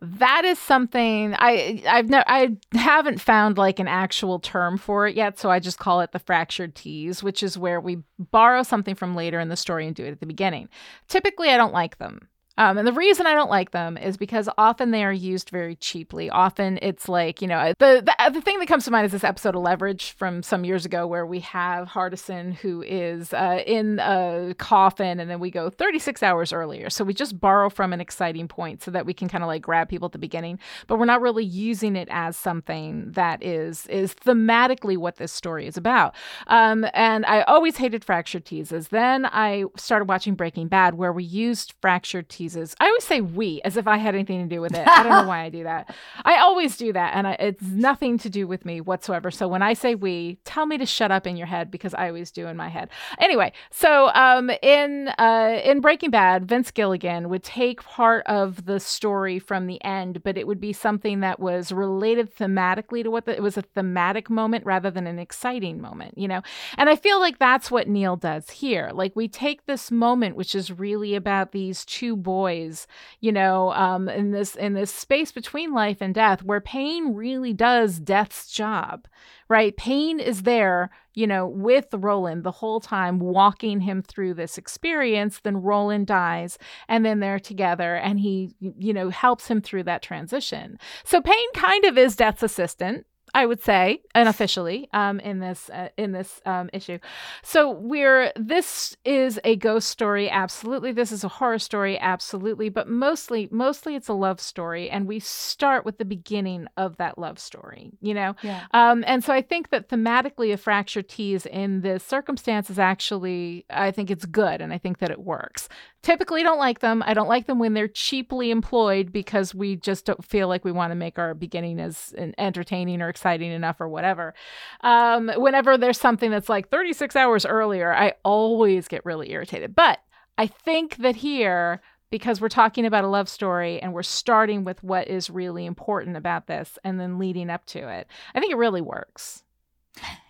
that 0.00 0.44
is 0.44 0.58
something 0.58 1.34
I 1.38 1.82
I've 1.88 2.10
never 2.10 2.24
I 2.28 2.56
haven't 2.74 3.20
found 3.20 3.56
like 3.56 3.78
an 3.78 3.88
actual 3.88 4.38
term 4.38 4.76
for 4.76 5.06
it 5.06 5.16
yet, 5.16 5.38
so 5.38 5.50
I 5.50 5.58
just 5.60 5.78
call 5.78 6.00
it 6.00 6.12
the 6.12 6.18
fractured 6.18 6.74
tease, 6.74 7.22
which 7.22 7.42
is 7.42 7.56
where 7.56 7.80
we 7.80 8.02
borrow 8.18 8.62
something 8.62 8.94
from 8.94 9.14
later 9.14 9.40
in 9.40 9.48
the 9.48 9.56
story 9.56 9.86
and 9.86 9.96
do 9.96 10.04
it 10.04 10.10
at 10.10 10.20
the 10.20 10.26
beginning. 10.26 10.68
Typically 11.08 11.48
I 11.48 11.56
don't 11.56 11.72
like 11.72 11.98
them. 11.98 12.28
Um, 12.56 12.78
and 12.78 12.86
the 12.86 12.92
reason 12.92 13.26
I 13.26 13.34
don't 13.34 13.50
like 13.50 13.72
them 13.72 13.96
is 13.96 14.16
because 14.16 14.48
often 14.56 14.92
they 14.92 15.04
are 15.04 15.12
used 15.12 15.50
very 15.50 15.74
cheaply. 15.74 16.30
Often 16.30 16.78
it's 16.82 17.08
like, 17.08 17.42
you 17.42 17.48
know, 17.48 17.72
the, 17.78 18.02
the, 18.04 18.30
the 18.30 18.40
thing 18.40 18.60
that 18.60 18.68
comes 18.68 18.84
to 18.84 18.92
mind 18.92 19.06
is 19.06 19.12
this 19.12 19.24
episode 19.24 19.56
of 19.56 19.62
Leverage 19.62 20.12
from 20.12 20.42
some 20.42 20.64
years 20.64 20.86
ago 20.86 21.06
where 21.06 21.26
we 21.26 21.40
have 21.40 21.88
Hardison 21.88 22.54
who 22.54 22.82
is 22.82 23.32
uh, 23.32 23.60
in 23.66 23.98
a 23.98 24.54
coffin 24.58 25.18
and 25.18 25.28
then 25.28 25.40
we 25.40 25.50
go 25.50 25.68
36 25.68 26.22
hours 26.22 26.52
earlier. 26.52 26.90
So 26.90 27.02
we 27.02 27.12
just 27.12 27.40
borrow 27.40 27.68
from 27.68 27.92
an 27.92 28.00
exciting 28.00 28.46
point 28.46 28.82
so 28.82 28.90
that 28.92 29.04
we 29.04 29.14
can 29.14 29.28
kind 29.28 29.42
of 29.42 29.48
like 29.48 29.62
grab 29.62 29.88
people 29.88 30.06
at 30.06 30.12
the 30.12 30.18
beginning, 30.18 30.60
but 30.86 30.98
we're 30.98 31.06
not 31.06 31.20
really 31.20 31.44
using 31.44 31.96
it 31.96 32.08
as 32.10 32.36
something 32.36 33.10
that 33.12 33.42
is 33.42 33.86
is 33.88 34.14
thematically 34.14 34.96
what 34.96 35.16
this 35.16 35.32
story 35.32 35.66
is 35.66 35.76
about. 35.76 36.14
Um, 36.46 36.86
and 36.94 37.26
I 37.26 37.42
always 37.42 37.78
hated 37.78 38.04
fractured 38.04 38.44
teases. 38.44 38.88
Then 38.88 39.26
I 39.26 39.64
started 39.76 40.08
watching 40.08 40.34
Breaking 40.34 40.68
Bad 40.68 40.94
where 40.94 41.12
we 41.12 41.24
used 41.24 41.74
fractured 41.80 42.28
teases 42.28 42.43
I 42.80 42.86
always 42.86 43.04
say 43.04 43.20
we 43.20 43.60
as 43.62 43.76
if 43.76 43.86
I 43.86 43.96
had 43.96 44.14
anything 44.14 44.48
to 44.48 44.54
do 44.54 44.60
with 44.60 44.74
it. 44.74 44.86
I 44.86 45.02
don't 45.02 45.12
know 45.12 45.28
why 45.28 45.42
I 45.42 45.48
do 45.48 45.64
that. 45.64 45.94
I 46.24 46.38
always 46.38 46.76
do 46.76 46.92
that, 46.92 47.14
and 47.14 47.26
I, 47.26 47.32
it's 47.32 47.62
nothing 47.62 48.18
to 48.18 48.30
do 48.30 48.46
with 48.46 48.64
me 48.64 48.80
whatsoever. 48.80 49.30
So 49.30 49.48
when 49.48 49.62
I 49.62 49.72
say 49.72 49.94
we, 49.94 50.38
tell 50.44 50.66
me 50.66 50.78
to 50.78 50.86
shut 50.86 51.10
up 51.10 51.26
in 51.26 51.36
your 51.36 51.46
head 51.46 51.70
because 51.70 51.94
I 51.94 52.08
always 52.08 52.30
do 52.30 52.46
in 52.46 52.56
my 52.56 52.68
head. 52.68 52.90
Anyway, 53.18 53.52
so 53.70 54.08
um, 54.14 54.50
in 54.62 55.08
uh, 55.18 55.60
in 55.64 55.80
Breaking 55.80 56.10
Bad, 56.10 56.46
Vince 56.46 56.70
Gilligan 56.70 57.28
would 57.28 57.42
take 57.42 57.82
part 57.82 58.26
of 58.26 58.66
the 58.66 58.78
story 58.80 59.38
from 59.38 59.66
the 59.66 59.82
end, 59.84 60.22
but 60.22 60.36
it 60.36 60.46
would 60.46 60.60
be 60.60 60.72
something 60.72 61.20
that 61.20 61.40
was 61.40 61.72
related 61.72 62.36
thematically 62.36 63.02
to 63.02 63.10
what 63.10 63.24
the, 63.24 63.34
it 63.34 63.42
was 63.42 63.56
a 63.56 63.62
thematic 63.62 64.28
moment 64.28 64.66
rather 64.66 64.90
than 64.90 65.06
an 65.06 65.18
exciting 65.18 65.80
moment, 65.80 66.18
you 66.18 66.28
know. 66.28 66.42
And 66.76 66.90
I 66.90 66.96
feel 66.96 67.20
like 67.20 67.38
that's 67.38 67.70
what 67.70 67.88
Neil 67.88 68.16
does 68.16 68.50
here. 68.50 68.90
Like 68.92 69.16
we 69.16 69.28
take 69.28 69.66
this 69.66 69.90
moment, 69.90 70.36
which 70.36 70.54
is 70.54 70.70
really 70.70 71.14
about 71.14 71.52
these 71.52 71.84
two 71.84 72.16
boys 72.16 72.33
boys, 72.34 72.88
you 73.20 73.30
know, 73.30 73.72
um, 73.74 74.08
in 74.08 74.32
this 74.32 74.56
in 74.56 74.74
this 74.74 74.92
space 74.92 75.30
between 75.30 75.72
life 75.72 75.98
and 76.00 76.12
death, 76.12 76.42
where 76.42 76.60
Paine 76.60 77.14
really 77.14 77.52
does 77.52 78.00
death's 78.00 78.50
job, 78.50 79.06
right? 79.48 79.76
Paine 79.76 80.18
is 80.18 80.42
there, 80.42 80.90
you 81.14 81.28
know, 81.28 81.46
with 81.46 81.86
Rowland 81.92 82.42
the 82.42 82.58
whole 82.60 82.80
time, 82.80 83.20
walking 83.20 83.78
him 83.80 84.02
through 84.02 84.34
this 84.34 84.58
experience. 84.58 85.38
Then 85.38 85.62
Rowland 85.62 86.08
dies, 86.08 86.58
and 86.88 87.04
then 87.06 87.20
they're 87.20 87.38
together, 87.38 87.94
and 87.94 88.18
he, 88.18 88.56
you 88.58 88.92
know, 88.92 89.10
helps 89.10 89.46
him 89.46 89.60
through 89.60 89.84
that 89.84 90.02
transition. 90.02 90.76
So 91.04 91.20
Paine 91.20 91.52
kind 91.54 91.84
of 91.84 91.96
is 91.96 92.16
death's 92.16 92.42
assistant, 92.42 93.06
I 93.34 93.46
would 93.46 93.60
say, 93.60 94.00
unofficially, 94.14 94.88
um, 94.92 95.18
in 95.20 95.40
this 95.40 95.68
uh, 95.68 95.88
in 95.96 96.12
this 96.12 96.40
um, 96.46 96.70
issue. 96.72 96.98
So 97.42 97.70
we're 97.70 98.32
this 98.36 98.96
is 99.04 99.40
a 99.42 99.56
ghost 99.56 99.88
story, 99.88 100.30
absolutely. 100.30 100.92
This 100.92 101.10
is 101.10 101.24
a 101.24 101.28
horror 101.28 101.58
story, 101.58 101.98
absolutely. 101.98 102.68
But 102.68 102.88
mostly, 102.88 103.48
mostly 103.50 103.96
it's 103.96 104.08
a 104.08 104.14
love 104.14 104.40
story, 104.40 104.88
and 104.88 105.08
we 105.08 105.18
start 105.18 105.84
with 105.84 105.98
the 105.98 106.04
beginning 106.04 106.68
of 106.76 106.96
that 106.98 107.18
love 107.18 107.40
story. 107.40 107.90
You 108.00 108.14
know, 108.14 108.36
yeah. 108.42 108.64
um, 108.72 109.02
and 109.06 109.24
so 109.24 109.32
I 109.32 109.42
think 109.42 109.70
that 109.70 109.88
thematically, 109.88 110.52
a 110.52 110.56
fractured 110.56 111.08
tease 111.08 111.44
in 111.44 111.80
this 111.80 112.04
circumstance 112.04 112.70
is 112.70 112.78
actually, 112.78 113.66
I 113.68 113.90
think 113.90 114.10
it's 114.10 114.26
good, 114.26 114.60
and 114.60 114.72
I 114.72 114.78
think 114.78 114.98
that 114.98 115.10
it 115.10 115.20
works 115.20 115.68
typically 116.04 116.42
don't 116.42 116.58
like 116.58 116.80
them. 116.80 117.02
I 117.04 117.14
don't 117.14 117.28
like 117.28 117.46
them 117.46 117.58
when 117.58 117.72
they're 117.72 117.88
cheaply 117.88 118.50
employed 118.50 119.10
because 119.10 119.54
we 119.54 119.76
just 119.76 120.04
don't 120.04 120.24
feel 120.24 120.48
like 120.48 120.64
we 120.64 120.70
want 120.70 120.90
to 120.90 120.94
make 120.96 121.18
our 121.18 121.34
beginning 121.34 121.80
as 121.80 122.14
entertaining 122.38 123.00
or 123.00 123.08
exciting 123.08 123.50
enough 123.50 123.80
or 123.80 123.88
whatever. 123.88 124.34
Um, 124.82 125.30
whenever 125.36 125.76
there's 125.78 125.98
something 125.98 126.30
that's 126.30 126.50
like 126.50 126.68
36 126.68 127.16
hours 127.16 127.46
earlier, 127.46 127.92
I 127.92 128.12
always 128.22 128.86
get 128.86 129.04
really 129.04 129.32
irritated. 129.32 129.74
But 129.74 129.98
I 130.36 130.46
think 130.46 130.98
that 130.98 131.16
here, 131.16 131.80
because 132.10 132.40
we're 132.40 132.48
talking 132.48 132.84
about 132.84 133.04
a 133.04 133.08
love 133.08 133.28
story 133.28 133.80
and 133.80 133.94
we're 133.94 134.02
starting 134.02 134.62
with 134.62 134.84
what 134.84 135.08
is 135.08 135.30
really 135.30 135.64
important 135.64 136.16
about 136.16 136.46
this 136.46 136.78
and 136.84 137.00
then 137.00 137.18
leading 137.18 137.48
up 137.48 137.64
to 137.66 137.88
it, 137.88 138.06
I 138.34 138.40
think 138.40 138.52
it 138.52 138.58
really 138.58 138.82
works. 138.82 139.42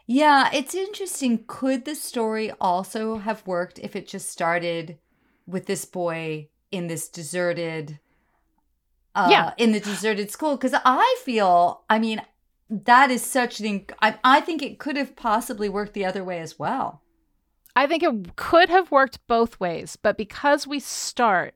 Yeah, 0.06 0.50
it's 0.52 0.74
interesting. 0.74 1.44
Could 1.46 1.84
the 1.84 1.94
story 1.94 2.52
also 2.60 3.18
have 3.18 3.46
worked 3.46 3.78
if 3.78 3.96
it 3.96 4.06
just 4.06 4.28
started 4.28 4.98
with 5.47 5.66
this 5.66 5.84
boy 5.84 6.49
in 6.70 6.86
this 6.86 7.09
deserted 7.09 7.99
uh, 9.14 9.28
Yeah. 9.30 9.53
in 9.57 9.72
the 9.72 9.80
deserted 9.80 10.30
school 10.30 10.57
because 10.57 10.74
I 10.84 11.16
feel, 11.24 11.82
I 11.88 11.99
mean, 11.99 12.20
that 12.68 13.11
is 13.11 13.22
such 13.22 13.61
an. 13.61 13.86
I, 14.03 14.18
I 14.24 14.40
think 14.40 14.62
it 14.62 14.78
could 14.78 14.97
have 14.97 15.14
possibly 15.14 15.68
worked 15.68 15.92
the 15.95 16.05
other 16.05 16.24
way 16.24 16.40
as 16.40 16.59
well. 16.59 17.03
I 17.76 17.86
think 17.86 18.03
it 18.03 18.36
could 18.36 18.68
have 18.70 18.90
worked 18.90 19.24
both 19.26 19.61
ways, 19.61 19.97
but 19.97 20.16
because 20.16 20.66
we 20.66 20.80
start 20.80 21.55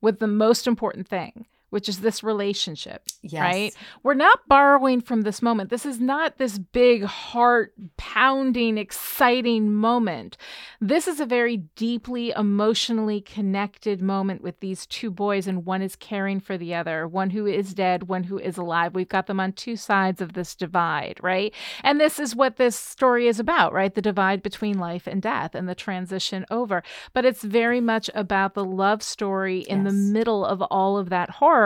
with 0.00 0.18
the 0.18 0.26
most 0.26 0.66
important 0.66 1.06
thing, 1.06 1.46
which 1.70 1.88
is 1.88 2.00
this 2.00 2.22
relationship, 2.22 3.02
Yes. 3.22 3.40
right? 3.40 3.74
We're 4.02 4.14
not 4.14 4.46
borrowing 4.48 5.00
from 5.00 5.22
this 5.22 5.40
moment. 5.40 5.70
This 5.70 5.86
is 5.86 6.00
not 6.00 6.38
this 6.38 6.58
big 6.58 7.04
heart 7.04 7.72
pounding, 7.96 8.76
exciting 8.78 9.72
moment. 9.72 10.36
This 10.80 11.08
is 11.08 11.20
a 11.20 11.26
very 11.26 11.58
deeply 11.76 12.30
emotionally 12.30 13.20
connected 13.20 14.02
moment 14.02 14.42
with 14.42 14.60
these 14.60 14.86
two 14.86 15.10
boys, 15.10 15.46
and 15.46 15.64
one 15.64 15.82
is 15.82 15.96
caring 15.96 16.40
for 16.40 16.58
the 16.58 16.74
other, 16.74 17.06
one 17.06 17.30
who 17.30 17.46
is 17.46 17.72
dead, 17.74 18.08
one 18.08 18.24
who 18.24 18.38
is 18.38 18.56
alive. 18.56 18.94
We've 18.94 19.08
got 19.08 19.26
them 19.26 19.40
on 19.40 19.52
two 19.52 19.76
sides 19.76 20.20
of 20.20 20.32
this 20.32 20.54
divide, 20.54 21.18
right? 21.22 21.54
And 21.84 22.00
this 22.00 22.18
is 22.18 22.34
what 22.34 22.56
this 22.56 22.76
story 22.76 23.28
is 23.28 23.38
about, 23.38 23.72
right? 23.72 23.94
The 23.94 24.02
divide 24.02 24.42
between 24.42 24.78
life 24.78 25.06
and 25.06 25.22
death 25.22 25.54
and 25.54 25.68
the 25.68 25.74
transition 25.74 26.44
over. 26.50 26.82
But 27.12 27.24
it's 27.24 27.42
very 27.42 27.80
much 27.80 28.10
about 28.14 28.54
the 28.54 28.64
love 28.64 29.02
story 29.02 29.60
in 29.60 29.84
the 29.84 29.92
middle 29.92 30.44
of 30.44 30.62
all 30.62 30.98
of 30.98 31.10
that 31.10 31.30
horror. 31.30 31.59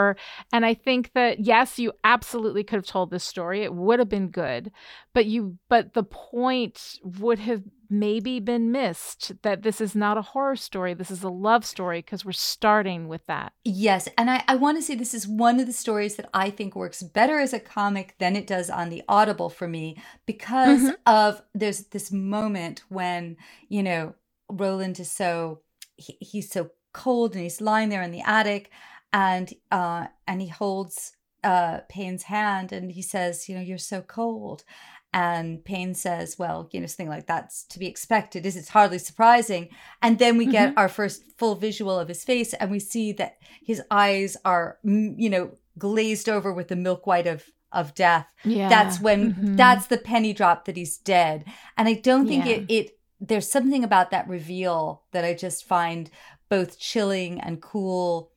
And 0.52 0.64
I 0.66 0.74
think 0.74 1.12
that 1.14 1.40
yes, 1.40 1.78
you 1.78 1.92
absolutely 2.02 2.64
could 2.64 2.76
have 2.76 2.86
told 2.86 3.10
this 3.10 3.24
story. 3.24 3.62
It 3.62 3.74
would 3.74 3.98
have 3.98 4.08
been 4.08 4.28
good. 4.28 4.70
But 5.12 5.26
you 5.26 5.58
but 5.68 5.94
the 5.94 6.02
point 6.04 6.98
would 7.02 7.38
have 7.38 7.62
maybe 7.90 8.40
been 8.40 8.72
missed 8.72 9.32
that 9.42 9.62
this 9.62 9.80
is 9.80 9.94
not 9.94 10.18
a 10.18 10.22
horror 10.22 10.56
story. 10.56 10.94
This 10.94 11.10
is 11.10 11.22
a 11.22 11.28
love 11.28 11.64
story 11.64 12.00
because 12.00 12.24
we're 12.24 12.32
starting 12.32 13.08
with 13.08 13.24
that. 13.26 13.52
Yes, 13.62 14.08
and 14.18 14.30
I, 14.30 14.42
I 14.48 14.56
want 14.56 14.78
to 14.78 14.82
say 14.82 14.94
this 14.94 15.14
is 15.14 15.28
one 15.28 15.60
of 15.60 15.66
the 15.66 15.72
stories 15.72 16.16
that 16.16 16.28
I 16.34 16.50
think 16.50 16.74
works 16.74 17.02
better 17.02 17.38
as 17.38 17.52
a 17.52 17.60
comic 17.60 18.16
than 18.18 18.36
it 18.36 18.46
does 18.46 18.70
on 18.70 18.88
the 18.88 19.02
Audible 19.08 19.50
for 19.50 19.68
me 19.68 19.96
because 20.26 20.80
Mhm. 20.80 20.96
of 21.06 21.42
there's 21.54 21.84
this 21.88 22.10
moment 22.10 22.82
when 22.88 23.36
you 23.68 23.82
know 23.82 24.14
Rowland 24.50 24.98
is 24.98 25.12
so 25.12 25.60
he, 25.96 26.16
he's 26.20 26.50
so 26.50 26.70
cold 26.92 27.34
and 27.34 27.42
he's 27.42 27.60
lying 27.60 27.88
there 27.90 28.02
in 28.02 28.12
the 28.12 28.22
attic 28.22 28.70
and 29.14 29.46
uh 29.70 30.06
and 30.26 30.42
he 30.42 30.48
holds 30.48 31.16
uh 31.42 31.78
Paine's 31.88 32.24
hand 32.24 32.72
and 32.72 32.92
he 32.92 33.00
says 33.02 33.48
you 33.48 33.54
know 33.54 33.62
you're 33.62 33.78
so 33.78 34.00
cold 34.02 34.64
and 35.12 35.64
Payne 35.64 35.94
says 35.94 36.38
well 36.38 36.68
you 36.72 36.80
know 36.80 36.86
something 36.86 37.08
like 37.08 37.26
that's 37.26 37.62
to 37.72 37.78
be 37.78 37.86
expected 37.86 38.44
is 38.44 38.56
it's 38.56 38.70
hardly 38.70 38.98
surprising 38.98 39.68
and 40.02 40.18
then 40.18 40.36
we 40.36 40.46
get 40.46 40.74
our 40.76 40.88
first 40.88 41.22
full 41.38 41.54
visual 41.54 41.96
of 41.98 42.08
his 42.08 42.24
face 42.24 42.52
and 42.54 42.70
we 42.70 42.80
see 42.80 43.12
that 43.12 43.36
his 43.70 43.80
eyes 43.90 44.36
are 44.44 44.78
mm, 44.84 45.14
you 45.16 45.30
know 45.30 45.50
glazed 45.78 46.28
over 46.28 46.52
with 46.52 46.68
the 46.68 46.76
milk 46.76 47.06
white 47.06 47.26
of 47.34 47.44
of 47.72 47.94
death 47.94 48.26
Yeah. 48.44 48.68
that's 48.68 49.00
when 49.00 49.34
Mhm. 49.34 49.56
that's 49.56 49.86
the 49.86 49.98
penny 49.98 50.32
drop 50.32 50.64
that 50.64 50.76
he's 50.76 50.96
dead 50.98 51.44
and 51.76 51.88
i 51.88 51.94
don't 51.94 52.26
think 52.28 52.46
Yeah. 52.46 52.52
it 52.54 52.64
it 52.68 52.98
there's 53.20 53.50
something 53.50 53.84
about 53.84 54.10
that 54.10 54.28
reveal 54.28 55.02
that 55.12 55.24
i 55.24 55.34
just 55.34 55.64
find 55.64 56.10
both 56.48 56.78
chilling 56.78 57.40
and 57.40 57.60
cool 57.60 58.30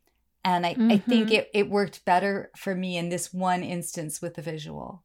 and 0.48 0.66
i 0.66 0.82
i 0.90 0.98
think 0.98 1.30
Mhm. 1.30 1.34
it 1.38 1.50
it 1.54 1.70
worked 1.70 2.06
better 2.06 2.52
for 2.58 2.76
me 2.76 2.98
in 2.98 3.10
this 3.10 3.34
one 3.34 3.64
instance 3.64 4.22
with 4.22 4.36
the 4.36 4.44
visual 4.44 5.04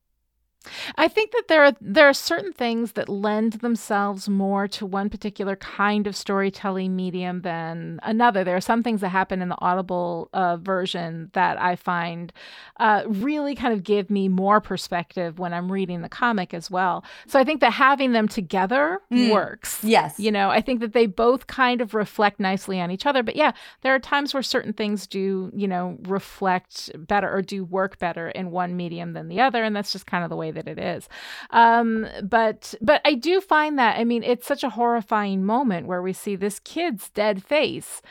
I 0.97 1.09
think 1.09 1.33
that 1.33 1.49
there 1.49 1.65
are 1.65 1.73
there 1.81 2.09
are 2.09 2.15
certain 2.15 2.53
things 2.53 2.93
that 2.93 3.09
lend 3.09 3.55
themselves 3.55 4.29
more 4.29 4.69
to 4.69 4.87
one 4.87 5.11
particular 5.11 5.57
kind 5.57 6.07
of 6.07 6.15
storytelling 6.17 6.95
medium 6.97 7.43
than 7.43 7.99
another. 8.03 8.45
There 8.45 8.57
are 8.57 8.61
some 8.61 8.83
things 8.83 9.01
that 9.01 9.09
happen 9.11 9.43
in 9.43 9.49
the 9.49 9.61
Audible 9.61 10.29
uh, 10.33 10.57
version 10.59 11.31
that 11.33 11.61
I 11.61 11.77
find 11.77 12.33
uh, 12.79 13.03
really 13.07 13.55
kind 13.55 13.73
of 13.75 13.83
give 13.83 14.11
me 14.11 14.29
more 14.29 14.61
perspective 14.61 15.39
when 15.39 15.53
I'm 15.53 15.71
reading 15.71 16.03
the 16.03 16.09
comic 16.09 16.55
as 16.55 16.71
well. 16.71 17.05
So 17.27 17.39
I 17.39 17.45
think 17.45 17.61
that 17.61 17.73
having 17.73 18.13
them 18.13 18.29
together 18.29 19.01
Mm. 19.11 19.31
works. 19.31 19.83
yes 19.85 20.19
You 20.19 20.31
know, 20.31 20.49
I 20.51 20.61
think 20.61 20.81
that 20.81 20.93
they 20.93 21.07
both 21.07 21.47
kind 21.47 21.81
of 21.81 21.93
reflect 21.95 22.41
nicely 22.41 22.81
on 22.81 22.91
each 22.91 23.05
other. 23.07 23.23
But 23.23 23.37
yeah, 23.37 23.53
there 23.83 23.95
are 23.95 23.99
times 23.99 24.33
where 24.33 24.43
certain 24.43 24.73
things 24.73 25.07
do, 25.07 25.51
you 25.55 25.67
know, 25.69 25.99
reflect 26.09 26.91
better 27.07 27.31
or 27.33 27.43
do 27.43 27.65
work 27.65 27.99
better 27.99 28.29
in 28.31 28.51
one 28.51 28.77
medium 28.77 29.13
than 29.13 29.29
the 29.29 29.41
other. 29.41 29.63
And 29.65 29.75
that's 29.77 29.93
just 29.93 30.07
kind 30.07 30.25
of 30.25 30.31
the 30.31 30.37
way 30.37 30.51
that 30.53 30.68
it 30.68 30.78
is. 30.78 31.09
Um, 31.50 32.07
but 32.22 32.74
but 32.80 33.00
I 33.05 33.14
do 33.14 33.40
find 33.40 33.78
that, 33.78 33.98
I 33.98 34.05
mean, 34.05 34.22
it's 34.22 34.46
such 34.46 34.64
a 34.64 34.70
horrifying 34.70 35.44
moment 35.44 35.86
where 35.86 36.03
we 36.03 36.12
see 36.12 36.36
this 36.36 36.59
kid's 36.61 37.11
dead 37.11 37.42
face. 37.44 38.03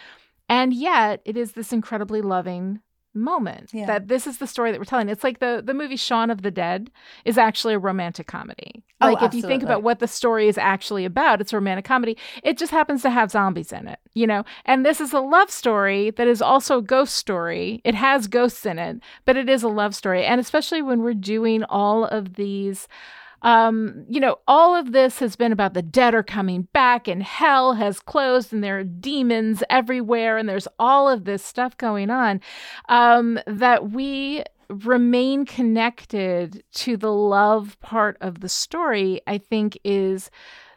And 0.49 0.73
yet 0.73 1.21
it 1.23 1.37
is 1.37 1.53
this 1.53 1.71
incredibly 1.71 2.21
loving 2.21 2.81
moment 3.13 3.71
Yeah. 3.73 3.85
that 3.87 4.07
this 4.07 4.25
is 4.25 4.37
the 4.37 4.47
story 4.47 4.71
that 4.71 4.79
we're 4.79 4.85
telling. 4.85 5.09
It's 5.09 5.23
like 5.23 5.39
the 5.39 5.61
the 5.65 5.73
movie 5.73 5.95
Shaun 5.95 6.29
of 6.29 6.41
the 6.41 6.51
Dead 6.51 6.89
is 7.25 7.37
actually 7.37 7.73
a 7.73 7.79
romantic 7.79 8.27
comedy. 8.27 8.83
Oh, 9.01 9.13
Like 9.13 9.23
if 9.23 9.33
you 9.33 9.41
think 9.41 9.63
about 9.63 9.81
what 9.83 9.99
the 9.99 10.07
story 10.07 10.47
is 10.47 10.57
actually 10.57 11.05
about, 11.05 11.41
it's 11.41 11.51
a 11.53 11.57
romantic 11.57 11.85
comedy. 11.85 12.17
It 12.43 12.57
just 12.57 12.71
happens 12.71 13.01
to 13.01 13.09
have 13.09 13.31
zombies 13.31 13.73
in 13.73 13.87
it, 13.87 13.99
you 14.13 14.27
know. 14.27 14.43
And 14.65 14.85
this 14.85 15.01
is 15.01 15.11
a 15.11 15.19
love 15.19 15.49
story 15.49 16.11
that 16.11 16.27
is 16.27 16.41
also 16.41 16.77
a 16.77 16.81
ghost 16.83 17.15
story. 17.15 17.81
It 17.83 17.95
has 17.95 18.27
ghosts 18.27 18.65
in 18.65 18.77
it, 18.77 18.99
but 19.25 19.35
it 19.37 19.49
is 19.49 19.63
a 19.63 19.67
love 19.69 19.95
story. 19.95 20.23
And 20.23 20.39
especially 20.39 20.81
when 20.83 21.01
we're 21.01 21.13
doing 21.15 21.63
all 21.63 22.05
of 22.05 22.35
these 22.35 22.87
um, 23.41 24.05
you 24.09 24.19
know, 24.19 24.37
all 24.47 24.75
of 24.75 24.91
this 24.91 25.19
has 25.19 25.35
been 25.35 25.51
about 25.51 25.73
the 25.73 25.81
dead 25.81 26.13
are 26.13 26.23
coming 26.23 26.67
back 26.73 27.07
and 27.07 27.23
hell 27.23 27.73
has 27.73 27.99
closed 27.99 28.53
and 28.53 28.63
there 28.63 28.79
are 28.79 28.83
demons 28.83 29.63
everywhere 29.69 30.37
and 30.37 30.47
there's 30.47 30.67
all 30.77 31.09
of 31.09 31.25
this 31.25 31.43
stuff 31.43 31.77
going 31.77 32.09
on. 32.09 32.39
Um, 32.89 33.39
that 33.47 33.91
we 33.91 34.43
remain 34.69 35.45
connected 35.45 36.63
to 36.73 36.97
the 36.97 37.11
love 37.11 37.77
part 37.81 38.17
of 38.21 38.39
the 38.39 38.49
story, 38.49 39.21
I 39.27 39.37
think 39.37 39.77
is 39.83 40.29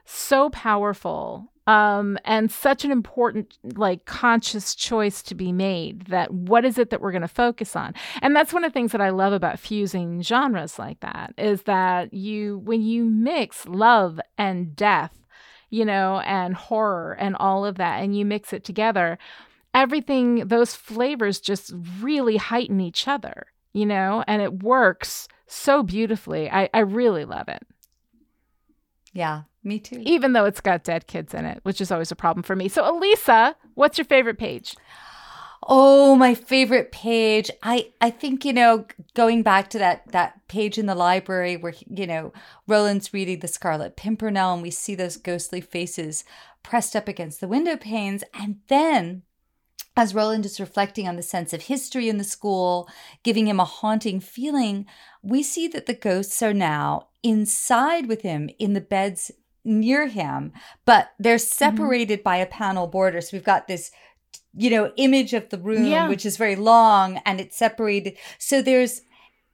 so 0.04 0.50
powerful 0.50 1.50
um 1.66 2.18
and 2.24 2.50
such 2.50 2.84
an 2.84 2.90
important 2.90 3.56
like 3.76 4.04
conscious 4.04 4.74
choice 4.74 5.22
to 5.22 5.34
be 5.34 5.52
made 5.52 6.06
that 6.06 6.32
what 6.32 6.64
is 6.64 6.76
it 6.78 6.90
that 6.90 7.00
we're 7.00 7.12
going 7.12 7.22
to 7.22 7.28
focus 7.28 7.74
on? 7.74 7.94
And 8.20 8.36
that's 8.36 8.52
one 8.52 8.64
of 8.64 8.70
the 8.70 8.74
things 8.74 8.92
that 8.92 9.00
i 9.00 9.10
love 9.10 9.32
about 9.32 9.58
fusing 9.58 10.22
genres 10.22 10.78
like 10.78 11.00
that 11.00 11.32
is 11.38 11.62
that 11.62 12.12
you 12.12 12.58
when 12.58 12.82
you 12.82 13.04
mix 13.04 13.66
love 13.66 14.20
and 14.36 14.76
death 14.76 15.26
you 15.70 15.84
know 15.84 16.20
and 16.20 16.54
horror 16.54 17.16
and 17.18 17.36
all 17.36 17.64
of 17.64 17.76
that 17.76 18.02
and 18.02 18.16
you 18.16 18.24
mix 18.24 18.52
it 18.52 18.64
together 18.64 19.18
everything 19.72 20.46
those 20.46 20.74
flavors 20.74 21.40
just 21.40 21.72
really 22.00 22.36
heighten 22.36 22.80
each 22.80 23.08
other 23.08 23.46
you 23.72 23.86
know 23.86 24.22
and 24.26 24.42
it 24.42 24.62
works 24.62 25.28
so 25.46 25.82
beautifully. 25.82 26.50
I, 26.50 26.68
I 26.74 26.80
really 26.80 27.24
love 27.24 27.48
it. 27.48 27.62
Yeah 29.12 29.42
me 29.64 29.78
too 29.78 30.02
even 30.04 30.32
though 30.32 30.44
it's 30.44 30.60
got 30.60 30.84
dead 30.84 31.06
kids 31.06 31.34
in 31.34 31.44
it, 31.44 31.60
which 31.62 31.80
is 31.80 31.90
always 31.90 32.12
a 32.12 32.16
problem 32.16 32.42
for 32.42 32.56
me. 32.56 32.68
So, 32.68 32.82
Alisa, 32.82 33.54
what's 33.74 33.98
your 33.98 34.04
favorite 34.04 34.38
page? 34.38 34.76
Oh, 35.66 36.14
my 36.14 36.34
favorite 36.34 36.92
page. 36.92 37.50
I 37.62 37.92
I 38.00 38.10
think 38.10 38.44
you 38.44 38.52
know 38.52 38.86
going 39.14 39.42
back 39.42 39.70
to 39.70 39.78
that 39.78 40.12
that 40.12 40.46
page 40.48 40.78
in 40.78 40.86
the 40.86 40.94
library 40.94 41.56
where 41.56 41.74
you 41.88 42.06
know 42.06 42.32
Rowland's 42.66 43.14
reading 43.14 43.40
the 43.40 43.48
Scarlet 43.48 43.96
Pimpernel 43.96 44.54
and 44.54 44.62
we 44.62 44.70
see 44.70 44.94
those 44.94 45.16
ghostly 45.16 45.60
faces 45.60 46.24
pressed 46.62 46.94
up 46.94 47.08
against 47.08 47.40
the 47.40 47.48
window 47.48 47.76
panes 47.76 48.24
and 48.34 48.60
then 48.68 49.22
as 49.96 50.14
Rowland 50.14 50.44
is 50.44 50.58
reflecting 50.58 51.06
on 51.06 51.14
the 51.14 51.22
sense 51.22 51.52
of 51.52 51.62
history 51.62 52.08
in 52.08 52.18
the 52.18 52.24
school, 52.24 52.88
giving 53.22 53.46
him 53.46 53.60
a 53.60 53.64
haunting 53.64 54.18
feeling, 54.18 54.86
we 55.22 55.40
see 55.40 55.68
that 55.68 55.86
the 55.86 55.94
ghosts 55.94 56.42
are 56.42 56.52
now 56.52 57.06
inside 57.22 58.06
with 58.08 58.22
him 58.22 58.50
in 58.58 58.72
the 58.72 58.80
beds 58.80 59.30
near 59.64 60.06
him, 60.08 60.52
but 60.84 61.12
they're 61.18 61.38
separated 61.38 62.22
by 62.22 62.36
a 62.36 62.46
panel 62.46 62.86
border. 62.86 63.20
So 63.20 63.30
we've 63.36 63.44
got 63.44 63.66
this 63.68 63.90
you 64.56 64.70
know 64.70 64.92
image 64.96 65.32
of 65.34 65.48
the 65.50 65.58
room 65.58 65.84
Yeah. 65.84 66.08
which 66.08 66.24
is 66.24 66.36
very 66.36 66.54
long 66.56 67.20
and 67.26 67.40
it's 67.40 67.56
separated 67.56 68.16
so 68.38 68.62
there's 68.62 69.00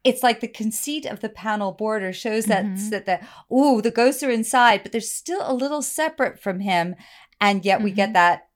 it's 0.05 0.23
like 0.23 0.41
the 0.41 0.49
conceit 0.49 1.07
of 1.07 1.21
the 1.21 1.29
panel 1.31 1.73
border 1.73 2.13
shows 2.13 2.45
that 2.47 2.65
Mhm. 2.65 2.91
that 2.91 3.07
the 3.07 3.21
oh 3.51 3.81
the 3.81 3.91
ghosts 3.91 4.23
are 4.23 4.31
inside 4.31 4.83
but 4.83 4.93
they're 4.93 5.01
still 5.01 5.41
a 5.43 5.55
little 5.55 5.81
separate 5.83 6.39
from 6.39 6.61
him 6.61 6.97
and 7.41 7.65
yet 7.65 7.83
we 7.83 7.91
get 7.93 8.11
Mhm. 8.11 8.15
that 8.15 8.49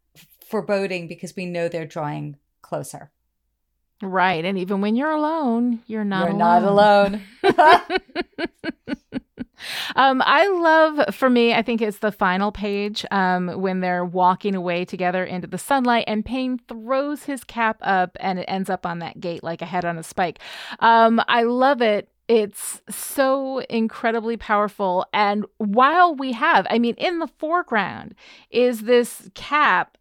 foreboding 0.45 1.09
because 1.09 1.35
we 1.37 1.47
know 1.47 1.69
they're 1.69 1.87
drawing 1.87 2.37
closer 2.63 3.11
Right. 4.05 4.45
And 4.45 4.59
even 4.59 4.83
when 4.83 4.97
you're 4.97 5.11
alone, 5.11 5.81
you're 5.87 6.05
not 6.05 6.25
you're 6.25 6.37
alone. 6.37 6.39
not 6.39 6.63
alone 6.63 7.23
um, 9.97 10.23
I 10.25 10.47
love, 10.49 11.15
for 11.15 11.31
me, 11.31 11.55
I 11.55 11.63
think 11.63 11.81
it's 11.81 11.99
the 11.99 12.13
final 12.13 12.53
page 12.53 13.07
um, 13.11 13.49
when 13.61 13.81
they're 13.81 14.05
walking 14.05 14.55
away 14.55 14.85
together 14.85 15.25
into 15.25 15.47
the 15.47 15.57
sunlight 15.59 16.05
and 16.07 16.25
Paine 16.25 16.59
throws 16.69 17.25
his 17.25 17.45
cap 17.45 17.79
up 17.81 18.17
and 18.21 18.39
it 18.39 18.45
ends 18.47 18.69
up 18.69 18.85
on 18.85 18.99
that 18.99 19.21
gate 19.21 19.43
like 19.43 19.63
a 19.63 19.67
head 19.67 19.85
on 19.87 19.97
a 19.97 20.03
spike. 20.03 20.39
Um, 20.81 21.21
I 21.29 21.45
love 21.45 21.81
it. 21.81 22.11
It's 22.29 22.83
so 22.91 23.59
incredibly 23.71 24.37
powerful. 24.37 25.07
And 25.13 25.47
while 25.59 26.15
we 26.15 26.33
have, 26.33 26.67
I 26.71 26.79
mean, 26.79 26.95
in 26.97 27.19
the 27.19 27.29
foreground 27.39 28.15
is 28.51 28.83
this 28.83 29.31
cap 29.35 29.97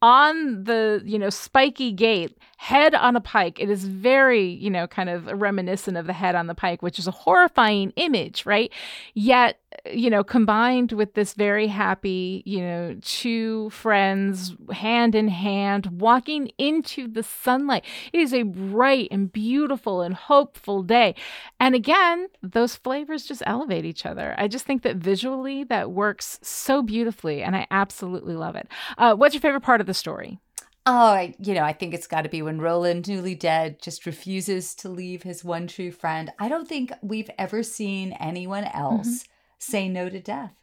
on 0.00 0.64
the 0.64 1.02
you 1.04 1.18
know 1.18 1.30
spiky 1.30 1.90
gate 1.92 2.38
head 2.58 2.92
on 2.92 3.14
a 3.14 3.20
pike. 3.20 3.60
It 3.60 3.70
is 3.70 3.84
very 3.84 4.44
you 4.44 4.68
know 4.68 4.88
kind 4.88 5.08
of 5.08 5.26
reminiscent 5.26 5.96
of 5.96 6.06
the 6.06 6.12
head 6.12 6.34
on 6.34 6.48
the 6.48 6.56
pike 6.56 6.82
which 6.82 6.98
is 6.98 7.06
a 7.06 7.12
horrifying 7.12 7.92
image 7.94 8.44
right? 8.44 8.72
Yet 9.14 9.60
you 9.86 10.10
know 10.10 10.24
combined 10.24 10.90
with 10.90 11.14
this 11.14 11.34
very 11.34 11.68
happy 11.68 12.42
you 12.44 12.60
know 12.60 12.96
two 13.02 13.70
friends 13.70 14.56
hand 14.72 15.14
in 15.14 15.28
hand 15.28 16.00
walking 16.00 16.50
into 16.58 17.06
the 17.06 17.22
sunlight. 17.22 17.84
It 18.12 18.18
is 18.18 18.34
a 18.34 18.42
bright 18.42 19.06
and 19.12 19.32
beautiful 19.32 20.02
and 20.02 20.14
hopeful 20.14 20.82
day. 20.82 21.14
And 21.60 21.76
again 21.76 22.26
those 22.42 22.74
flavors 22.74 23.24
just 23.24 23.42
elevate 23.46 23.84
each 23.84 24.04
other. 24.04 24.34
I 24.36 24.48
just 24.48 24.66
think 24.66 24.82
that 24.82 24.96
visually 24.96 25.62
that 25.64 25.92
works 25.92 26.40
so 26.42 26.82
beautifully 26.82 27.40
and 27.40 27.54
i 27.54 27.68
absolutely 27.70 28.34
love 28.34 28.56
it. 28.56 28.66
Uh, 28.98 29.14
what's 29.14 29.34
your 29.34 29.40
favorite 29.40 29.60
part 29.62 29.80
of 29.80 29.86
the 29.86 29.94
story? 29.94 30.40
Oh, 30.90 31.30
you 31.38 31.52
know, 31.52 31.64
I 31.64 31.74
think 31.74 31.92
it's 31.92 32.06
got 32.06 32.22
to 32.22 32.30
be 32.30 32.40
when 32.40 32.62
Rowland, 32.62 33.06
newly 33.06 33.34
dead, 33.34 33.82
just 33.82 34.06
refuses 34.06 34.74
to 34.76 34.88
leave 34.88 35.22
his 35.22 35.44
one 35.44 35.66
true 35.66 35.90
friend. 35.90 36.32
I 36.38 36.48
don't 36.48 36.66
think 36.66 36.92
we've 37.02 37.28
ever 37.36 37.62
seen 37.62 38.12
anyone 38.12 38.64
else 38.64 39.06
mm-hmm. 39.06 39.32
say 39.58 39.86
no 39.86 40.08
to 40.08 40.18
death. 40.18 40.54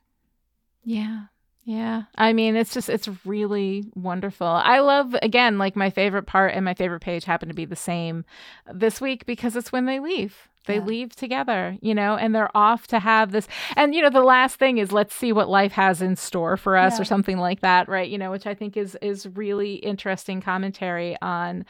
Yeah. 0.83 1.25
Yeah. 1.63 2.03
I 2.15 2.33
mean, 2.33 2.55
it's 2.55 2.73
just, 2.73 2.89
it's 2.89 3.07
really 3.23 3.83
wonderful. 3.93 4.47
I 4.47 4.79
love, 4.79 5.15
again, 5.21 5.59
like 5.59 5.75
my 5.75 5.91
favorite 5.91 6.25
part 6.25 6.55
and 6.55 6.65
my 6.65 6.73
favorite 6.73 7.01
page 7.01 7.25
happen 7.25 7.47
to 7.49 7.53
be 7.53 7.65
the 7.65 7.75
same 7.75 8.25
this 8.73 8.99
week 8.99 9.27
because 9.27 9.55
it's 9.55 9.71
when 9.71 9.85
they 9.85 9.99
leave. 9.99 10.49
They 10.65 10.75
yeah. 10.75 10.85
leave 10.85 11.15
together, 11.15 11.77
you 11.81 11.95
know, 11.95 12.15
and 12.15 12.33
they're 12.33 12.55
off 12.55 12.87
to 12.87 12.99
have 12.99 13.31
this. 13.31 13.47
And, 13.75 13.95
you 13.95 14.01
know, 14.01 14.09
the 14.09 14.23
last 14.23 14.57
thing 14.57 14.77
is 14.77 14.91
let's 14.91 15.15
see 15.15 15.31
what 15.31 15.49
life 15.49 15.71
has 15.73 16.01
in 16.01 16.15
store 16.15 16.57
for 16.57 16.77
us 16.77 16.95
yeah. 16.95 17.01
or 17.01 17.05
something 17.05 17.37
like 17.37 17.61
that, 17.61 17.87
right? 17.87 18.09
You 18.09 18.17
know, 18.17 18.31
which 18.31 18.47
I 18.47 18.53
think 18.53 18.77
is 18.77 18.97
is 19.01 19.27
really 19.27 19.75
interesting 19.75 20.41
commentary 20.41 21.17
on 21.21 21.65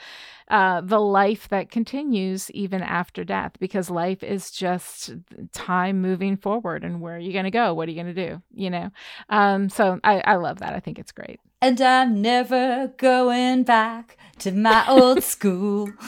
uh, 0.50 0.82
the 0.82 1.00
life 1.00 1.48
that 1.50 1.72
continues 1.72 2.52
even 2.52 2.84
after 2.84 3.24
death, 3.24 3.54
because 3.60 3.89
life 3.89 4.24
is 4.24 4.52
just 4.52 5.16
time 5.52 6.02
moving 6.02 6.38
forward. 6.38 6.84
And 6.84 7.02
where 7.02 7.16
are 7.16 7.20
you 7.20 7.34
going 7.34 7.46
to 7.46 7.52
go? 7.52 7.74
What 7.74 7.88
are 7.88 7.91
you 7.91 8.02
going 8.02 8.14
to 8.14 8.30
do? 8.30 8.41
You 8.54 8.70
know? 8.70 8.91
Um, 9.30 9.70
so 9.70 10.00
I, 10.04 10.20
I 10.20 10.36
love 10.36 10.60
that. 10.60 10.74
I 10.74 10.80
think 10.80 11.00
it's 11.00 11.12
great. 11.12 11.39
And 11.62 11.82
I'm 11.82 12.22
never 12.22 12.93
going 12.98 13.64
back 13.64 14.18
to 14.39 14.52
my 14.52 14.86
old 14.88 15.24
school. 15.24 15.89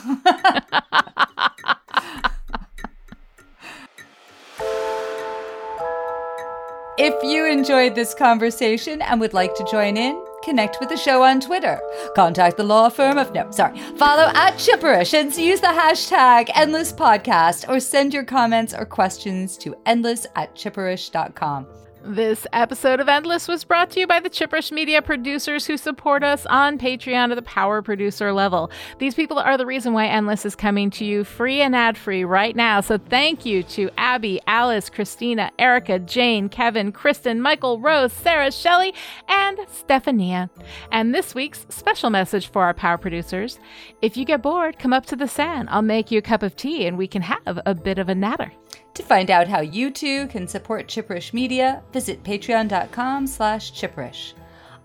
If 7.00 7.24
you 7.24 7.46
enjoyed 7.46 7.94
this 7.94 8.16
conversation 8.16 9.04
and 9.04 9.20
would 9.20 9.36
like 9.36 9.54
to 9.54 9.68
join 9.70 9.98
in, 9.98 10.20
connect 10.44 10.78
with 10.80 10.90
the 10.90 10.98
show 10.98 11.22
on 11.22 11.40
Twitter. 11.40 11.80
Contact 12.16 12.58
the 12.58 12.64
law 12.64 12.90
firm 12.90 13.20
of, 13.20 13.32
no, 13.34 13.52
sorry, 13.52 13.78
follow 13.98 14.32
at 14.34 14.56
Chipperish 14.56 15.14
and 15.14 15.36
use 15.38 15.62
the 15.62 15.68
hashtag 15.68 16.50
Endless 16.56 16.92
Podcast 16.92 17.70
or 17.70 17.80
send 17.80 18.16
your 18.16 18.24
comments 18.24 18.74
or 18.74 18.84
questions 18.84 19.60
to 19.60 19.76
endless 19.86 20.26
at 20.36 20.56
chipperish.com. 20.56 21.68
This 22.10 22.48
episode 22.54 23.02
of 23.02 23.10
Endless 23.10 23.50
was 23.50 23.66
brought 23.66 23.90
to 23.90 24.00
you 24.00 24.08
by 24.08 24.22
the 24.22 24.30
Chipperish 24.30 24.72
Media 24.72 25.02
producers 25.02 25.66
who 25.66 25.76
support 25.76 26.24
us 26.24 26.46
on 26.46 26.78
Patreon 26.78 27.32
at 27.32 27.36
the 27.36 27.42
power 27.42 27.82
producer 27.82 28.32
level. 28.32 28.72
These 28.98 29.14
people 29.14 29.38
are 29.38 29.58
the 29.58 29.66
reason 29.66 29.92
why 29.92 30.06
Endless 30.06 30.46
is 30.46 30.56
coming 30.56 30.90
to 30.92 31.04
you 31.04 31.26
free 31.26 31.60
and 31.60 31.76
ad 31.76 31.98
free 31.98 32.24
right 32.24 32.56
now. 32.56 32.80
So 32.80 32.98
thank 32.98 33.46
you 33.46 33.62
to 33.64 33.90
Abby, 33.98 34.40
Alice, 34.48 34.90
Christina, 34.90 35.52
Erica, 35.60 36.00
Jane, 36.00 36.48
Kevin, 36.48 36.94
Kristen, 36.94 37.42
Michael, 37.42 37.82
Rose, 37.82 38.14
Sarah, 38.14 38.54
Shelley, 38.54 38.94
and 39.28 39.58
Stephania. 39.70 40.50
And 40.94 41.14
this 41.14 41.36
week's 41.36 41.66
special 41.68 42.10
message 42.10 42.48
for 42.48 42.64
our 42.64 42.74
power 42.74 42.98
producers 42.98 43.60
if 44.02 44.16
you 44.16 44.24
get 44.24 44.42
bored, 44.42 44.80
come 44.80 44.94
up 44.94 45.06
to 45.08 45.18
the 45.18 45.28
sand. 45.28 45.68
I'll 45.70 45.82
make 45.82 46.10
you 46.10 46.20
a 46.20 46.22
cup 46.22 46.42
of 46.42 46.56
tea 46.56 46.88
and 46.88 46.98
we 46.98 47.08
can 47.08 47.24
have 47.24 47.60
a 47.66 47.76
bit 47.76 48.00
of 48.00 48.08
a 48.08 48.16
natter. 48.16 48.54
To 48.98 49.04
find 49.04 49.30
out 49.30 49.48
how 49.48 49.62
you 49.62 49.92
too 49.92 50.26
can 50.26 50.48
support 50.48 50.88
Chipperish 50.88 51.32
Media, 51.32 51.84
visit 51.94 52.24
patreon.com 52.24 53.28
slash 53.28 53.72
chipperish. 53.72 54.34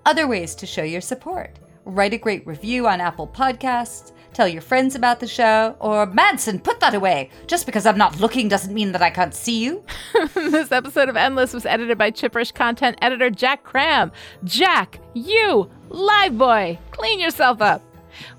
Other 0.04 0.28
ways 0.28 0.54
to 0.56 0.66
show 0.66 0.82
your 0.82 1.00
support. 1.00 1.58
Write 1.86 2.12
a 2.12 2.18
great 2.18 2.46
review 2.46 2.86
on 2.86 3.00
Apple 3.00 3.26
Podcasts, 3.26 4.12
tell 4.34 4.46
your 4.46 4.60
friends 4.60 4.94
about 4.94 5.18
the 5.18 5.26
show, 5.26 5.74
or 5.80 6.04
Manson, 6.04 6.58
put 6.58 6.78
that 6.80 6.92
away. 6.92 7.30
Just 7.46 7.64
because 7.64 7.86
I'm 7.86 7.96
not 7.96 8.20
looking 8.20 8.48
doesn't 8.48 8.74
mean 8.74 8.92
that 8.92 9.00
I 9.00 9.08
can't 9.08 9.34
see 9.34 9.64
you. 9.64 9.82
this 10.34 10.72
episode 10.72 11.08
of 11.08 11.16
Endless 11.16 11.54
was 11.54 11.64
edited 11.64 11.96
by 11.96 12.10
Chipperish 12.10 12.52
content 12.52 12.98
editor 13.00 13.30
Jack 13.30 13.64
Cram. 13.64 14.12
Jack, 14.44 15.00
you, 15.14 15.70
live 15.88 16.36
boy, 16.36 16.78
clean 16.90 17.18
yourself 17.18 17.62
up. 17.62 17.82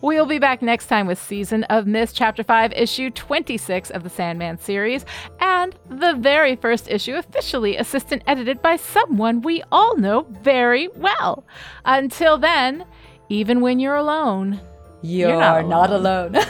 We'll 0.02 0.26
be 0.26 0.40
back 0.40 0.62
next 0.62 0.88
time 0.88 1.08
with 1.08 1.22
Season 1.22 1.64
of 1.66 1.88
Mist, 1.88 2.16
Chapter 2.16 2.44
5, 2.44 2.74
Issue 2.74 3.10
26 3.10 3.90
of 3.92 4.04
the 4.04 4.10
Sandman 4.10 4.58
series, 4.58 5.06
and 5.40 5.76
the 5.90 6.14
very 6.14 6.56
first 6.56 6.90
issue 6.90 7.16
officially 7.16 7.78
assistant 7.78 8.24
edited 8.28 8.62
by 8.62 8.76
someone 8.76 9.42
we 9.42 9.64
all 9.72 9.98
know 9.98 10.28
very 10.42 10.88
well. 10.90 11.46
Until 11.86 12.38
then, 12.38 12.86
even 13.30 13.62
when 13.62 13.80
you're 13.80 13.96
alone, 13.96 14.60
you're, 15.02 15.30
you're 15.30 15.40
not 15.40 15.92
alone. 15.92 16.32
Not 16.32 16.44
alone. 16.44 16.46